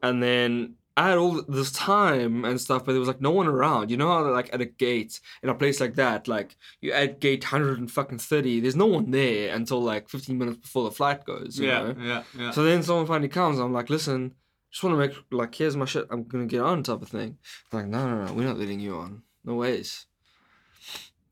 [0.01, 3.47] and then I had all this time and stuff, but there was like no one
[3.47, 3.91] around.
[3.91, 7.19] You know how like at a gate in a place like that, like you at
[7.19, 10.95] gate hundred and fucking thirty, there's no one there until like fifteen minutes before the
[10.95, 11.59] flight goes.
[11.59, 11.81] You yeah.
[11.81, 11.95] know?
[11.99, 12.23] Yeah.
[12.37, 12.51] Yeah.
[12.51, 13.59] So then someone finally comes.
[13.59, 14.35] I'm like, listen,
[14.71, 16.07] just want to make like here's my shit.
[16.09, 17.37] I'm gonna get on type of thing.
[17.71, 19.23] I'm like, no, no, no, we're not letting you on.
[19.43, 20.05] No ways.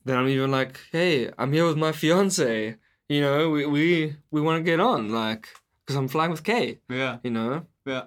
[0.05, 2.75] Then I'm even like, hey, I'm here with my fiance.
[3.07, 5.47] You know, we we we want to get on, like,
[5.85, 6.79] because I'm flying with Kay.
[6.89, 7.19] Yeah.
[7.23, 8.03] You know, Yeah.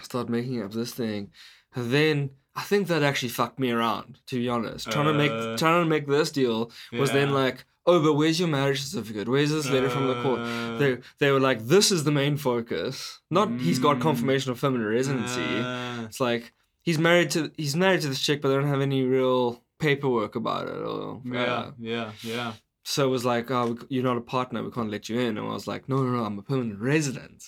[0.00, 1.30] Start making up this thing,
[1.74, 4.18] and then I think that actually fucked me around.
[4.26, 5.22] To be honest, trying to Uh.
[5.24, 9.28] make trying to make this deal was then like, oh, but where's your marriage certificate?
[9.28, 10.40] Where's this letter from the court?
[10.40, 13.20] Uh, They they were like, this is the main focus.
[13.30, 14.02] Not he's got Mm.
[14.02, 15.40] confirmation of permanent residency.
[15.60, 16.52] uh, It's like
[16.82, 20.34] he's married to he's married to this chick, but they don't have any real paperwork
[20.34, 20.80] about it.
[20.92, 21.54] Or yeah.
[21.54, 22.10] uh, Yeah.
[22.22, 22.52] Yeah.
[22.84, 25.36] so it was like, oh, you're not a partner, we can't let you in.
[25.38, 27.40] And I was like, no, no, no, I'm a permanent resident.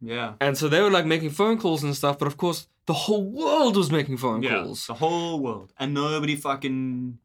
[0.00, 0.34] Yeah.
[0.40, 3.24] And so they were like making phone calls and stuff, but of course, the whole
[3.24, 4.62] world was making phone Yeah.
[4.62, 4.86] calls.
[4.86, 5.72] The whole world.
[5.78, 7.18] And nobody fucking.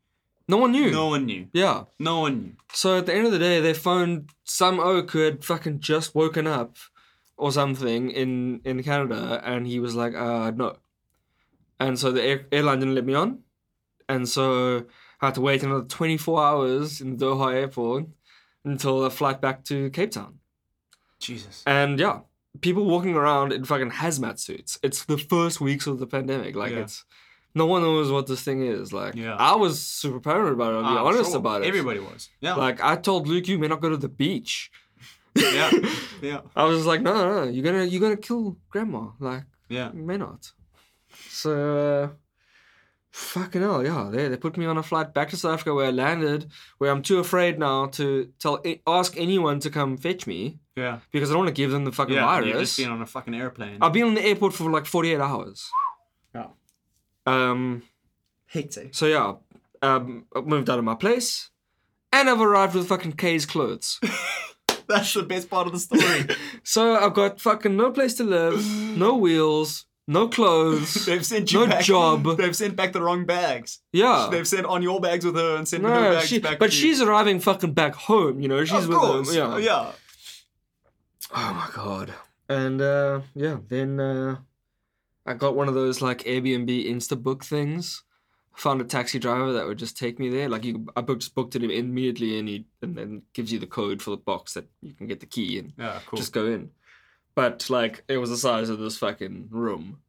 [0.48, 0.92] No one knew.
[0.92, 1.48] No one knew.
[1.54, 1.84] Yeah.
[2.00, 2.54] No one knew.
[2.74, 6.16] So at the end of the day, they phoned some oak who had fucking just
[6.16, 6.78] woken up
[7.38, 10.76] or something in, in Canada, and he was like, uh, no.
[11.80, 13.40] And so the air- airline didn't let me on.
[14.10, 14.86] And so
[15.22, 18.06] I had to wait another 24 hours in Doha airport
[18.66, 20.40] until a flight back to Cape Town.
[21.20, 21.64] Jesus.
[21.66, 22.20] And yeah,
[22.60, 24.78] people walking around in fucking hazmat suits.
[24.84, 26.56] It's the first weeks of the pandemic.
[26.56, 26.80] Like, Yeah.
[26.80, 27.06] it's.
[27.54, 28.94] No one knows what this thing is.
[28.94, 29.36] Like, Yeah.
[29.36, 30.78] I was super paranoid about it.
[30.78, 31.40] I'll be Ah, honest sure.
[31.40, 31.68] about it.
[31.68, 32.30] Everybody was.
[32.40, 32.56] Yeah.
[32.56, 34.72] Like I told Luke, you may not go to the beach.
[35.36, 35.70] yeah.
[36.22, 36.42] Yeah.
[36.56, 39.10] I was just like, no, no, no, you're gonna you're gonna kill grandma.
[39.20, 39.92] Like Yeah.
[39.94, 40.52] you may not.
[41.30, 42.08] So uh,
[43.12, 44.10] fucking hell, yeah.
[44.12, 46.48] They they put me on a flight back to South Africa where I landed,
[46.78, 51.00] where I'm too afraid now to tell ask anyone to come fetch me Yeah.
[51.12, 52.40] because I don't want to give them the fucking Yeah.
[52.42, 53.78] You've just been on a fucking airplane.
[53.82, 55.70] I've been on the airport for like 48 hours.
[56.34, 56.48] Yeah.
[57.26, 57.84] Um.
[58.48, 58.94] Hectic.
[58.96, 59.34] So yeah,
[59.82, 61.50] um, I moved out of my place,
[62.12, 64.00] and I've arrived with fucking K's clothes.
[64.88, 66.26] That's the best part of the story.
[66.64, 68.64] So I've got fucking no place to live,
[68.98, 71.06] no wheels, no clothes.
[71.06, 72.24] They've sent you No back, job.
[72.38, 73.80] They've sent back the wrong bags.
[73.94, 74.28] Yeah.
[74.32, 76.60] They've sent on your bags with her and sent her bags she, back.
[76.60, 76.82] but to you.
[76.82, 78.64] she's arriving fucking back home, you know.
[78.66, 79.34] She's of with course.
[79.34, 79.38] them.
[79.38, 79.58] Yeah.
[79.58, 79.92] yeah.
[81.34, 82.14] Oh my god.
[82.50, 84.38] And uh yeah, then uh
[85.26, 88.04] I got one of those like Airbnb Instabook things.
[88.56, 90.50] Found a taxi driver that would just take me there.
[90.50, 93.66] Like you, I booked just booked it immediately, and he and then gives you the
[93.68, 96.18] code for the box that you can get the key and Yeah, cool.
[96.18, 96.70] just go in.
[97.36, 100.00] But like it was the size of this fucking room,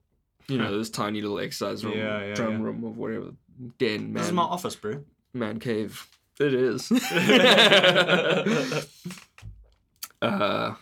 [0.49, 2.65] you know, this tiny little exercise room, Yeah, yeah, drum yeah.
[2.65, 3.31] room, or whatever,
[3.79, 5.05] den, this is my office, bro.
[5.33, 6.07] man cave.
[6.41, 6.91] It is.
[10.23, 10.75] uh,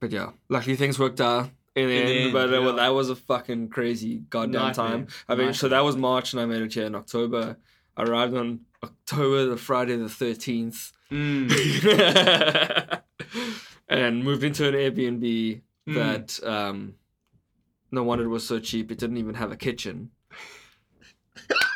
[0.00, 2.22] but yeah, luckily things worked out in the In the end.
[2.24, 2.72] end, but uh, yeah.
[2.72, 4.74] that was a fucking crazy goddamn Nightmare.
[4.88, 5.06] time.
[5.28, 7.56] I mean, so that was March, and I made it here in October.
[7.96, 11.50] I arrived on October, the Friday the thirteenth, Mm.
[13.88, 15.94] and moved into an Airbnb Mm.
[16.40, 16.94] that um,
[17.90, 18.90] no wonder it was so cheap.
[18.90, 20.10] It didn't even have a kitchen.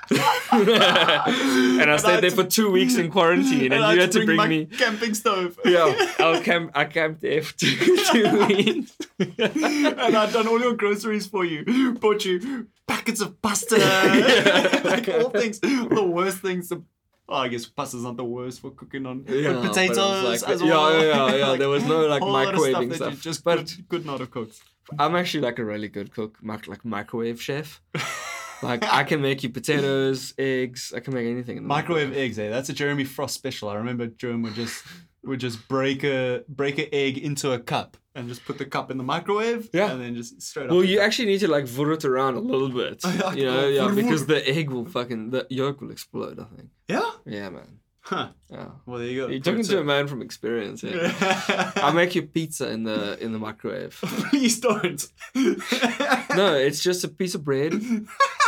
[0.10, 4.24] and I And stayed there for two weeks in quarantine, and, I you had to
[4.24, 4.66] bring, my me.
[4.66, 5.58] camping stove.
[5.64, 6.72] Yeah, I camp.
[6.74, 8.96] I camped there for two, two weeks.
[9.18, 11.94] and I've done all your groceries for you.
[11.94, 13.78] Bought you packets of pasta.
[13.78, 14.80] Yeah.
[14.84, 16.68] like all things, the worst things.
[16.68, 16.84] To,
[17.28, 19.24] oh, I guess pasta's not the worst for cooking on.
[19.28, 21.02] Yeah, but but potatoes like- as yeah, well.
[21.02, 23.12] yeah, yeah, yeah, there was no, like, whole lot of microwaving stuff.
[23.14, 24.60] You just But- could, could not have cooked.
[24.98, 27.80] I'm actually like a really good cook, like microwave chef.
[28.62, 30.92] Like I can make you potatoes, eggs.
[30.96, 31.58] I can make anything.
[31.58, 32.48] In the Microwave eggs, eh?
[32.48, 33.68] That's a Jeremy Frost special.
[33.68, 34.82] I remember Jeremy would just
[35.26, 38.90] would just break a break an egg into a cup and just put the cup
[38.90, 39.68] in the microwave.
[39.72, 39.90] Yeah.
[39.90, 40.72] And then just straight up.
[40.72, 43.02] Well, you actually need to like vur it around a little bit.
[43.34, 46.38] You know, yeah, because the egg will fucking the yolk will explode.
[46.38, 46.68] I think.
[46.88, 47.10] Yeah?
[47.26, 47.80] Yeah, man.
[48.00, 48.28] Huh.
[48.50, 48.68] Yeah.
[48.84, 49.28] Well, there you go.
[49.28, 50.82] You're talking to a man from experience.
[50.82, 51.72] Yeah.
[51.76, 53.98] I'll make you pizza in the in the microwave.
[54.02, 55.02] Please don't.
[55.34, 57.72] No, it's just a piece of bread,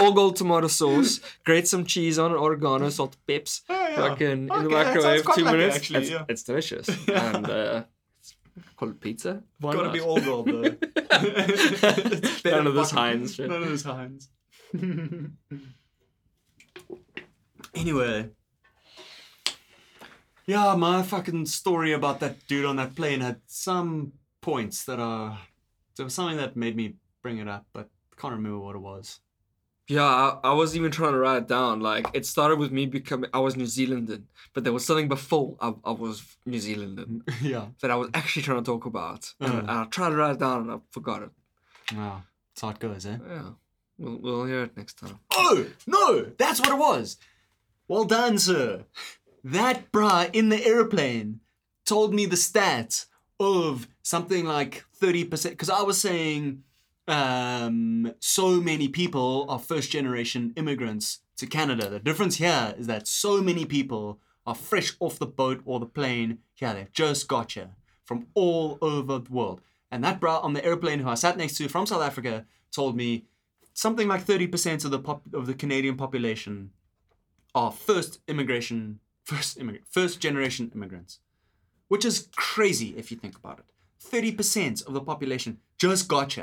[0.01, 3.97] all gold tomato sauce, grate some cheese on it, oregano, salt, peps, Oh, yeah.
[3.97, 5.77] fucking in the Okay, that sounds microwave, two like it, minutes.
[5.77, 6.25] actually, it's, yeah.
[6.29, 6.89] it's delicious.
[7.09, 7.85] and uh,
[8.77, 9.43] call it pizza.
[9.61, 9.93] Why Gotta not?
[9.95, 10.63] be all gold though.
[12.51, 13.49] None of this Heinz shit.
[13.49, 14.29] None of this Heinz.
[17.75, 18.31] anyway.
[20.47, 25.39] Yeah, my fucking story about that dude on that plane had some points that are.
[25.97, 29.19] There was something that made me bring it up, but can't remember what it was.
[29.89, 31.81] Yeah, I, I was even trying to write it down.
[31.81, 34.19] Like it started with me becoming I was New Zealander,
[34.53, 37.05] but there was something before I, I was New Zealander
[37.41, 37.67] yeah.
[37.81, 39.33] that I was actually trying to talk about.
[39.41, 39.59] And, Uh.
[39.59, 41.31] and I tried to write it down and I forgot it.
[41.95, 42.23] Wow.
[42.55, 43.19] That's how it goes, eh?
[43.29, 43.51] Yeah.
[43.99, 45.19] We'll, we'll hear it next time.
[45.31, 47.17] Oh, no, that's what it was.
[47.89, 48.85] Well done, sir.
[49.45, 51.41] That bra in the airplane
[51.85, 53.07] told me the stats
[53.39, 55.51] of something like 30%.
[55.51, 56.65] Because I was saying
[57.09, 61.89] um, so many people are first generation immigrants to Canada.
[61.89, 65.87] The difference here is that so many people are fresh off the boat or the
[65.87, 66.39] plane.
[66.57, 67.57] Yeah, they've just got
[68.05, 69.61] from all over the world.
[69.91, 72.97] And that bra on the airplane who I sat next to from South Africa told
[72.97, 73.27] me
[73.73, 76.71] something like 30% of the pop, of the Canadian population
[77.55, 81.19] are first immigration first immigrant first generation immigrants
[81.89, 83.65] which is crazy if you think about it
[84.09, 86.37] 30% of the population just got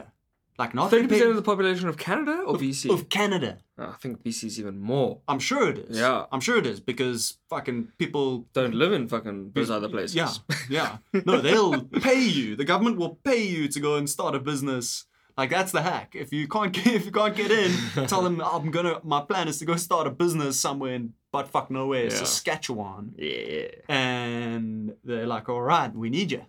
[0.59, 2.91] Like not Thirty percent of the population of Canada or BC?
[2.93, 3.57] of Canada.
[3.79, 5.19] Oh, I think BC is even more.
[5.27, 5.97] I'm sure it is.
[5.97, 6.25] Yeah.
[6.31, 10.15] I'm sure it is because fucking people Don't live in fucking those other places.
[10.15, 10.29] Yeah,
[10.69, 10.97] yeah.
[11.25, 12.55] No, they'll pay you.
[12.55, 15.05] The government will pay you to go and start a business.
[15.35, 16.13] Like that's the hack.
[16.13, 17.71] If you can't get if you can't get in,
[18.07, 18.99] tell them I'm gonna.
[19.03, 22.09] My plan is to go start a business somewhere in butt fuck nowhere, Yeah.
[22.09, 23.15] Saskatchewan.
[23.17, 23.69] Yeah.
[23.89, 26.45] And they're like, all right, we need you.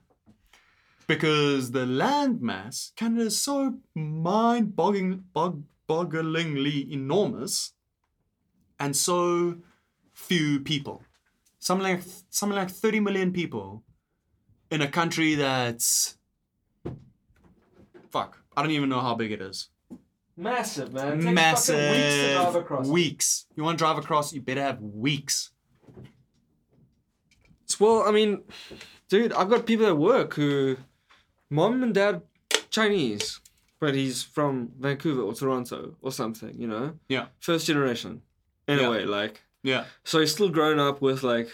[1.07, 7.73] Because the landmass, Canada is so mind boggling, bog, bogglingly enormous
[8.81, 9.57] and so
[10.13, 11.03] few people.
[11.59, 13.83] Something like, something like 30 million people
[14.71, 16.19] in a country that's.
[18.11, 18.43] Fuck.
[18.57, 19.69] I don't even know how big it is.
[20.37, 21.35] Massive, man.
[21.35, 22.87] Massive.
[22.87, 23.47] Weeks.
[23.57, 25.51] You want to drive across, you better have weeks.
[27.81, 28.43] Well, I mean,
[29.09, 30.77] dude, I've got people at work who,
[31.55, 32.23] mom and dad,
[32.71, 33.41] Chinese,
[33.81, 36.87] but he's from Vancouver or Toronto or something, you know?
[37.09, 37.27] Yeah.
[37.41, 38.23] First generation,
[38.67, 38.87] in Yeah.
[38.87, 39.43] a way, like.
[39.63, 39.85] Yeah.
[40.05, 41.49] So he's still grown up with like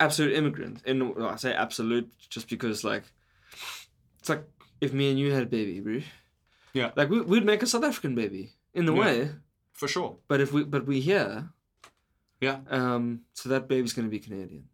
[0.00, 0.82] absolute immigrant.
[0.84, 3.04] In well, I say absolute just because like
[4.18, 4.44] it's like
[4.80, 6.00] if me and you had a baby, bro.
[6.74, 6.90] Yeah.
[6.96, 8.44] Like we, we'd make a South African baby
[8.74, 9.00] in the Yeah.
[9.00, 9.30] way,
[9.72, 10.16] For sure.
[10.28, 11.50] but if we but we here,
[12.40, 12.58] Yeah.
[12.70, 14.64] um, so that baby's gonna be Canadian.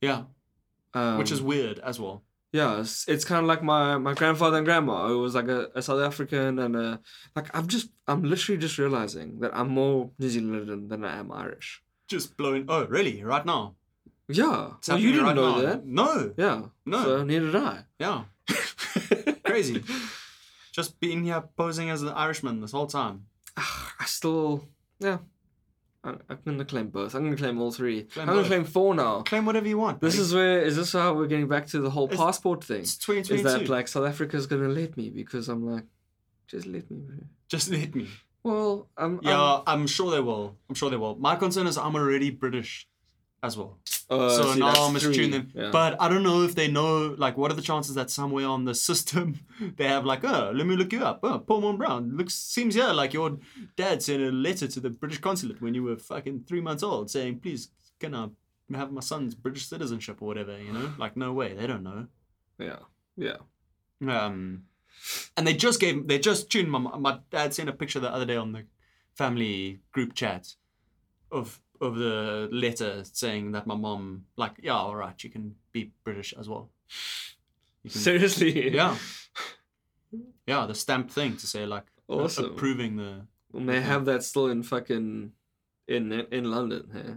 [0.00, 0.24] Yeah.
[0.94, 2.22] Um, Which is weird as well.
[2.52, 5.10] Yeah, it's, it's kind of like my my grandfather and grandma.
[5.12, 7.00] It was like a, a South African and a
[7.34, 11.32] like I'm just I'm literally just realizing that I'm more New Zealandan than I am
[11.32, 11.82] Irish.
[12.08, 12.66] Just blowing.
[12.68, 13.22] Oh, really?
[13.24, 13.74] Right now?
[14.28, 15.62] Yeah, It's well, you didn't right know now.
[15.62, 15.86] that.
[15.86, 16.32] No.
[16.36, 17.02] Yeah, No.
[17.04, 17.84] So neither did I.
[17.98, 18.24] Yeah.
[19.44, 19.82] Crazy.
[20.72, 23.26] Just being here posing as an Irishman this whole time.
[23.56, 24.64] Ah, I still,
[25.00, 25.18] yeah.
[26.04, 27.14] I, I'm gonna claim both.
[27.14, 28.02] I'm gonna claim all three.
[28.04, 29.22] Claim I'm gonna claim four now.
[29.22, 30.00] Claim whatever you want.
[30.00, 32.80] This is where is this how we're getting back to the whole It's- passport thing?
[32.80, 33.34] It's 2022.
[33.34, 35.84] Is that like South Africa's gonna let me because I'm like,
[36.48, 36.98] just let me.
[36.98, 37.16] Bro.
[37.48, 38.08] Just let me.
[38.42, 39.20] Well, I'm.
[39.22, 40.56] Yeah, I'm, I'm sure they will.
[40.68, 41.14] I'm sure they will.
[41.16, 42.88] My concern is I'm already British
[43.42, 43.78] as well.
[44.20, 45.14] Uh, so see, now that's I must three.
[45.14, 45.50] tune them.
[45.54, 45.70] Yeah.
[45.70, 48.64] But I don't know if they know, like, what are the chances that somewhere on
[48.64, 49.40] the system
[49.76, 51.20] they have, like, oh, let me look you up.
[51.22, 52.16] Oh, Paul Mon Brown.
[52.16, 53.38] Looks, seems, yeah, like your
[53.76, 57.10] dad sent a letter to the British consulate when you were fucking three months old
[57.10, 57.70] saying, please,
[58.00, 58.28] can I
[58.74, 60.92] have my son's British citizenship or whatever, you know?
[60.98, 61.54] Like, no way.
[61.54, 62.06] They don't know.
[62.58, 62.78] yeah,
[63.16, 63.36] yeah.
[64.06, 64.64] Um,
[65.36, 68.26] and they just gave, they just tuned my, my dad sent a picture the other
[68.26, 68.64] day on the
[69.14, 70.54] family group chat
[71.30, 75.92] of of the letter saying that my mom, like, yeah, all right, you can be
[76.04, 76.70] British as well.
[77.82, 78.74] Can- Seriously.
[78.74, 78.96] yeah,
[80.46, 82.44] yeah, the stamp thing to say like Awesome.
[82.46, 83.26] approving the.
[83.54, 85.32] And they have that still in fucking
[85.88, 86.88] in in London.
[86.92, 87.14] Huh?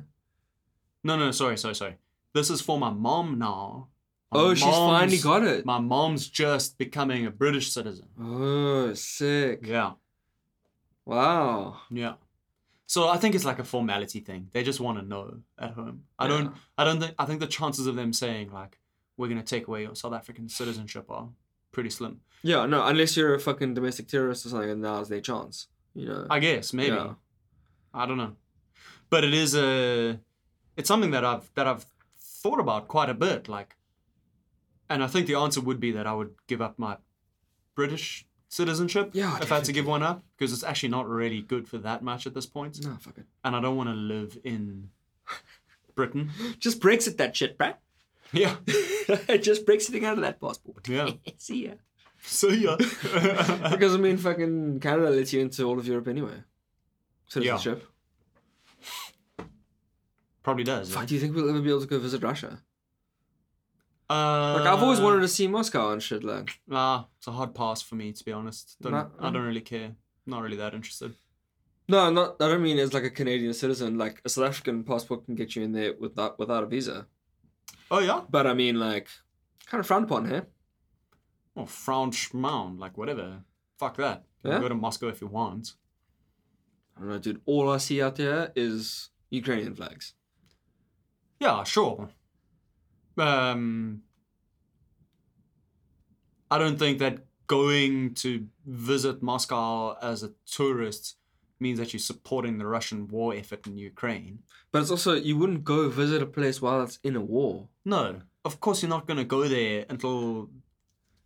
[1.03, 1.95] No, no, sorry, sorry, sorry.
[2.33, 3.87] This is for my mom now.
[4.31, 5.65] My Oh, she's finally got it.
[5.65, 8.07] My mom's just becoming a British citizen.
[8.19, 9.59] Oh, sick.
[9.63, 9.91] Yeah.
[11.05, 11.77] Wow.
[11.91, 12.15] Yeah.
[12.87, 14.49] So I think it's like a formality thing.
[14.51, 16.03] They just want to know at home.
[16.19, 16.53] I don't.
[16.77, 17.15] I don't think.
[17.17, 18.79] I think the chances of them saying like,
[19.17, 21.29] "We're gonna take away your South African citizenship" are
[21.71, 22.21] pretty slim.
[22.43, 25.67] Yeah, no, unless you're a fucking domestic terrorist or something, and now's their chance.
[25.95, 26.27] You know.
[26.29, 26.95] I guess maybe.
[26.95, 27.13] Yeah.
[27.93, 28.35] I don't know.
[29.09, 30.19] But it is a.
[30.77, 31.85] It's something that I've that I've
[32.19, 33.47] thought about quite a bit.
[33.47, 33.77] Like,
[34.89, 36.97] and I think the answer would be that I would give up my
[37.73, 39.09] British citizenship.
[39.13, 41.77] Yeah, If I had to give one up, because it's actually not really good for
[41.79, 43.25] that much at this point, No, fuck it.
[43.43, 44.89] and I don't want to live in
[45.95, 46.31] Britain.
[46.59, 47.75] Just Brexit that shit, bruh.
[48.33, 48.55] Yeah.
[49.37, 50.87] Just Brexiting out of that passport.
[50.87, 51.11] Yeah.
[51.37, 51.73] See ya.
[52.21, 52.75] See yeah.
[53.71, 56.43] Because I mean, fucking Canada lets you into all of Europe anyway.
[57.27, 57.83] Citizenship.
[59.39, 59.45] Yeah.
[60.43, 60.93] Probably does.
[60.93, 62.61] Fuck, do you think we'll ever be able to go visit Russia?
[64.09, 66.23] Uh, Like, I've always wanted to see Moscow and shit.
[66.23, 68.77] Like, Nah, it's a hard pass for me to be honest.
[68.81, 69.95] Don't, I don't really care.
[70.25, 71.15] Not really that interested.
[71.87, 72.35] no, not.
[72.41, 73.97] I don't mean as like a Canadian citizen.
[73.97, 77.07] Like, a South African passport can get you in there without without a visa.
[77.91, 78.21] Oh yeah.
[78.29, 79.07] But I mean, like,
[79.67, 80.47] kind of frowned upon, here.
[81.53, 83.43] Well, French mound, like whatever.
[83.77, 84.23] Fuck that.
[84.43, 84.61] You can Yeah?
[84.61, 85.73] Go to Moscow if you want.
[86.95, 87.41] I don't know, dude.
[87.45, 90.13] All I see out there is Ukrainian flags.
[91.39, 92.09] Yeah, sure.
[93.17, 94.01] Um,
[96.49, 101.17] I don't think that going to visit Moscow as a tourist
[101.59, 104.39] means that you're supporting the Russian war effort in Ukraine.
[104.71, 107.69] But it's also you wouldn't go visit a place while it's in a war.
[107.85, 110.49] No, of course you're not going to go there until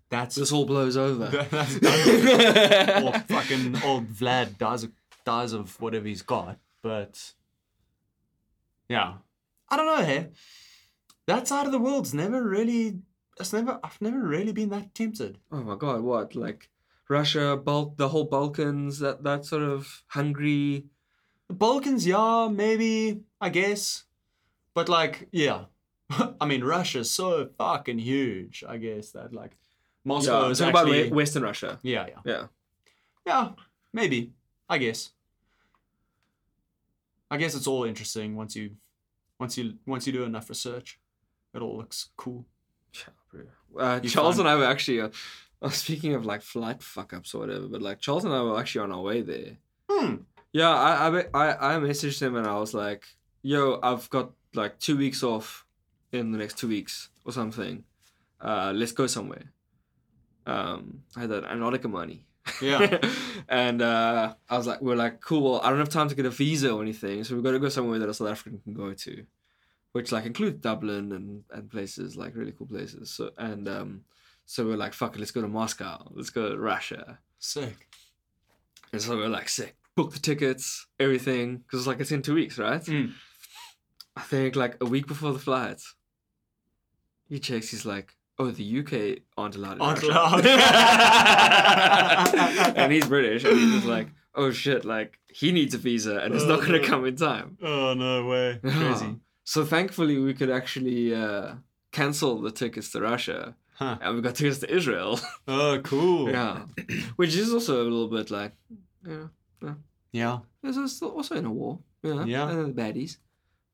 [0.09, 1.27] that's This all blows over.
[1.51, 1.75] that's
[3.03, 4.91] or fucking old Vlad dies of,
[5.25, 6.57] dies of whatever he's got.
[6.81, 7.33] But
[8.87, 9.13] yeah,
[9.69, 10.03] I don't know.
[10.03, 10.29] Hey,
[11.29, 12.99] that side of the world's never really.
[13.39, 13.79] It's never.
[13.83, 15.37] I've never really been that tempted.
[15.51, 16.35] oh my god, what?
[16.35, 16.69] Like
[17.07, 20.85] Russia, Balk, the whole Balkans, that that sort of Hungary.
[21.47, 24.03] The Balkans, yeah, maybe, I guess.
[24.75, 25.65] But like, yeah.
[26.41, 29.57] I mean, Russia's so fucking huge, I guess, that like
[30.05, 31.03] Moscow Yeah, is about actually...
[31.09, 31.79] we- Western Russia.
[31.81, 32.21] yeah, yeah.
[32.25, 32.43] Yeah.
[33.25, 33.49] Yeah,
[33.93, 34.31] maybe.
[34.69, 35.11] I guess.
[37.31, 38.71] I guess it's all interesting once you
[39.39, 40.99] once you once you do enough research.
[41.53, 42.45] It all looks cool.
[43.77, 45.09] Uh, Charles find- and I were actually, uh,
[45.61, 48.59] uh, speaking of like flight fuck ups or whatever, but like Charles and I were
[48.59, 49.57] actually on our way there.
[49.89, 50.15] Hmm.
[50.51, 53.05] Yeah, I, I I I messaged him and I was like,
[53.43, 55.65] "Yo, I've got like two weeks off
[56.11, 57.83] in the next two weeks or something.
[58.41, 59.51] Uh, let's go somewhere."
[60.47, 62.25] Um, I had that Antarctica money.
[62.61, 62.97] Yeah.
[63.47, 65.43] and uh, I was like, "We're like, cool.
[65.51, 67.59] Well, I don't have time to get a visa or anything, so we've got to
[67.59, 69.25] go somewhere that a South African can go to,
[69.93, 73.09] which like includes Dublin and and places like really cool places.
[73.11, 74.01] So and um,
[74.45, 76.07] so we're like, fuck it, let's go to Moscow.
[76.11, 77.87] Let's go to Russia." Sick.
[78.91, 79.75] And so we're like, sick.
[79.95, 82.81] Book the tickets, everything, because like it's in two weeks, right?
[82.81, 83.11] Mm.
[84.15, 85.81] I think like a week before the flight,
[87.27, 87.69] he checks.
[87.69, 90.45] He's like, "Oh, the UK aren't allowed." in Aren't allowed.
[92.75, 96.33] and he's British, and he's just like, "Oh shit!" Like he needs a visa, and
[96.33, 96.83] it's not gonna Oh.
[96.83, 97.57] come in time.
[97.61, 98.59] Oh no way.
[98.61, 99.15] Crazy.
[99.51, 101.55] So thankfully, we could actually uh,
[101.91, 103.97] cancel the tickets to Russia, Huh.
[104.01, 105.19] and we got tickets to Israel.
[105.47, 106.29] Oh cool.
[106.29, 106.55] yeah,
[107.19, 108.53] which is also a little bit like,
[109.07, 109.27] yeah.
[110.11, 110.35] Yeah.
[110.61, 111.73] There's also also in a war.
[112.03, 112.23] Yeah.
[112.33, 112.49] Yeah.
[112.49, 113.17] And the baddies.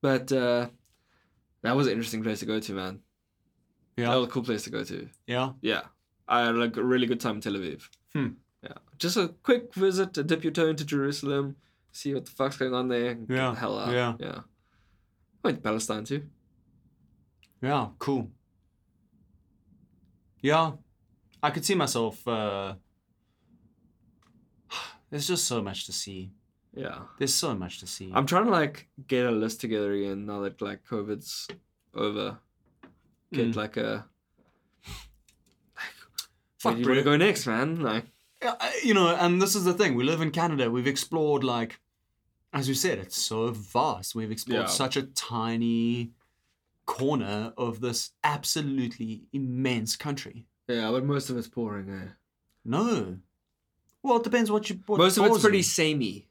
[0.02, 0.68] But uh,
[1.64, 2.94] that was an interesting place to go to, man.
[3.96, 4.16] That Yeah.
[4.16, 4.98] was a cool place to go to.
[5.28, 5.48] Yeah.
[5.62, 5.84] Yeah.
[6.28, 7.82] I had like a really good time in Tel Aviv.
[8.14, 8.32] Hmm.
[8.68, 8.78] Yeah.
[9.04, 11.56] Just a quick visit to dip your toe into Jerusalem,
[11.92, 13.12] see what the fuck's going on there.
[13.12, 13.94] and get Yeah, the hell out.
[13.94, 14.14] yeah.
[14.28, 14.40] Yeah.
[15.46, 16.24] Went to Palestine too.
[17.62, 17.90] Yeah.
[18.00, 18.32] Cool.
[20.42, 20.72] Yeah.
[21.44, 22.28] I could see myself.
[22.28, 22.74] Uh...
[25.12, 26.32] There's just so much to see.
[26.74, 27.02] Yeah.
[27.20, 28.12] There's so much to see.
[28.12, 31.48] I'm trying to like get a list together again now that like COVID's
[31.94, 32.40] over.
[33.32, 33.56] Get Mm.
[33.56, 34.06] like a
[36.58, 37.82] Fuck, where do you want to go next, man?
[37.82, 38.06] Like
[38.84, 39.94] you know, and this is the thing.
[39.94, 40.72] We live in Canada.
[40.72, 41.80] We've explored like,
[42.56, 44.16] as we said, it's so vast.
[44.16, 44.68] We've explored Yeah.
[44.68, 46.12] such a tiny
[46.86, 50.48] corner of this absolutely immense country.
[50.68, 52.12] Yeah, but most of it's boring, eh?
[52.64, 53.18] No.
[54.02, 54.80] Well, it depends what you.
[54.88, 55.64] What most of it's pretty you.
[55.64, 56.28] samey.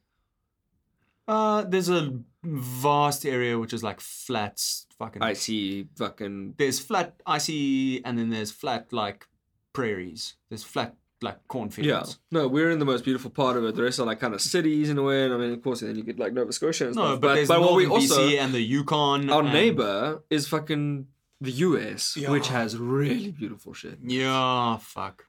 [1.27, 4.61] Uh, there's a vast area which is like flat,
[4.99, 5.23] fucking.
[5.23, 9.27] icy, fucking There's flat icy, and then there's flat like
[9.73, 10.35] prairies.
[10.49, 11.89] There's flat like cornfields.
[11.89, 12.05] yeah.
[12.39, 13.75] No, we're in the most beautiful part of it.
[13.75, 15.25] The rest are like kind of cities in a way.
[15.25, 17.21] And I mean, of course, then you get like Nova Scotia and No, stuff.
[17.21, 19.31] but, there's what we also BC and the Yukon.
[19.31, 21.07] our and- neighbor is fucking
[21.41, 23.99] the US, which has really beautiful shit.
[24.03, 25.25] Yeah, fuck.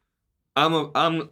[0.55, 1.29] I'm a, I'm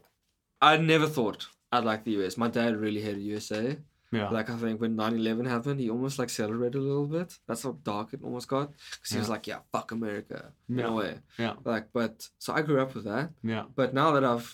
[0.62, 2.38] I never thought I'd like the US.
[2.38, 3.78] My dad really hated USA.
[4.18, 4.30] Yeah.
[4.38, 7.30] Like I think when 9/11 happened, he almost like celebrated a little bit.
[7.48, 10.88] That's how dark it almost got because he was like, "Yeah, fuck America," in Yeah.
[10.88, 11.14] a way.
[11.44, 11.54] Yeah.
[11.66, 13.32] Like, but so I grew up with that.
[13.54, 13.64] yeah.
[13.80, 14.48] But now that I've,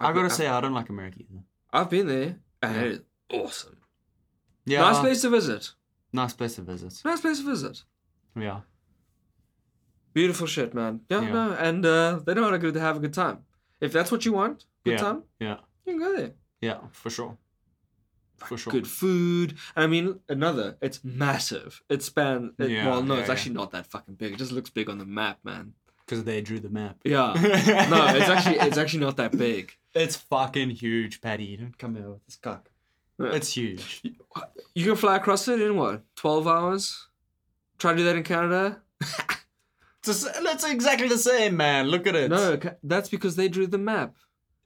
[0.00, 1.42] I I've gotta been- say, I don't like America either.
[1.72, 2.30] I've been there
[2.62, 2.82] and Yeah.
[2.86, 3.00] it is
[3.40, 3.76] awesome.
[4.64, 4.80] Yeah.
[4.82, 5.74] Nice place to visit.
[6.12, 6.92] Nice place to visit.
[7.04, 7.84] Nice place to visit.
[8.36, 8.60] Yeah.
[10.14, 11.00] Beautiful shit, man.
[11.08, 11.32] Yeah, Yeah.
[11.32, 13.38] no, and uh, they know how to to have a good time.
[13.80, 14.98] If that's what you want, good Yeah.
[15.06, 15.58] time, Yeah.
[15.84, 16.32] you can go there.
[16.60, 16.78] Yeah.
[16.92, 17.38] For sure.
[18.48, 18.70] Sure.
[18.70, 19.56] Good food.
[19.76, 21.82] I mean, another, it's massive.
[21.88, 22.52] It spans.
[22.58, 23.34] It, Yeah, well, no, yeah, it's yeah.
[23.34, 24.32] actually not that fucking big.
[24.34, 25.74] It just looks big on the map, man.
[26.06, 26.98] Because they drew the map.
[27.04, 27.32] Yeah.
[27.90, 29.76] no, it's actually it's actually not that big.
[29.94, 31.56] It's fucking huge, Patty.
[31.56, 32.70] Don't come here with this cock.
[33.18, 34.02] It's huge.
[34.74, 36.02] You can fly across it in what?
[36.16, 37.08] Twelve hours.
[37.78, 38.82] Try to do that in Canada.
[40.04, 41.86] It's, it's exactly the same, man.
[41.86, 42.28] Look at it.
[42.28, 44.16] No, that's because they drew the map.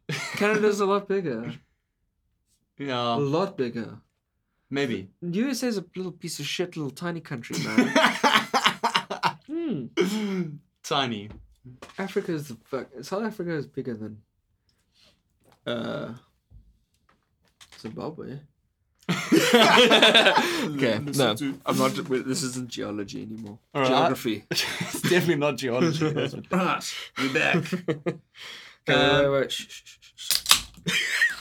[0.08, 1.52] Canada's a lot bigger.
[2.78, 3.98] A lot bigger.
[4.70, 5.08] Maybe.
[5.22, 7.88] USA is a little piece of shit, little tiny country, man.
[9.46, 10.46] hmm.
[10.82, 11.30] Tiny.
[11.98, 12.88] Africa is the fuck.
[13.02, 14.22] South Africa is bigger than
[15.66, 16.12] uh
[17.80, 18.38] Zimbabwe.
[19.10, 21.94] okay, no, I'm not.
[22.08, 23.58] This isn't geology anymore.
[23.74, 23.88] All right.
[23.88, 24.44] Geography.
[24.50, 26.08] it's definitely not geology.
[26.10, 27.56] That's what- We're back.
[27.72, 28.18] okay,
[28.88, 30.42] Uh, wait, wait, shh, shh, shh,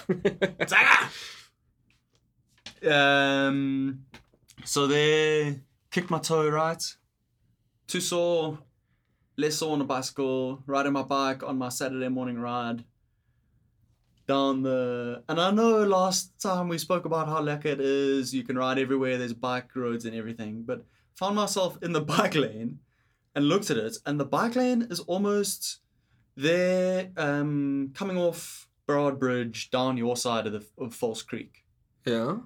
[0.10, 1.26] shh.
[2.88, 4.06] um,
[4.64, 5.61] so they
[5.91, 6.84] kicked my toe right.
[7.88, 8.60] Too sore,
[9.38, 12.84] less sore on a bicycle, riding my bike on my Saturday morning ride.
[14.27, 18.44] Down the and I know last time we spoke about how lekker it is, you
[18.44, 20.84] can ride everywhere, there's bike roads and everything, but
[21.14, 22.80] found myself in the bike lane
[23.36, 25.80] and looked at it, and the bike lane is almost
[26.36, 31.63] there um coming off Burrard Bridge down your side of the of False Creek.
[32.05, 32.37] Yeah.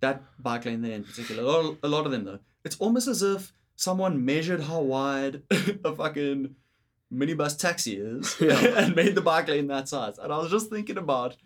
[0.00, 2.38] That bike lane there in particular, a lot, a lot of them though.
[2.64, 5.42] It's almost as if someone measured how wide
[5.84, 6.54] a fucking
[7.12, 8.58] minibus taxi is Yeah.
[8.76, 10.18] and made the bike lane that size.
[10.18, 11.36] And I was just thinking about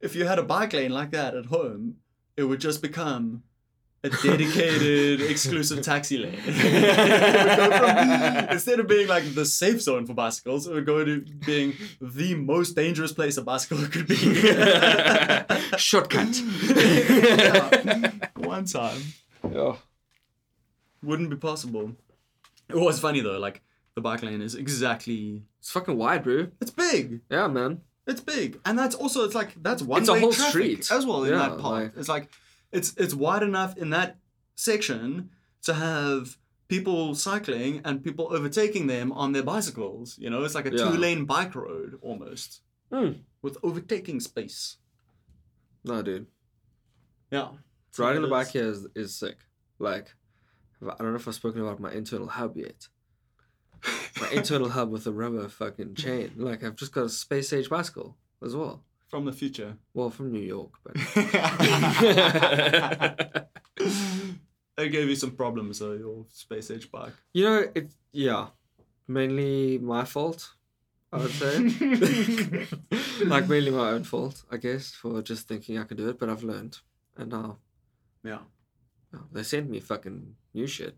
[0.00, 1.96] if you had a bike lane like that at home,
[2.36, 3.42] it would just become
[4.04, 6.38] a dedicated exclusive taxi lane.
[6.46, 10.86] It would go from- instead of being like the safe zone for bicycles, it would
[10.86, 14.16] go to being the most dangerous place a bicycle could be.
[15.78, 16.36] Shortcut.
[16.62, 18.10] Yeah.
[18.36, 19.00] One time.
[19.50, 19.76] yeah.
[21.02, 21.92] Wouldn't be possible.
[22.68, 23.62] It was funny though, like
[23.94, 26.48] the bike lane is exactly It's fucking wide, bro.
[26.60, 27.20] it's big.
[27.30, 27.80] Yeah, man.
[28.06, 28.58] It's big.
[28.64, 30.50] And that's also it's like that's one It's a whole traffic
[30.84, 30.90] street.
[30.90, 31.82] as well in Yeah, that part.
[31.84, 32.28] like- it's like
[32.74, 34.18] it's it's wide enough in that
[34.56, 35.30] section
[35.62, 36.36] to have
[36.68, 40.16] people cycling and people overtaking them on their bicycles.
[40.18, 40.84] You know, it's like a Yeah.
[40.90, 42.60] two lane bike road almost.
[42.92, 43.12] Hmm.
[43.42, 44.76] With overtaking space.
[45.84, 46.26] No, dude.
[47.30, 47.48] Yeah.
[47.98, 49.36] Riding the bike here is, is sick.
[49.78, 50.14] Like,
[50.82, 52.88] I don't know if I've spoken about my internal hub yet.
[54.20, 56.32] My internal hub with a rubber fucking chain.
[56.36, 58.82] Like, I've just got a space age bicycle as well.
[59.14, 59.76] From the future.
[59.94, 60.96] Well, from New York, but.
[64.76, 67.12] It gave you some problems though, your space age bike.
[67.32, 67.92] you know, it.
[68.10, 68.48] Yeah.
[69.06, 70.50] Mainly my fault,
[71.12, 71.58] I would say.
[73.24, 76.28] like, mainly my own fault, I guess, for just thinking I could do it, but
[76.28, 76.78] I've learned.
[77.16, 77.58] And now,
[78.24, 78.40] Yeah.
[79.30, 80.96] they sent me fucking new shit.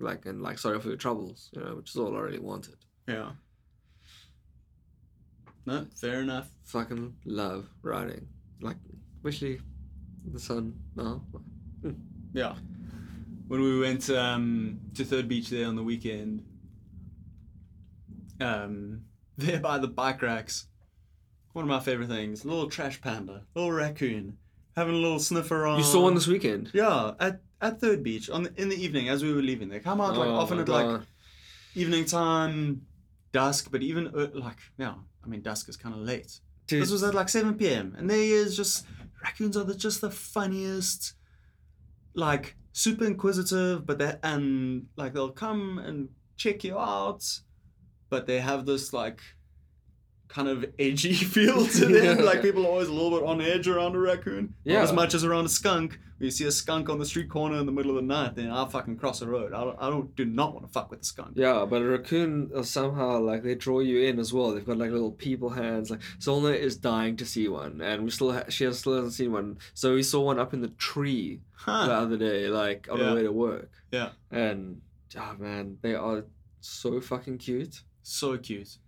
[0.00, 2.78] Like, and like, sorry for your troubles, you know, which is all I really wanted.
[3.06, 3.30] Yeah.
[5.66, 6.48] No, fair enough.
[6.64, 8.28] fucking love riding.
[8.60, 8.76] Like,
[9.16, 9.60] especially
[10.32, 11.22] the sun now.
[12.32, 12.54] Yeah.
[13.46, 16.44] When we went um, to Third Beach there on the weekend,
[18.40, 19.02] um,
[19.38, 20.66] there by the bike racks,
[21.52, 24.38] one of my favorite things, little trash panda, little raccoon,
[24.76, 25.78] having a little sniff around.
[25.78, 26.70] You saw one this weekend.
[26.74, 29.68] Yeah, at, at Third Beach on the, in the evening as we were leaving.
[29.68, 31.02] They come out like Oh often at like
[31.74, 32.82] evening time,
[33.32, 34.94] dusk, but even uh, like yeah,
[35.24, 36.40] I mean dusk is kind of late.
[36.66, 37.94] Dude, This was at like 7 p.m.
[37.98, 38.86] And there he is, just
[39.22, 41.14] raccoons are the, just the funniest,
[42.14, 47.24] like super inquisitive, but they and like they'll come and check you out,
[48.08, 49.20] but they have this like
[50.34, 52.18] kind of edgy feel to them.
[52.18, 52.24] Yeah.
[52.24, 54.54] Like people are always a little bit on edge around a raccoon.
[54.64, 55.98] Not as much as around a skunk.
[56.18, 58.36] When you see a skunk on the street corner in the middle of the night,
[58.36, 59.52] then I'll fucking cross the road.
[59.52, 61.32] I don't, I don't do not want to fuck with a skunk.
[61.34, 64.52] yeah, but a raccoon uh, somehow like they draw you in as well.
[64.52, 65.90] They've got like little people hands.
[65.90, 69.14] Like Solna is dying to see one, and we still ha- she has, still hasn't
[69.14, 69.58] seen one.
[69.74, 73.06] So we saw one up in the tree the other day, like on Yeah.
[73.10, 73.70] the way to work.
[73.90, 74.10] Yeah.
[74.30, 74.82] And
[75.18, 76.24] oh man, they are
[76.60, 77.82] so fucking cute.
[78.04, 78.78] So cute.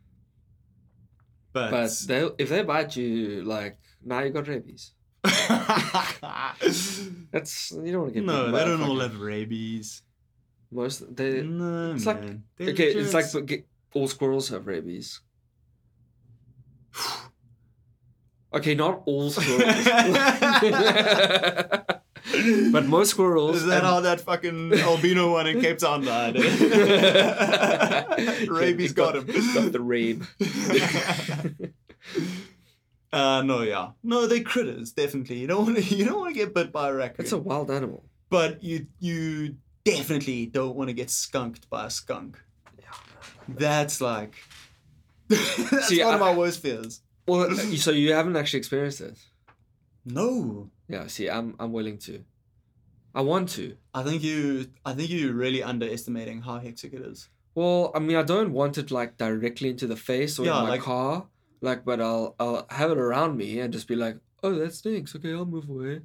[1.57, 4.93] But, But they if they bite you, like now you got rabies.
[5.25, 7.01] That's
[7.73, 10.03] you don't want to get no, they don't all have rabies.
[10.71, 12.45] most they no, it's like- man.
[12.59, 12.93] They're okay.
[12.93, 13.25] It's like
[13.95, 15.23] all squirrels have rabies.
[18.55, 19.61] Okay, not all squirrels,
[22.73, 23.57] but most squirrels.
[23.57, 26.37] Is that and- how that fucking albino one in Cape Town died?
[28.49, 29.27] Rabies He's got, him.
[29.27, 30.27] got the rabe.
[33.13, 35.39] uh, no, yeah, no, they critters definitely.
[35.39, 37.25] You don't want to, you don't want to get bit by a raccoon.
[37.25, 38.05] It's a wild animal.
[38.29, 42.39] but you you definitely don't want to get skunked by a skunk.
[42.79, 42.87] Yeah,
[43.49, 44.35] That's like
[45.29, 47.03] that's See, one of my worst fears.
[47.27, 49.19] Well, so you haven't actually experienced it.
[50.05, 51.09] No, Yeah.
[51.09, 52.25] See, I'm I'm willing to.
[53.17, 53.77] I want to.
[53.95, 57.29] I think you I think you're really underestimating how hectic it is.
[57.55, 60.65] Well, I mean, I don't want it like directly into the face or Yeah, in
[60.65, 61.27] my like- car.
[61.63, 65.17] Like, but I'll I'll have it around me and just be like, oh, that stinks.
[65.17, 66.03] Okay, I'll move away.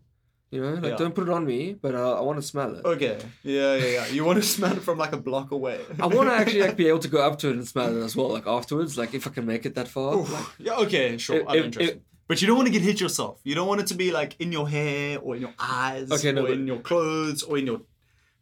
[0.49, 0.97] You know, like Yeah.
[0.97, 2.85] don't put it on me, but uh, I want to smell it.
[2.85, 4.07] Okay, yeah, yeah, yeah.
[4.07, 5.79] You want to smell it from like a block away.
[5.99, 8.01] I want to actually like be able to go up to it and smell it
[8.03, 10.15] as well, like afterwards, like if I can make it that far.
[10.15, 11.37] Like, yeah, okay, sure.
[11.41, 12.01] If- I'm if- interested.
[12.31, 13.41] But you don't want to get hit yourself.
[13.43, 16.31] You don't want it to be like in your hair or in your eyes Okay,
[16.31, 17.81] no, or but- in your clothes or in your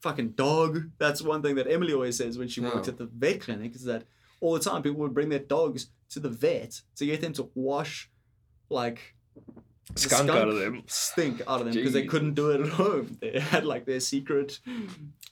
[0.01, 0.91] fucking dog.
[0.99, 2.91] That's one thing that Emily always says when she worked oh.
[2.91, 4.03] at the vet clinic is that
[4.41, 7.49] all the time people would bring their dogs to the vet to get them to
[7.55, 8.11] wash
[8.69, 9.15] like
[9.95, 10.83] the skunk out of them.
[10.85, 13.17] stink out of them because they couldn't do it at home.
[13.21, 14.59] They had like their secret,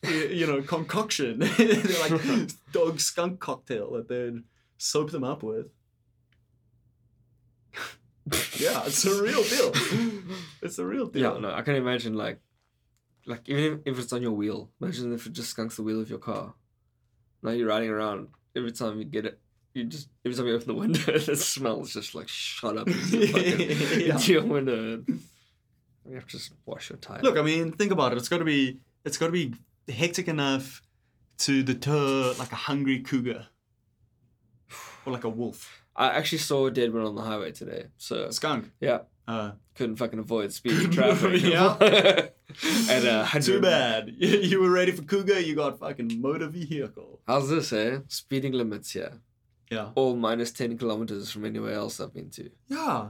[0.01, 1.39] you know, concoction.
[1.57, 4.41] They're like dog skunk cocktail that they'd
[4.79, 5.67] soap them up with.
[8.57, 9.71] Yeah, it's a real deal.
[10.61, 11.33] It's a real deal.
[11.33, 12.39] Yeah, no, I can imagine like,
[13.25, 16.01] like even if, if it's on your wheel, imagine if it just skunks the wheel
[16.01, 16.53] of your car.
[17.43, 19.39] Now you're riding around every time you get it,
[19.73, 23.17] you just every time you open the window, the smell's just like shot up into
[23.17, 23.69] your, fucking,
[24.07, 24.13] Yeah.
[24.15, 25.03] into your window.
[25.07, 27.21] You have to just wash your tire.
[27.21, 28.17] Look, I mean, think about it.
[28.17, 29.53] It's got to be it's got to be
[29.87, 30.81] hectic enough
[31.39, 33.47] to deter like a hungry cougar
[35.05, 38.25] or like a wolf, I actually saw a dead one on the highway today, so
[38.25, 38.71] a skunk.
[38.79, 41.41] yeah, Uh, couldn't fucking avoid speeding traffic.
[41.41, 41.75] Yeah.
[42.89, 44.09] At uh, 100 too bad.
[44.19, 45.39] You, were ready for cougar.
[45.39, 47.19] You got fucking motor vehicle.
[47.27, 47.99] How's this, eh?
[48.07, 49.13] Speeding limits here.
[49.69, 49.89] Yeah.
[49.95, 52.49] All minus 10 kilometers from anywhere else I've been to.
[52.67, 53.09] Yeah.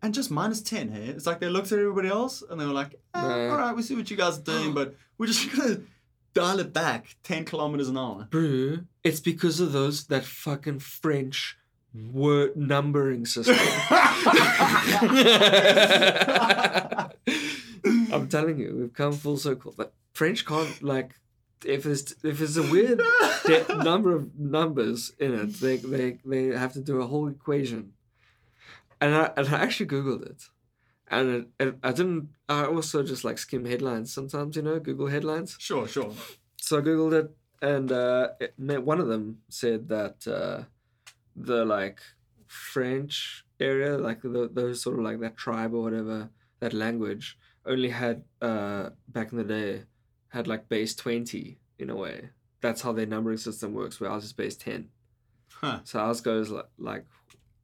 [0.00, 1.06] And just minus 10, hey?
[1.06, 3.50] It's like they looked at everybody else and they were like, eh, Nah.
[3.50, 5.82] all right, we see what you guys are doing, but we're just going to
[6.34, 8.28] dial it back 10 kilometers an hour.
[8.30, 11.57] Bro, it's because of those, that fucking French
[11.94, 13.56] word numbering system.
[18.12, 19.74] I'm telling you, we've come full circle.
[19.76, 21.14] But French can't, like,
[21.64, 23.00] if there's, if there's a weird
[23.44, 27.92] de- number of numbers in it, they, they, they have to do a whole equation.
[29.00, 30.44] And I, and I actually Googled it.
[31.10, 35.06] And it, it, I didn't, I also just like skim headlines sometimes, you know, Google
[35.06, 35.56] headlines.
[35.58, 36.12] Sure, sure.
[36.60, 37.30] So I googled it,
[37.62, 40.64] and uh, it, one of them said that uh,
[41.44, 42.00] the like
[42.46, 47.90] French area, like the, those sort of like that tribe or whatever, that language only
[47.90, 49.82] had uh, back in the day
[50.28, 52.30] had like base twenty in a way.
[52.60, 54.00] That's how their numbering system works.
[54.00, 54.88] Where ours is base ten.
[55.52, 55.80] Huh.
[55.84, 57.04] So ours goes like like.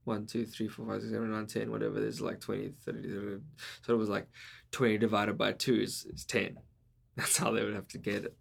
[0.07, 1.99] 1, 2, 3, 4, 5, 6, 7, 8, 9, 10, whatever.
[1.99, 3.41] There's like 20, 30, 30.
[3.81, 4.29] So it was like
[4.73, 6.59] 20 divided by 2 is, is 10.
[7.17, 8.37] That's how they would have to get it.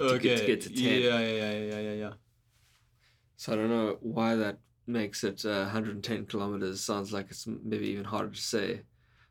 [0.00, 0.18] to Okay.
[0.18, 0.78] get- to get to 10.
[0.82, 2.12] Yeah, yeah, yeah, yeah, yeah, yeah.
[3.36, 6.80] So I don't know why that makes it uh, 110 kilometers.
[6.82, 8.82] Sounds like it's maybe even harder to say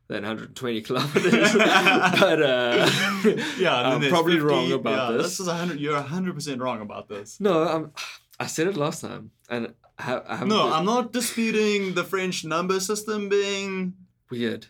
[0.08, 1.52] than 120 kilometers.
[1.54, 2.90] but uh,
[3.58, 5.26] yeah, I'm probably 50 wrong about yeah, this.
[5.26, 7.40] This is 100, you're 100% wrong about this.
[7.40, 7.92] no, I'm,
[8.38, 10.48] I said it last time, and I, I haven't.
[10.48, 10.72] No, been...
[10.72, 13.94] I'm not disputing the French number system being
[14.30, 14.66] weird.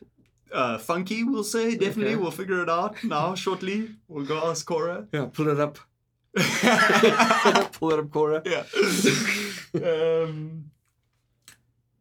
[0.53, 1.75] uh, funky, we'll say.
[1.77, 2.23] Definitely, Okay.
[2.23, 3.89] we'll figure it out now shortly.
[4.07, 5.09] We'll go ask Cora.
[5.13, 5.79] Yeah, pull it up.
[6.37, 7.69] Yeah.
[7.73, 8.43] pull it up, Cora.
[9.75, 10.71] um,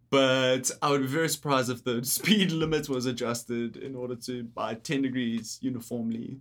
[0.09, 4.43] but I would be very surprised if the speed limit was adjusted in order to
[4.43, 6.39] by 10 degrees uniformly.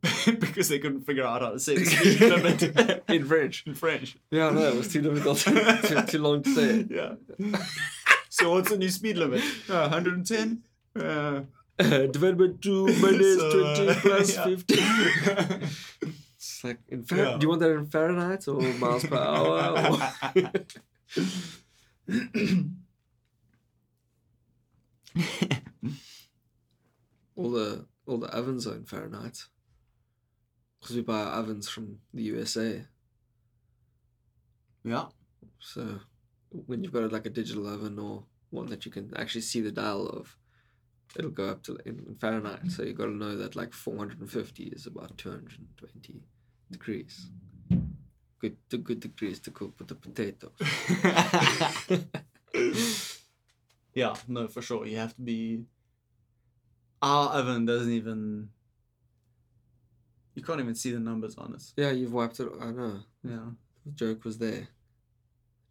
[0.38, 3.64] because they couldn't figure out how to say the speed limit In French.
[3.66, 4.16] in French.
[4.30, 6.86] Yeah, no, it was too difficult, too, too long to say.
[6.88, 7.14] Yeah.
[8.28, 9.42] so what's the new speed limit?
[9.68, 10.62] Uh, 110?
[10.96, 11.40] Uh,
[11.80, 14.44] Uh, divided by 2 minus So, uh, 20 plus yeah.
[14.44, 14.74] 50.
[16.58, 17.36] It's like, in Yeah.
[17.38, 19.94] do you want that in Fahrenheit or miles per hour?
[27.36, 29.44] All the all the ovens are in Fahrenheit
[30.80, 32.84] because we buy our ovens from the USA.
[34.84, 35.06] yeah.
[35.60, 36.00] So
[36.50, 39.70] when you've got like a digital oven or one that you can actually see the
[39.70, 40.36] dial of,
[41.16, 42.68] it'll go up to in, in Fahrenheit.
[42.70, 46.22] So you've got to know that like 450 is about 220
[46.70, 47.26] degrees.
[48.40, 50.52] Good, the good degrees to cook with the potatoes.
[53.94, 54.86] yeah, no, for sure.
[54.86, 55.64] You have to be.
[57.02, 58.50] Our oven doesn't even.
[60.34, 61.62] You can't even see the numbers on it.
[61.76, 62.48] Yeah, you've wiped it.
[62.60, 63.00] I know.
[63.24, 63.50] Yeah.
[63.84, 64.68] The joke was there.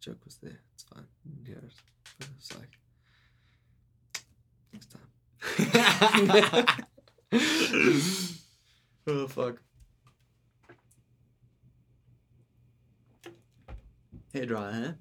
[0.00, 0.60] joke was there.
[0.74, 1.06] It's fine.
[1.24, 1.72] You can hear it.
[2.18, 2.78] But it's like
[4.72, 5.08] next time.
[9.06, 9.62] oh fuck.
[14.38, 14.92] Hair dryer, huh?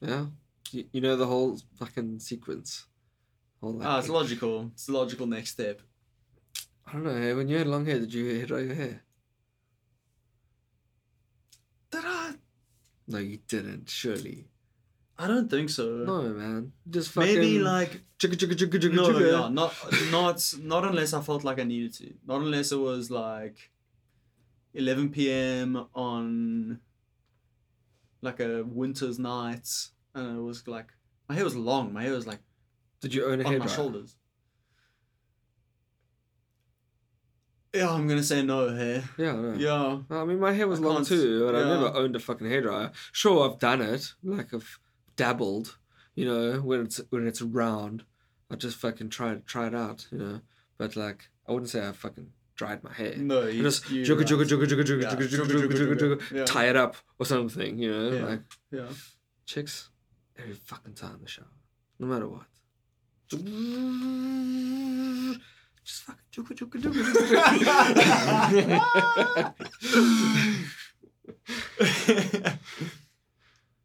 [0.00, 0.26] Yeah.
[0.70, 2.86] You, you know the whole fucking sequence.
[3.60, 3.86] All that.
[3.86, 4.70] Ah, it's logical.
[4.74, 5.80] It's the logical next step.
[6.86, 7.36] I don't know.
[7.36, 9.02] When you had long hair, did you hair dry your hair?
[11.90, 12.34] Did I?
[13.08, 13.88] No, you didn't.
[13.90, 14.46] Surely.
[15.18, 16.04] I don't think so.
[16.06, 16.72] No, man.
[16.88, 17.34] Just fucking.
[17.34, 19.32] Maybe like Chugga, chugga, chugga, chugga, no, chugga.
[19.32, 19.74] yeah, not
[20.12, 22.14] not not unless I felt like I needed to.
[22.26, 23.70] Not unless it was like
[24.74, 25.86] 11 p.m.
[25.94, 26.80] on
[28.22, 29.68] like a winter's night,
[30.14, 30.88] and it was like
[31.28, 31.92] my hair was long.
[31.92, 32.40] My hair was like
[33.00, 33.68] Did you own a on my dryer?
[33.76, 34.16] shoulders.
[37.74, 39.04] Yeah, I'm gonna say no hair.
[39.18, 39.54] Yeah, I.
[39.56, 41.68] Yeah, I mean, my hair was I long can't- too, but I yeah.
[41.68, 42.92] never owned a fucking hairdryer.
[43.12, 44.14] Sure, I've done it.
[44.22, 44.78] Like I've
[45.16, 45.76] dabbled,
[46.14, 48.04] you know, when it's when it's round,
[48.50, 50.40] I just fucking try try it out, you know.
[50.78, 53.14] But like, I wouldn't say I fucking dried my hair.
[53.16, 56.76] no, you just you jugga jugga jugga jugga jugga jugga jugga jugga, jugga tie it
[56.76, 58.10] up or something, you know.
[58.16, 58.24] Yeah.
[58.24, 58.42] Like
[58.72, 58.88] Yeah.
[59.46, 59.90] chicks,
[60.38, 61.46] every fucking time in the shower,
[61.98, 62.46] no matter what.
[65.84, 67.02] Just fucking jugga jugga jugga
[71.76, 72.58] jugga.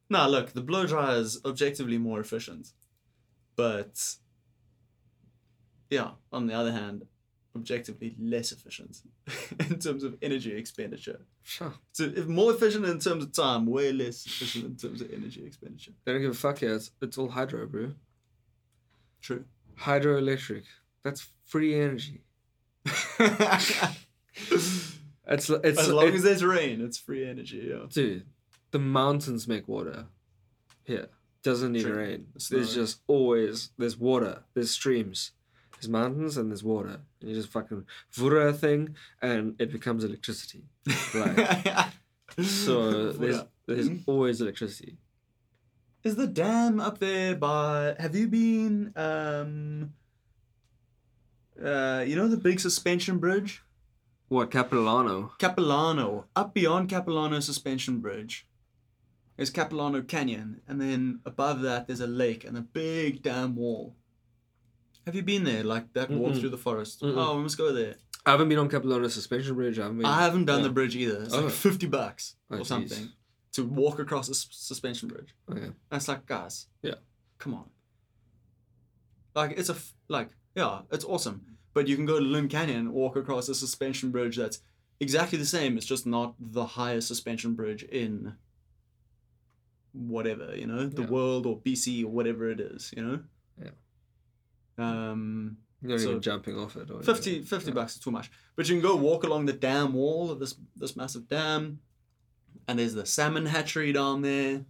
[0.09, 2.73] No, look, the blow dryer is objectively more efficient.
[3.55, 4.15] But
[5.89, 7.03] yeah, on the other hand,
[7.55, 9.01] objectively less efficient
[9.59, 11.21] in terms of energy expenditure.
[11.43, 11.73] Sure.
[11.91, 15.45] So if more efficient in terms of time, way less efficient in terms of energy
[15.45, 15.91] expenditure.
[16.05, 16.75] They don't give a fuck here.
[16.75, 17.93] It's, it's all hydro, bro.
[19.21, 19.45] True.
[19.79, 20.63] Hydroelectric.
[21.03, 22.21] That's free energy.
[25.27, 27.67] It's it's as long it- as there's rain, it's free energy.
[27.69, 27.85] Yeah.
[27.89, 28.25] dude.
[28.71, 30.05] The mountains make water.
[30.83, 31.07] Here
[31.43, 31.95] doesn't need True.
[31.95, 32.27] rain.
[32.35, 34.43] It's There's just always there's water.
[34.53, 35.31] There's streams.
[35.81, 37.01] There's mountains and there's water.
[37.19, 40.65] And you just fucking vura a thing and it becomes electricity.
[41.13, 41.87] Right.
[42.43, 44.97] So there's there's always electricity.
[46.03, 47.93] Is the dam up there by?
[47.99, 48.93] Have you been?
[48.95, 49.93] Um.
[51.61, 53.61] Uh, you know the big suspension bridge,
[54.29, 55.33] What Capilano?
[55.39, 56.25] Capilano.
[56.35, 58.47] Up beyond Capilano suspension bridge,
[59.37, 63.95] is Capilano Canyon, and then above that there's a lake and a big dam wall.
[65.05, 65.63] Have you been there?
[65.63, 66.39] Like that walk Mm-mm.
[66.39, 67.01] through the forest?
[67.01, 67.15] Mm-mm.
[67.17, 67.95] Oh, we must go there.
[68.25, 69.79] I haven't been on Capilano suspension bridge.
[69.79, 70.05] I haven't been.
[70.05, 70.67] I haven't done yeah.
[70.67, 71.23] the bridge either.
[71.23, 71.41] It's Oh.
[71.41, 72.65] like fifty bucks Oh, or jeez.
[72.67, 73.09] something
[73.53, 75.33] to walk across a s- suspension bridge.
[75.49, 75.71] Oh, okay.
[75.89, 76.67] That's like, guys.
[76.83, 76.95] Yeah.
[77.39, 77.65] Come on.
[79.33, 81.57] Like it's a f- like yeah, it's awesome.
[81.73, 84.59] But you can go to Lynn Canyon and walk across a suspension bridge that's
[84.99, 85.77] exactly the same.
[85.77, 88.35] It's just not the highest suspension bridge in
[89.93, 91.09] whatever you know the Yeah.
[91.09, 92.93] world or BC or whatever it is.
[92.95, 93.19] You know.
[93.61, 93.71] Yeah.
[94.81, 95.57] Um.
[95.83, 96.91] You're So- even jumping off it.
[96.91, 97.73] Or 50, 50 Yeah.
[97.73, 98.29] bucks is too much.
[98.55, 101.79] But you can go walk along the dam wall of this this massive dam,
[102.67, 104.65] and there's the salmon hatchery down there,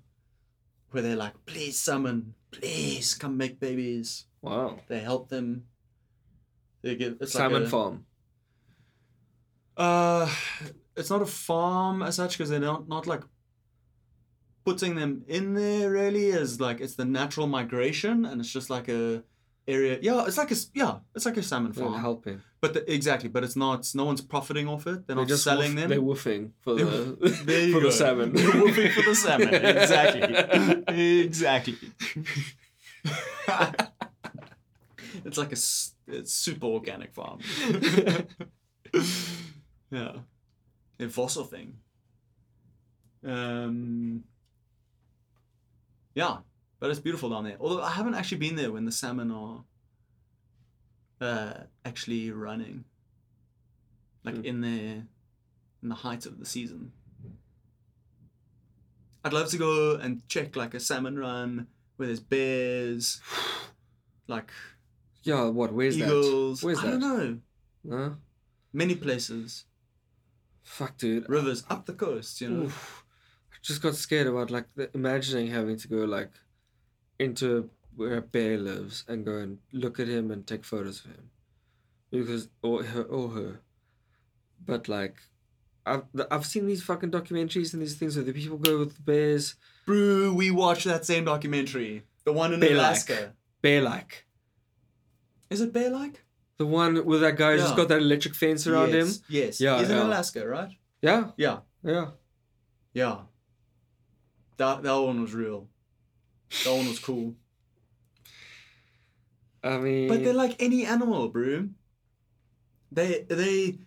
[0.92, 4.80] where they're like, "Please, salmon, please come make babies." Wow.
[4.88, 5.66] They help them.
[6.82, 8.06] They give it's Salmon like a, farm.
[9.78, 10.34] Uh,
[10.96, 13.24] it's not a farm as such because they're not not like
[14.66, 18.88] putting them in there really as like it's the natural migration and it's just like
[18.90, 19.24] a
[19.68, 20.00] area.
[20.02, 22.00] Yeah, it's like a yeah, it's like a salmon They're farm.
[22.00, 22.42] helping.
[22.62, 23.90] But the, exactly, but it's not.
[23.96, 25.08] No one's profiting off it.
[25.08, 25.90] They're not just selling woof- them.
[25.90, 28.34] They're woofing for They- the for the salmon.
[28.36, 29.50] They're woofing for the salmon.
[30.92, 31.26] Exactly.
[31.26, 31.78] exactly.
[35.26, 35.58] it's like a
[36.08, 37.40] it's super organic farm.
[39.90, 40.14] yeah,
[41.00, 41.78] a fossil thing.
[43.26, 44.24] Um.
[46.14, 46.38] Yeah,
[46.82, 47.56] but it's beautiful down there.
[47.62, 49.64] Although I haven't actually been there when the salmon are
[51.22, 51.54] uh,
[51.86, 52.84] actually running,
[54.26, 54.46] like Hmm.
[54.46, 55.08] in their
[55.84, 56.92] in the height of the season.
[59.24, 61.68] I'd love to go and check like a salmon run
[61.98, 63.22] where there's bears,
[64.28, 64.52] like
[65.24, 65.46] yeah.
[65.46, 65.72] What?
[65.74, 66.62] Where's eagles.
[66.62, 66.66] that?
[66.66, 67.08] Where's I don't that?
[67.08, 67.40] know.
[67.84, 68.18] No.
[68.74, 69.66] Many places,
[70.64, 71.28] Fuck, dude.
[71.30, 72.42] rivers up the coast.
[72.42, 72.64] You know.
[72.66, 73.04] Oof.
[73.54, 76.32] I just got scared about like the, imagining having to go like
[77.22, 81.12] into where a bear lives and go and look at him and take photos of
[81.12, 81.30] him
[82.10, 83.60] because or her or her
[84.66, 85.16] but like
[85.86, 89.02] I've, I've seen these fucking documentaries and these things where the people go with the
[89.02, 92.78] bears Brew, we watched that same documentary, the one in Bear-like.
[92.80, 93.34] Alaska.
[93.62, 94.26] bear like
[95.50, 96.24] Is it bear like?
[96.58, 97.76] the one where that just Yeah.
[97.76, 99.62] got that electric fence around him yes, Yes.
[99.62, 99.98] Yeah, He's in.
[99.98, 100.70] Alaska, right?
[101.02, 101.60] yeah Yeah.
[101.84, 102.08] yeah
[102.94, 103.18] Yeah.
[104.58, 105.68] That that one was real.
[106.64, 107.36] That one was cool.
[109.64, 111.70] I mean But they're like any animal, bro.
[112.92, 113.78] They they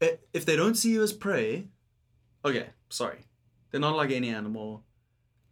[0.00, 1.68] eh, if they don't see you as prey,
[2.44, 3.26] okay, sorry,
[3.70, 4.84] they're not like any animal,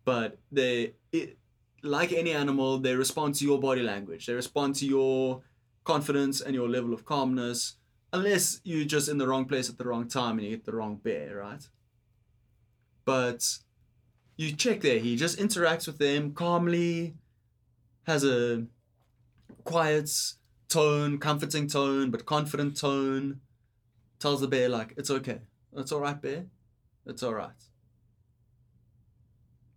[0.05, 1.39] but they it,
[1.83, 4.27] like any animal, they respond to your body language.
[4.27, 5.43] They respond to your
[5.85, 7.77] confidence and your level of calmness,
[8.13, 10.75] unless you're just in the wrong place at the wrong time and you get the
[10.75, 11.67] wrong bear, right?
[13.05, 13.59] But
[14.41, 17.15] you check there, he just interacts with them calmly,
[18.05, 18.65] has a
[19.65, 20.11] quiet
[20.69, 23.41] tone, comforting tone, but confident tone.
[24.19, 25.41] Tells the bear like it's okay,
[25.75, 26.45] it's all right, bear,
[27.07, 27.51] it's all right.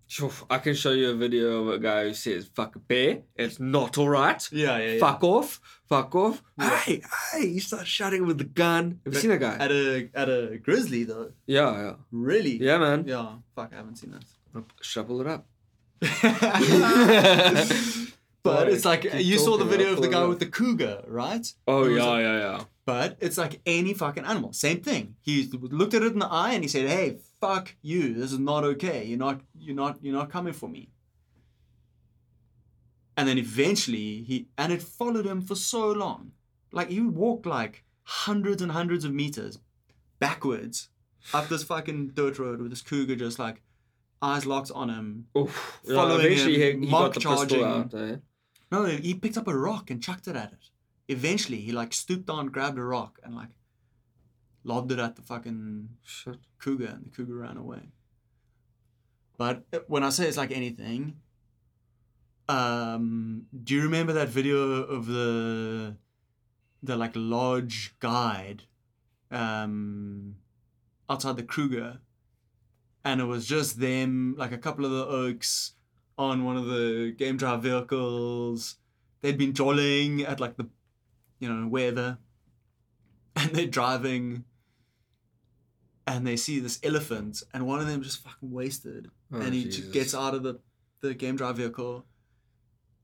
[0.08, 3.22] Sure, I can show you a video of a guy who says "fuck a bear."
[3.38, 4.46] It's not all right.
[4.52, 5.00] Yeah, yeah, yeah.
[5.00, 6.44] Fuck off, fuck off.
[6.60, 6.78] Yeah.
[6.78, 7.46] Hey, hey!
[7.48, 9.00] You start shouting with the gun.
[9.06, 9.56] Have you seen that guy?
[9.56, 11.94] At a at a grizzly though, yeah, yeah.
[12.12, 12.58] really.
[12.62, 13.06] yeah, man.
[13.08, 13.36] Yeah.
[13.56, 14.24] Fuck, I haven't seen that.
[14.82, 15.48] Shovel it up.
[18.44, 21.46] but it's like you saw the video of the guy it with the cougar, right?
[21.68, 22.64] Oh yeah, a- yeah, yeah.
[22.86, 24.52] But it's like any fucking animal.
[24.52, 25.16] Same thing.
[25.22, 28.14] He looked at it in the eye and he said, "Hey, fuck you.
[28.14, 29.06] This is not okay.
[29.06, 29.42] You're not.
[29.58, 30.00] You're not.
[30.02, 30.90] You're not coming for me."
[33.16, 36.32] And then eventually he and it followed him for so long.
[36.72, 39.60] Like he walked like hundreds and hundreds of meters
[40.20, 40.90] backwards
[41.34, 43.62] up this fucking dirt road with this cougar just like
[44.24, 45.28] eyes locked on him.
[45.38, 45.80] Oof.
[45.84, 47.64] Yeah, Following eventually him, he, he got the charging.
[47.64, 47.94] out.
[47.94, 48.16] Eh?
[48.72, 50.70] No, he picked up a rock and chucked it at it.
[51.08, 53.50] Eventually, he like stooped down, grabbed a rock, and like
[54.64, 56.38] lobbed it at the fucking Shit.
[56.60, 57.92] cougar, and the cougar ran away.
[59.38, 61.18] But uh, when I say it's like anything,
[62.48, 65.98] um, do you remember that video of the
[66.82, 68.64] the like lodge guide
[69.32, 70.36] um,
[71.10, 72.00] outside the Kruger,
[73.06, 75.74] and it was just them, like a couple of the oaks
[76.18, 78.76] on one of the game drive vehicles.
[79.22, 80.68] They'd been jolling at like the,
[81.40, 82.18] you know, wherever,
[83.36, 84.46] and they're driving.
[86.06, 89.64] And they see this elephant, and one of them just fucking wasted Oh, and he
[89.64, 89.80] Jesus.
[89.80, 90.60] just gets out of the,
[91.02, 92.06] the game drive vehicle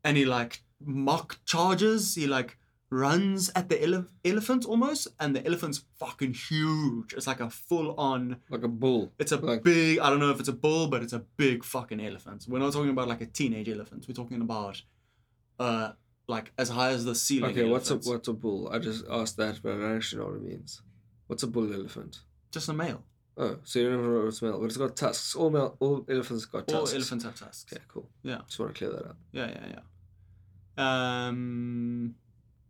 [0.04, 2.58] and he like mock charges he like
[2.92, 7.94] runs at the ele- elephant almost and the elephant's fucking huge it's like a full
[8.00, 9.12] on like a bull.
[9.20, 11.64] it's a Like- big i don't know if it's a bull but it's a big
[11.64, 14.82] fucking elephant we're not talking about like a teenage elephant we're talking about
[15.60, 15.92] uh
[16.28, 18.70] like as high as the ceiling Okay, what's a what's a bull?
[18.72, 20.82] I just asked that, but I don't actually know what it means.
[21.28, 22.20] What's a bull elephant?
[22.52, 23.04] just a male
[23.36, 25.34] Oh, so you don't know what it's male, but it's got tusks.
[25.36, 26.96] All male, all elephants got all tusks.
[26.96, 28.10] elephants have tusks Okay, cool.
[28.22, 28.42] Yeah.
[28.48, 29.18] Just want to clear that up.
[29.32, 29.66] yeah yeah
[30.78, 32.16] yeah um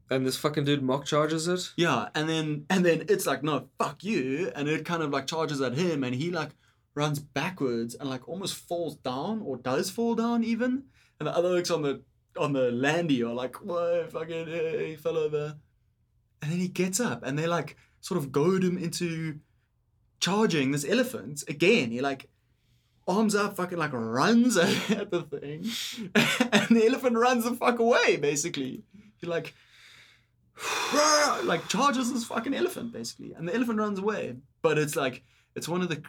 [0.09, 1.71] And this fucking dude mock charges it.
[1.77, 5.27] Yeah, and then and then it's like, no, fuck you, and it kind of like
[5.27, 6.49] charges at him, and he like
[6.95, 10.85] runs backwards and like almost falls down or does fall down even,
[11.19, 12.01] and the other oaks on the
[12.37, 15.57] on the landy are like, whoa, fucking, hey, he fell over,
[16.41, 19.39] and then he gets up, and they like sort of goad him into
[20.19, 21.91] charging this elephant again.
[21.91, 22.29] He like
[23.07, 25.65] arms up, fucking like runs at the thing,
[26.51, 28.17] and the elephant runs the fuck away.
[28.17, 28.83] Basically,
[29.17, 29.53] he like
[31.43, 34.35] like charges this fucking elephant basically, and the elephant runs away.
[34.61, 35.23] But it's like
[35.55, 36.01] it's one of the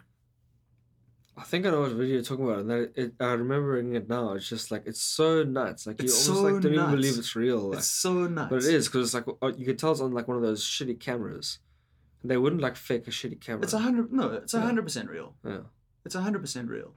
[1.36, 4.08] I think I know what video you're talking about, and that it, I'm remembering it
[4.08, 4.34] now.
[4.34, 5.86] It's just like it's so nuts.
[5.86, 7.70] Like you almost so like don't even believe it's real.
[7.70, 8.50] Like, it's so nuts.
[8.50, 10.42] but it is because it's like uh, you can tell it's on like one of
[10.42, 11.58] those shitty cameras.
[12.20, 13.62] And they wouldn't like fake a shitty camera.
[13.62, 14.12] It's a hundred.
[14.12, 15.34] No, it's a hundred percent real.
[15.44, 15.60] yeah.
[16.04, 16.94] It's a hundred percent real.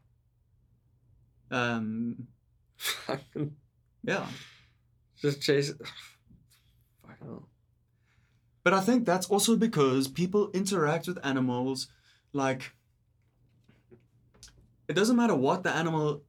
[1.52, 2.28] Um.
[4.06, 4.26] Yeah.
[5.22, 5.72] just chase.
[7.24, 7.48] Hell.
[8.64, 11.88] But I think that's also because people interact with animals
[12.32, 12.74] like
[14.88, 16.24] it doesn't matter what the animal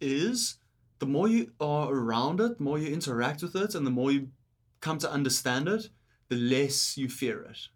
[0.00, 0.56] is,
[0.98, 4.10] the more you are around it, the more you interact with it, and the more
[4.10, 4.28] you
[4.80, 5.88] come to understand it,
[6.28, 7.68] the less you fear it.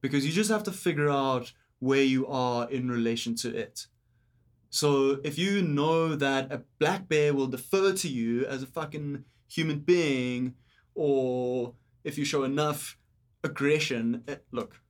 [0.00, 3.86] Because you just have to figure out where you are in relation to it.
[4.70, 9.24] So if you know that a black bear will defer to you as a fucking
[9.48, 10.54] human being,
[10.98, 12.98] or if you show enough
[13.44, 14.80] aggression, eh, look,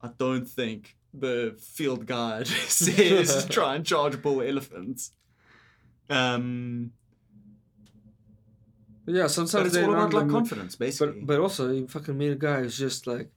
[0.00, 5.10] I don't think the field guide says try and charge bull elephants.
[6.08, 6.92] Um,
[9.06, 11.18] yeah, sometimes it's all about like confidence, basically.
[11.20, 13.28] But but also you fucking meet a guy who's just like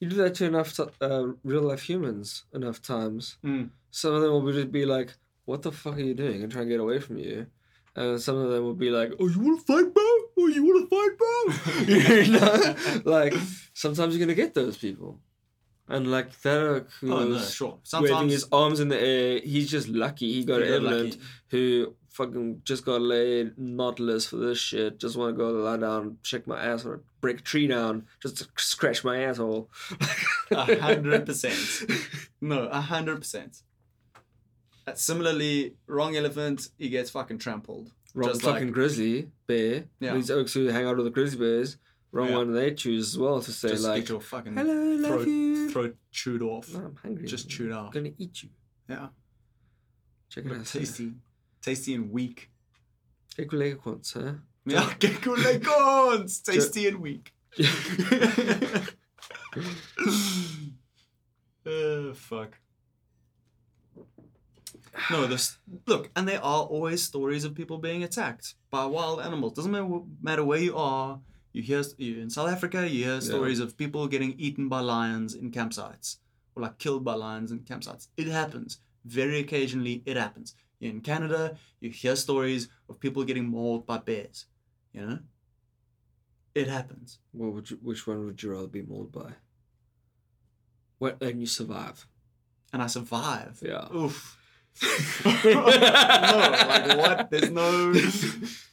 [0.00, 3.38] you do that to enough t- uh, real life humans enough times.
[3.44, 3.70] Mm.
[3.92, 5.14] Some of them will just be like,
[5.44, 7.46] "What the fuck are you doing?" and try and get away from you.
[7.94, 10.13] And some of them will be like, "Oh, you want to fight, bro?
[10.44, 13.34] Oh, you want to fight, bro?" you know, like
[13.72, 15.20] sometimes you're gonna get those people,
[15.88, 17.78] and like that who oh no, sure.
[17.94, 19.40] waving his arms in the air.
[19.40, 20.32] He's just lucky.
[20.32, 21.12] He got you an got Evelyn
[21.48, 24.98] who fucking just got laid, not list for this shit.
[24.98, 28.38] Just want to go lie down, check my ass, or break a tree down, just
[28.38, 29.68] to scratch my asshole.
[30.50, 31.58] A hundred percent.
[32.40, 33.62] No, a hundred percent.
[34.94, 37.90] Similarly, wrong elephant, he gets fucking trampled.
[38.14, 39.84] Wrong Just fucking like- grizzly bear.
[40.00, 40.14] Yeah.
[40.14, 41.76] These oaks who hang out with the grizzly bears.
[42.12, 42.36] Wrong Yeah.
[42.36, 45.26] one they choose as well to say Just like, get your fucking "Hello, love throat,
[45.26, 46.72] you." throat chewed off.
[46.72, 47.26] No, I'm hungry.
[47.26, 47.92] Just chewed I'm out.
[47.92, 48.50] gonna eat you.
[48.88, 49.08] Yeah.
[50.28, 50.64] Check it out.
[50.66, 51.12] Tasty.
[51.60, 52.50] Tasty and weak.
[53.36, 54.32] Kijk hoe lekker komt, hè?
[54.64, 56.40] Ja, kijk hoe lekker ons.
[56.40, 57.32] Tasty and weak.
[61.66, 62.58] uh, fuck.
[65.10, 69.52] No, this look, and there are always stories of people being attacked by wild animals.
[69.52, 71.20] Doesn't matter, matter where you are.
[71.52, 72.88] You hear you're in South Africa.
[72.88, 76.18] You hear stories of people getting eaten by lions in campsites,
[76.54, 78.08] or like killed by lions in campsites.
[78.16, 80.02] It happens very occasionally.
[80.06, 81.56] It happens in Canada.
[81.80, 84.46] You hear stories of people getting mauled by bears.
[84.92, 85.18] You know,
[86.54, 87.18] it happens.
[87.32, 89.32] What would you, which one would you rather be mauled by?
[90.98, 92.06] What and you survive?
[92.74, 93.62] and I survive.
[93.62, 93.86] Yeah.
[93.94, 94.36] Oof.
[94.82, 95.30] No,
[95.64, 97.30] like what?
[97.30, 97.92] There's no.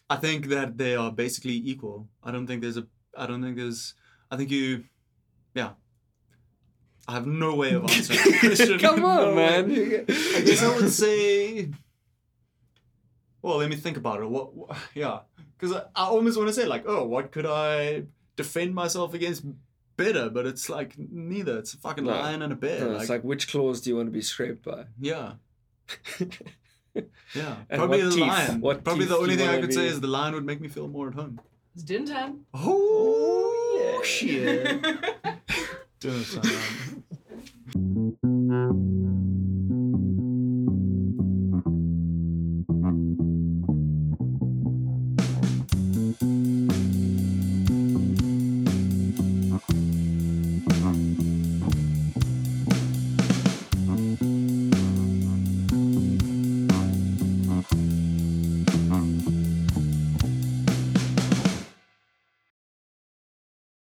[0.10, 2.08] I think that they are basically equal.
[2.24, 2.88] I don't think there's a.
[3.18, 3.94] I don't think there's.
[4.30, 4.84] I think you.
[5.54, 5.72] Yeah.
[7.08, 8.80] I have no way of answering that question.
[8.80, 9.36] Come on, No way.
[9.36, 9.72] man.
[10.08, 11.70] I guess I would say.
[13.42, 14.30] Well, let me think about it.
[14.30, 14.54] What?
[14.56, 15.20] what yeah,
[15.58, 18.04] because I, I almost want to say like, oh, what could I
[18.36, 19.44] defend myself against
[19.98, 20.30] better?
[20.30, 21.58] But it's like neither.
[21.58, 22.12] It's a fucking No.
[22.12, 22.82] lion and a bear.
[22.82, 24.86] No, like, it's like which claws do you want to be scraped by?
[25.00, 25.34] yeah.
[27.34, 28.28] Yeah, And probably what the teeth?
[28.28, 28.60] lion.
[28.62, 30.68] What probably the only thing I wanna could say is the lion would make me
[30.68, 31.40] feel more at home.
[31.74, 32.46] It's dinner time.
[32.54, 34.04] Oh, oh, yeah.
[34.04, 34.82] shit.
[36.02, 36.44] dinner son.